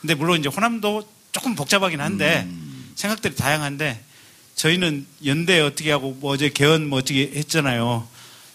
근데 0.00 0.14
물론 0.14 0.38
이제 0.38 0.48
호남도 0.48 1.08
조금 1.32 1.54
복잡하긴 1.54 2.00
한데 2.00 2.44
음. 2.46 2.92
생각들이 2.94 3.34
다양한데 3.34 4.03
저희는 4.56 5.06
연대 5.26 5.60
어떻게 5.60 5.90
하고 5.90 6.16
뭐 6.20 6.32
어제 6.32 6.48
개헌 6.48 6.88
뭐 6.88 7.00
어떻게 7.00 7.30
했잖아요. 7.34 8.06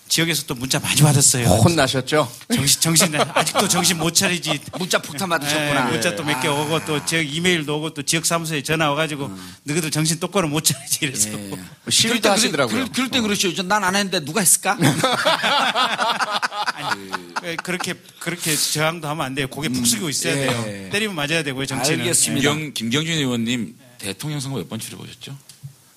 지역에서 0.08 0.46
또 0.48 0.56
문자 0.56 0.80
많이 0.80 1.02
받았어요. 1.02 1.46
혼나셨죠? 1.46 2.32
정신 2.56 2.82
정신 2.82 3.14
아직도 3.16 3.68
정신 3.68 4.00
못 4.00 4.12
차리지. 4.12 4.60
문자 4.80 4.98
폭탄 5.00 5.30
받으셨구나. 5.30 5.88
예, 5.88 5.92
문자 5.92 6.16
또 6.16 6.24
몇개 6.24 6.48
아. 6.48 6.52
오고 6.52 6.84
또 6.86 7.06
지역 7.06 7.22
이메일도 7.32 7.78
오고 7.78 7.94
또 7.94 8.02
지역 8.02 8.26
사무소에 8.26 8.64
전화 8.64 8.90
와가지고 8.90 9.30
너희들 9.66 9.92
정신 9.92 10.20
똑바로 10.20 10.48
못 10.48 10.62
차리지 10.64 11.00
이래서 11.06 11.30
예. 11.30 11.52
시위도 11.92 12.08
그럴 12.10 12.22
때 12.22 12.30
하시더라고요. 12.30 12.74
그럴, 12.74 12.92
그럴 12.92 13.10
때 13.12 13.22
그러시죠. 13.22 13.62
난 13.62 13.84
안 13.84 13.96
했는데 13.96 14.20
누가 14.26 14.40
했을까? 14.40 14.80
예, 17.44 17.56
그렇게 17.58 17.94
그렇게 18.20 18.56
저항도 18.56 19.08
하면 19.10 19.26
안 19.26 19.36
돼요. 19.36 19.48
고개 19.48 19.70
푹 19.70 19.86
숙이고 19.86 20.10
있어야 20.10 20.34
예. 20.36 20.48
돼요. 20.48 20.90
때리면 20.92 21.16
맞아야 21.16 21.44
되고요. 21.44 21.68
정치는. 21.68 22.00
알겠습니다. 22.00 22.50
김경, 22.52 22.74
김경준 22.74 23.14
의원님 23.14 23.76
대통령 24.00 24.40
선거 24.40 24.58
몇 24.58 24.68
번 24.70 24.80
치러보셨죠? 24.80 25.38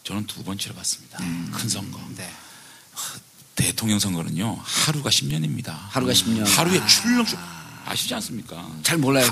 저는 0.04 0.26
두 0.26 0.42
번 0.42 0.58
치러봤습니다. 0.58 1.18
큰 1.52 1.68
선거. 1.68 1.98
네. 2.16 2.28
대통령 3.54 3.98
선거는요 3.98 4.58
하루가 4.62 5.10
10년입니다. 5.10 5.76
하루가 5.90 6.12
10년. 6.12 6.44
하루에 6.46 6.84
출력 6.86 7.26
아시지 7.84 8.14
않습니까? 8.14 8.66
잘 8.82 8.96
몰라요. 8.98 9.26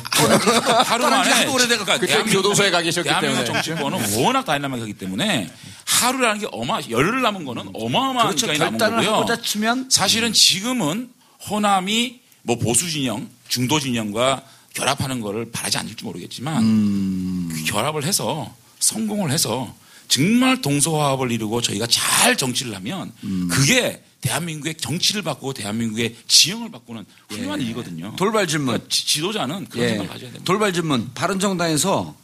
하루 0.84 1.04
만에 1.10 1.46
그러니까 1.46 1.98
그때 1.98 2.22
교도소에 2.24 2.70
가 2.70 2.82
계셨기 2.82 3.08
대한민국 3.08 3.44
때문에. 3.44 3.62
정치권은 3.62 4.22
워낙 4.24 4.44
다이나믹하기 4.44 4.94
때문에 4.94 5.52
하루라는 5.86 6.40
게 6.40 6.46
어마 6.52 6.80
열흘 6.90 7.22
남은 7.22 7.44
거는 7.44 7.70
어마어마한 7.74 8.28
그렇죠. 8.28 8.46
기간이 8.46 8.58
남은 8.58 8.78
결단을 8.78 9.04
거고요. 9.04 9.16
하고자 9.22 9.42
치면 9.42 9.88
사실은 9.90 10.32
지금은 10.32 11.10
호남이 11.48 12.20
뭐 12.42 12.58
보수 12.58 12.90
진영, 12.90 13.28
중도 13.48 13.80
진영과 13.80 14.42
결합하는 14.74 15.20
거를 15.20 15.50
바라지 15.50 15.78
않을지 15.78 16.04
모르겠지만 16.04 16.62
음. 16.62 17.48
그 17.52 17.64
결합을 17.64 18.04
해서 18.04 18.54
성공을 18.80 19.30
해서 19.30 19.74
정말 20.10 20.60
동서화합을 20.60 21.30
이루고 21.30 21.62
저희가 21.62 21.86
잘 21.86 22.36
정치를 22.36 22.74
하면 22.74 23.12
음. 23.24 23.48
그게 23.50 24.02
대한민국의 24.20 24.74
정치를 24.74 25.22
바꾸고 25.22 25.54
대한민국의 25.54 26.16
지형을 26.26 26.70
바꾸는 26.70 27.06
훌륭한 27.30 27.60
일이거든요. 27.62 28.10
예. 28.12 28.16
돌발 28.16 28.46
질문. 28.46 28.66
그러니까 28.66 28.88
지- 28.90 29.06
지도자는 29.06 29.66
그런 29.68 29.84
예. 29.84 29.88
생각을 29.90 30.08
가져야 30.10 30.26
됩니다. 30.32 30.44
돌발 30.44 30.72
질문. 30.72 31.10
바른정당에서 31.14 32.14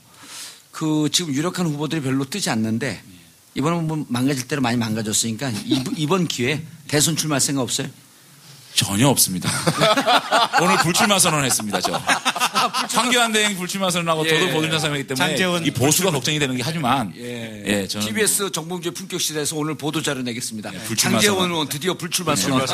그 0.73 1.09
지금 1.13 1.33
유력한 1.33 1.65
후보들이 1.67 2.03
별로 2.03 2.25
뜨지 2.29 2.51
않는데 2.51 3.01
이번은 3.55 3.87
뭐 3.87 4.05
망가질 4.09 4.47
대로 4.49 4.61
많이 4.61 4.77
망가졌으니까 4.77 5.51
이- 5.65 5.85
이번 5.97 6.27
기회에 6.29 6.63
대선 6.89 7.17
출마할 7.17 7.41
생각 7.41 7.63
없어요? 7.63 7.89
전혀 8.75 9.09
없습니다. 9.09 9.49
오늘 10.61 10.77
불출마 10.79 11.19
선언했습니다. 11.19 11.81
저 11.81 11.93
황교안 12.69 13.33
대행 13.33 13.57
불출마 13.57 13.91
선언하고 13.91 14.27
예. 14.27 14.31
저도 14.31 14.53
보존자 14.53 14.79
선언이기 14.79 15.07
때문에 15.09 15.37
이 15.65 15.71
보수가 15.71 16.11
걱정이 16.11 16.39
되는 16.39 16.57
게 16.57 16.63
하지만 16.63 17.13
예. 17.17 17.63
예, 17.67 17.89
저는 17.89 18.07
TBS 18.07 18.51
정봉주의 18.53 18.93
품격 18.95 19.21
시대에서 19.21 19.57
오늘 19.57 19.75
보도 19.75 20.03
자료 20.03 20.23
내겠습니다. 20.23 20.73
예, 20.75 20.95
장재원. 20.97 21.51
의원 21.51 21.69
드디어 21.69 21.95
불출마 21.95 22.35
선언. 22.37 22.67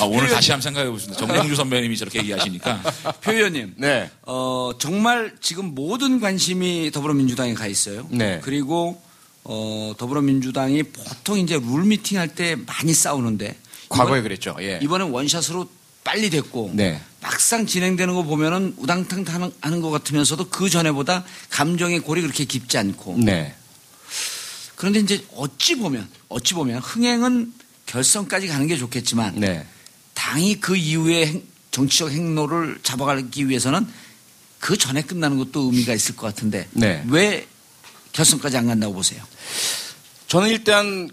아, 0.00 0.04
오늘 0.06 0.28
다시 0.28 0.50
한번 0.50 0.62
생각해 0.62 0.88
보겠습니다. 0.88 1.18
정봉주 1.26 1.54
선배님이 1.54 1.96
저렇게 1.96 2.18
얘기하시니까 2.20 2.80
표 3.20 3.32
의원님. 3.32 3.74
네. 3.76 4.10
어, 4.22 4.72
정말 4.78 5.34
지금 5.40 5.74
모든 5.74 6.20
관심이 6.20 6.90
더불어민주당에 6.92 7.54
가 7.54 7.66
있어요. 7.66 8.06
네. 8.10 8.40
그리고 8.42 9.00
어, 9.44 9.92
더불어민주당이 9.98 10.82
보통 10.84 11.38
이제 11.38 11.60
룰 11.62 11.84
미팅 11.84 12.18
할 12.18 12.28
때 12.28 12.56
많이 12.56 12.92
싸우는데 12.94 13.56
과거에 13.88 14.18
이번- 14.18 14.22
그랬죠. 14.24 14.56
예. 14.60 14.80
이번엔 14.82 15.10
원샷으로 15.10 15.68
빨리 16.04 16.28
됐고 16.30 16.70
네. 16.74 17.00
막상 17.20 17.66
진행되는 17.66 18.14
거 18.14 18.22
보면은 18.22 18.74
우당탕 18.76 19.24
하는, 19.26 19.50
하는 19.62 19.80
것 19.80 19.90
같으면서도 19.90 20.50
그 20.50 20.68
전에보다 20.68 21.24
감정의 21.48 22.00
골이 22.00 22.20
그렇게 22.20 22.44
깊지 22.44 22.76
않고 22.76 23.16
네. 23.18 23.54
그런데 24.76 25.00
이제 25.00 25.24
어찌 25.34 25.76
보면 25.76 26.06
어찌 26.28 26.52
보면 26.54 26.80
흥행은 26.80 27.52
결선까지 27.86 28.48
가는 28.48 28.66
게 28.66 28.76
좋겠지만 28.76 29.36
네. 29.40 29.66
당이 30.12 30.60
그 30.60 30.76
이후에 30.76 31.26
행- 31.26 31.42
정치적 31.70 32.10
행로를 32.12 32.78
잡아가기 32.82 33.48
위해서는 33.48 33.86
그 34.60 34.76
전에 34.76 35.02
끝나는 35.02 35.38
것도 35.38 35.62
의미가 35.72 35.94
있을 35.94 36.14
것 36.16 36.26
같은데 36.26 36.68
네. 36.72 37.02
왜 37.08 37.46
결선까지 38.12 38.56
안 38.58 38.66
간다고 38.66 38.94
보세요? 38.94 39.22
저는 40.28 40.50
일단 40.50 41.10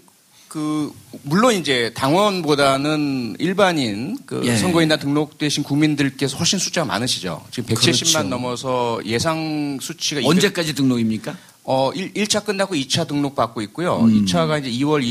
그 0.52 0.92
물론 1.22 1.54
이제 1.54 1.92
당원보다는 1.94 3.36
일반인 3.38 4.18
그 4.26 4.42
예. 4.44 4.54
선거인단 4.54 4.98
등록되신 4.98 5.62
국민들께서 5.62 6.36
훨씬 6.36 6.58
숫자가 6.58 6.84
많으시죠. 6.84 7.42
지금 7.50 7.74
170만 7.74 8.12
그렇죠. 8.12 8.22
넘어서 8.24 9.00
예상 9.06 9.78
수치가 9.80 10.20
200 10.20 10.30
언제까지 10.30 10.74
등록입니까? 10.74 11.34
어, 11.64 11.90
1, 11.94 12.26
차 12.28 12.40
끝나고 12.40 12.74
2차 12.74 13.08
등록 13.08 13.34
받고 13.34 13.62
있고요. 13.62 14.00
음. 14.00 14.26
2차가 14.26 14.60
이제 14.60 14.70
2월 14.84 15.02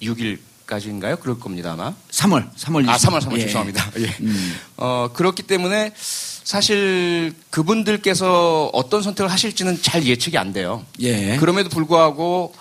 26일 0.00 0.38
까지인가요? 0.64 1.16
그럴 1.16 1.40
겁니다, 1.40 1.72
아마. 1.72 1.92
3월, 2.12 2.54
3월. 2.54 2.88
아, 2.88 2.96
3월, 2.96 3.20
3월 3.20 3.38
예. 3.38 3.40
죄송합니다. 3.40 3.90
예. 3.98 4.14
음. 4.20 4.54
어, 4.76 5.08
그렇기 5.12 5.42
때문에 5.42 5.92
사실 5.96 7.34
그분들께서 7.50 8.70
어떤 8.72 9.02
선택을 9.02 9.28
하실지는 9.32 9.82
잘 9.82 10.06
예측이 10.06 10.38
안 10.38 10.52
돼요. 10.52 10.86
예. 11.00 11.36
그럼에도 11.38 11.68
불구하고 11.68 12.54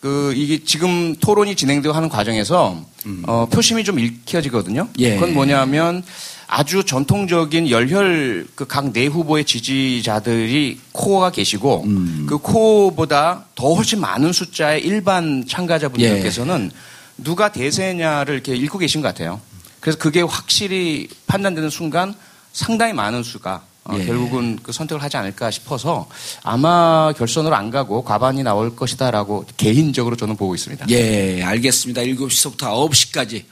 그 0.00 0.32
이게 0.36 0.62
지금 0.64 1.16
토론이 1.16 1.56
진행되고 1.56 1.94
하는 1.94 2.08
과정에서 2.08 2.84
어, 3.26 3.46
표심이 3.50 3.82
좀 3.84 3.98
읽혀지거든요. 3.98 4.88
예. 4.98 5.14
그건 5.14 5.34
뭐냐면 5.34 6.02
아주 6.46 6.84
전통적인 6.84 7.68
열혈 7.68 8.46
그 8.54 8.64
각 8.66 8.92
내 8.92 9.06
후보의 9.06 9.44
지지자들이 9.44 10.78
코어가 10.92 11.30
계시고 11.30 11.84
음. 11.84 12.26
그 12.28 12.38
코어보다 12.38 13.44
더 13.54 13.74
훨씬 13.74 14.00
많은 14.00 14.32
숫자의 14.32 14.82
일반 14.84 15.44
참가자분들께서는 15.46 16.70
누가 17.18 17.50
대세냐를 17.50 18.34
이렇게 18.34 18.54
읽고 18.54 18.78
계신 18.78 19.00
것 19.02 19.08
같아요. 19.08 19.40
그래서 19.80 19.98
그게 19.98 20.22
확실히 20.22 21.08
판단되는 21.26 21.70
순간 21.70 22.14
상당히 22.52 22.92
많은 22.92 23.22
수가 23.22 23.62
어, 23.77 23.77
예. 23.94 24.04
결국은 24.04 24.58
그 24.62 24.72
선택을 24.72 25.02
하지 25.02 25.16
않을까 25.16 25.50
싶어서 25.50 26.08
아마 26.42 27.12
결선으로 27.16 27.54
안 27.54 27.70
가고 27.70 28.04
과반이 28.04 28.42
나올 28.42 28.76
것이다라고 28.76 29.46
개인적으로 29.56 30.16
저는 30.16 30.36
보고 30.36 30.54
있습니다. 30.54 30.86
예, 30.90 31.42
알겠습니다. 31.42 32.02
7시부터 32.02 32.58
9시까지 32.58 33.44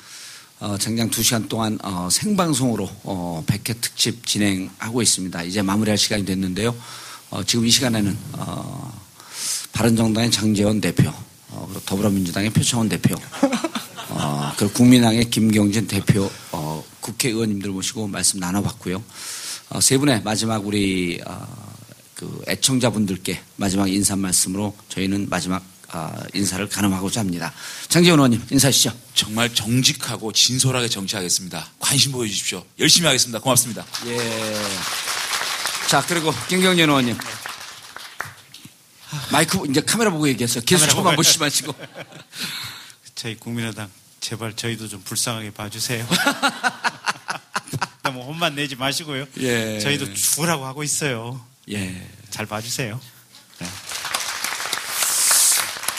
어, 0.60 0.76
장장 0.78 1.10
2시간 1.10 1.48
동안 1.48 1.78
어, 1.82 2.08
생방송으로 2.10 2.88
어, 3.04 3.44
100회 3.46 3.80
특집 3.80 4.26
진행하고 4.26 5.02
있습니다. 5.02 5.42
이제 5.44 5.62
마무리할 5.62 5.98
시간이 5.98 6.24
됐는데요. 6.24 6.74
어, 7.30 7.42
지금 7.44 7.66
이 7.66 7.70
시간에는 7.70 8.16
어, 8.32 8.92
바른정당의 9.72 10.30
장재원 10.30 10.80
대표, 10.80 11.10
어, 11.50 11.66
그리고 11.68 11.84
더불어민주당의 11.84 12.50
표창원 12.50 12.88
대표, 12.88 13.14
어, 14.08 14.52
그리고 14.56 14.72
국민당의 14.72 15.28
김경진 15.28 15.86
대표, 15.86 16.30
어, 16.52 16.82
국회의원님들 17.00 17.70
모시고 17.70 18.06
말씀 18.06 18.40
나눠봤고요. 18.40 19.02
어, 19.70 19.80
세 19.80 19.98
분의 19.98 20.22
마지막 20.22 20.64
우리 20.66 21.20
어, 21.26 21.76
그 22.14 22.42
애청자분들께 22.48 23.40
마지막 23.56 23.88
인사 23.90 24.16
말씀으로 24.16 24.76
저희는 24.88 25.28
마지막 25.28 25.62
아, 25.88 26.12
인사를 26.34 26.68
가늠하고자 26.68 27.20
합니다. 27.20 27.52
장재원 27.88 28.18
의원님 28.18 28.44
인사하시죠. 28.50 28.92
정말 29.14 29.54
정직하고 29.54 30.32
진솔하게 30.32 30.88
정치하겠습니다. 30.88 31.64
관심 31.78 32.12
보여주십시오. 32.12 32.64
열심히 32.80 33.06
하겠습니다. 33.06 33.38
고맙습니다. 33.38 33.84
예. 34.06 34.18
자 35.88 36.04
그리고 36.06 36.32
김경진 36.48 36.88
의원님 36.88 37.16
마이크 39.30 39.64
이제 39.70 39.80
카메라 39.80 40.10
보고 40.10 40.28
얘기했어요. 40.28 40.64
계속 40.66 40.88
저만. 40.88 41.14
보시지 41.16 41.38
마시고. 41.38 41.72
저희 43.14 43.36
국민의당 43.36 43.88
제발 44.20 44.54
저희도 44.56 44.88
좀 44.88 45.00
불쌍하게 45.02 45.52
봐주세요. 45.52 46.06
혼만 48.26 48.54
내지 48.54 48.76
마시고요. 48.76 49.26
예. 49.38 49.78
저희도 49.78 50.12
죽으라고 50.14 50.64
하고 50.64 50.82
있어요. 50.82 51.40
예. 51.70 51.94
잘 52.30 52.46
봐주세요. 52.46 53.00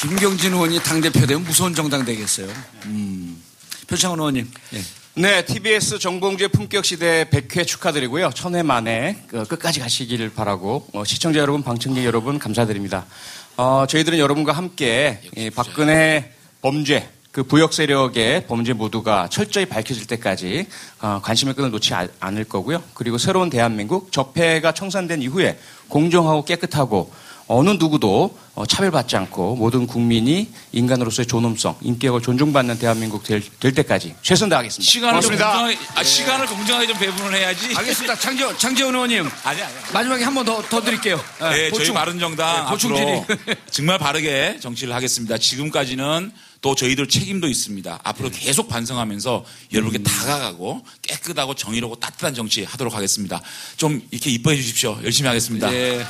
김경진 0.02 0.54
의원이 0.54 0.80
당 0.84 1.02
대표 1.02 1.26
되면 1.26 1.44
무서운 1.44 1.74
정당 1.74 2.06
되겠어요. 2.06 2.48
음. 2.86 3.42
표창원 3.88 4.20
의원님. 4.20 4.52
예. 4.74 4.82
네, 5.16 5.44
TBS 5.44 5.98
정봉주의 5.98 6.50
품격 6.50 6.86
시대 6.86 7.26
100회 7.32 7.66
축하드리고요. 7.66 8.30
천회 8.36 8.62
만에 8.62 9.24
그 9.28 9.46
끝까지 9.46 9.80
가시기를 9.80 10.30
바라고 10.30 10.88
어, 10.94 11.04
시청자 11.04 11.40
여러분, 11.40 11.64
방청객 11.64 12.04
여러분 12.06 12.38
감사드립니다. 12.38 13.08
어, 13.56 13.86
저희들은 13.90 14.20
여러분과 14.20 14.54
함께 14.54 15.22
이 15.36 15.50
박근혜 15.50 16.32
범죄 16.62 17.10
그 17.38 17.44
부역 17.44 17.72
세력의 17.72 18.48
범죄 18.48 18.74
모두가 18.74 19.28
철저히 19.30 19.68
밝혀질 19.68 20.08
때까지 20.08 20.66
어, 21.00 21.22
관심의 21.22 21.54
끈을 21.54 21.70
놓지 21.70 21.94
아- 21.94 22.08
않을 22.20 22.46
거고요. 22.46 22.82
그리고 22.96 23.20
새로운 23.20 23.52
대한민국 23.52 24.12
적폐가 24.12 24.72
청산된 24.72 25.22
이후에 25.22 25.60
공정하고 25.88 26.46
깨끗하고 26.46 27.14
어느 27.46 27.70
누구도 27.70 28.36
어, 28.56 28.66
차별받지 28.66 29.18
않고 29.18 29.56
모든 29.56 29.86
국민이 29.86 30.50
인간으로서의 30.72 31.28
존엄성, 31.28 31.78
인격을 31.82 32.22
존중받는 32.24 32.80
대한민국 32.80 33.24
될, 33.24 33.44
될 33.60 33.72
때까지 33.72 34.16
최선 34.24 34.50
다하겠습니다. 34.50 34.92
시간을. 34.92 35.22
공정하게, 35.22 35.78
아, 35.94 36.04
시간을 36.04 36.48
공정하게 36.48 36.88
좀 36.88 36.98
배분을 36.98 37.36
해야지. 37.36 37.76
알겠습니다. 37.76 38.16
장재원, 38.16 38.58
장재원 38.58 38.96
의원님. 38.96 39.30
아니, 39.46 39.62
아니. 39.62 39.74
마지막에 39.94 40.24
한 40.24 40.34
번 40.34 40.44
더 40.44 40.60
더 40.68 40.82
드릴게요. 40.82 41.22
예, 41.44 41.50
네, 41.50 41.58
저희 41.58 41.70
보충. 41.70 41.94
바른정당 41.94 42.66
네, 42.66 42.72
보충 42.72 42.92
앞으로. 42.98 43.26
정말 43.70 44.00
바르게 44.00 44.58
정치를 44.60 44.96
하겠습니다. 44.96 45.38
지금까지는 45.38 46.32
또 46.62 46.76
저희들 46.76 47.08
책임도 47.08 47.48
있습니다. 47.48 48.00
앞으로 48.04 48.30
계속 48.32 48.68
반성하면서 48.68 49.46
여러분께 49.74 50.04
다가가고 50.04 50.84
깨끗하고 51.02 51.56
정의롭고 51.56 51.98
따뜻한 51.98 52.34
정치 52.34 52.64
하도록 52.64 52.94
하겠습니다. 52.94 53.42
좀 53.78 54.02
이렇게 54.12 54.32
이뻐해 54.32 54.58
주십시오. 54.58 55.00
열심히 55.04 55.28
하겠습니다. 55.28 55.72
예. 55.74 56.06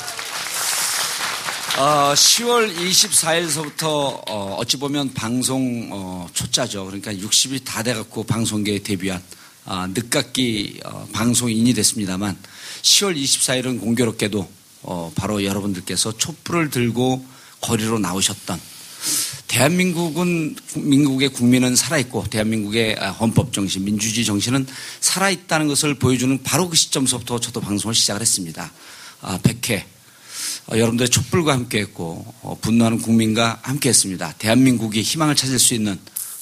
어, 1.77 2.13
10월 2.15 2.75
24일서부터 2.75 3.83
어, 4.27 4.55
어찌 4.57 4.77
보면 4.77 5.13
방송 5.13 5.89
어, 5.91 6.27
초짜죠. 6.33 6.85
그러니까 6.85 7.13
60이 7.13 7.63
다 7.63 7.83
돼갖고 7.83 8.23
방송계에 8.23 8.79
데뷔한 8.79 9.21
아, 9.65 9.85
늦깎이 9.93 10.79
어, 10.85 11.07
방송인이 11.11 11.71
됐습니다만 11.73 12.35
10월 12.81 13.15
24일은 13.15 13.79
공교롭게도 13.79 14.49
어, 14.83 15.11
바로 15.13 15.43
여러분들께서 15.43 16.17
촛불을 16.17 16.69
들고 16.69 17.23
거리로 17.61 17.99
나오셨던 17.99 18.59
대한민국은 19.47 20.55
민국의 20.75 21.29
국민은 21.29 21.75
살아있고 21.75 22.25
대한민국의 22.29 22.97
아, 22.99 23.11
헌법 23.11 23.53
정신, 23.53 23.85
민주주의 23.85 24.25
정신은 24.25 24.67
살아있다는 24.99 25.67
것을 25.67 25.95
보여주는 25.95 26.41
바로 26.43 26.69
그 26.69 26.75
시점서부터 26.75 27.39
저도 27.39 27.61
방송을 27.61 27.95
시작을 27.95 28.21
했습니다. 28.21 28.71
아, 29.21 29.39
100회 29.39 29.83
어, 30.67 30.77
여러분들의 30.77 31.09
촛불과 31.09 31.53
함께 31.53 31.79
했고 31.79 32.25
어, 32.41 32.57
분노하는 32.61 32.99
국민과 32.99 33.59
함께 33.61 33.89
했습니다. 33.89 34.33
대한민국이 34.37 35.01
희망을 35.01 35.35
찾을 35.35 35.59
수 35.59 35.73
있는 35.73 35.97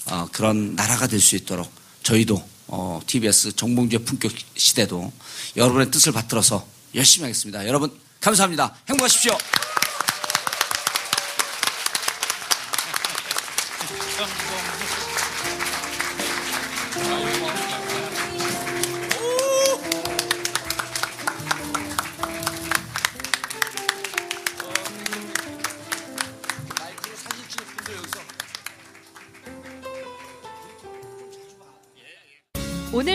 어, 0.07 0.28
그런 0.32 0.76
나라가 0.76 1.07
될 1.07 1.20
수 1.20 1.36
있도록 1.36 1.72
저희도 2.03 2.43
어, 2.68 2.99
TBS 3.05 3.55
정봉주의 3.55 4.03
품격 4.03 4.32
시대도 4.55 5.11
여러분의 5.55 5.91
뜻을 5.91 6.11
받들어서 6.11 6.66
열심히 6.95 7.24
하겠습니다. 7.26 7.68
여러분 7.68 7.91
감사합니다. 8.20 8.76
행복하십시오. 8.89 9.38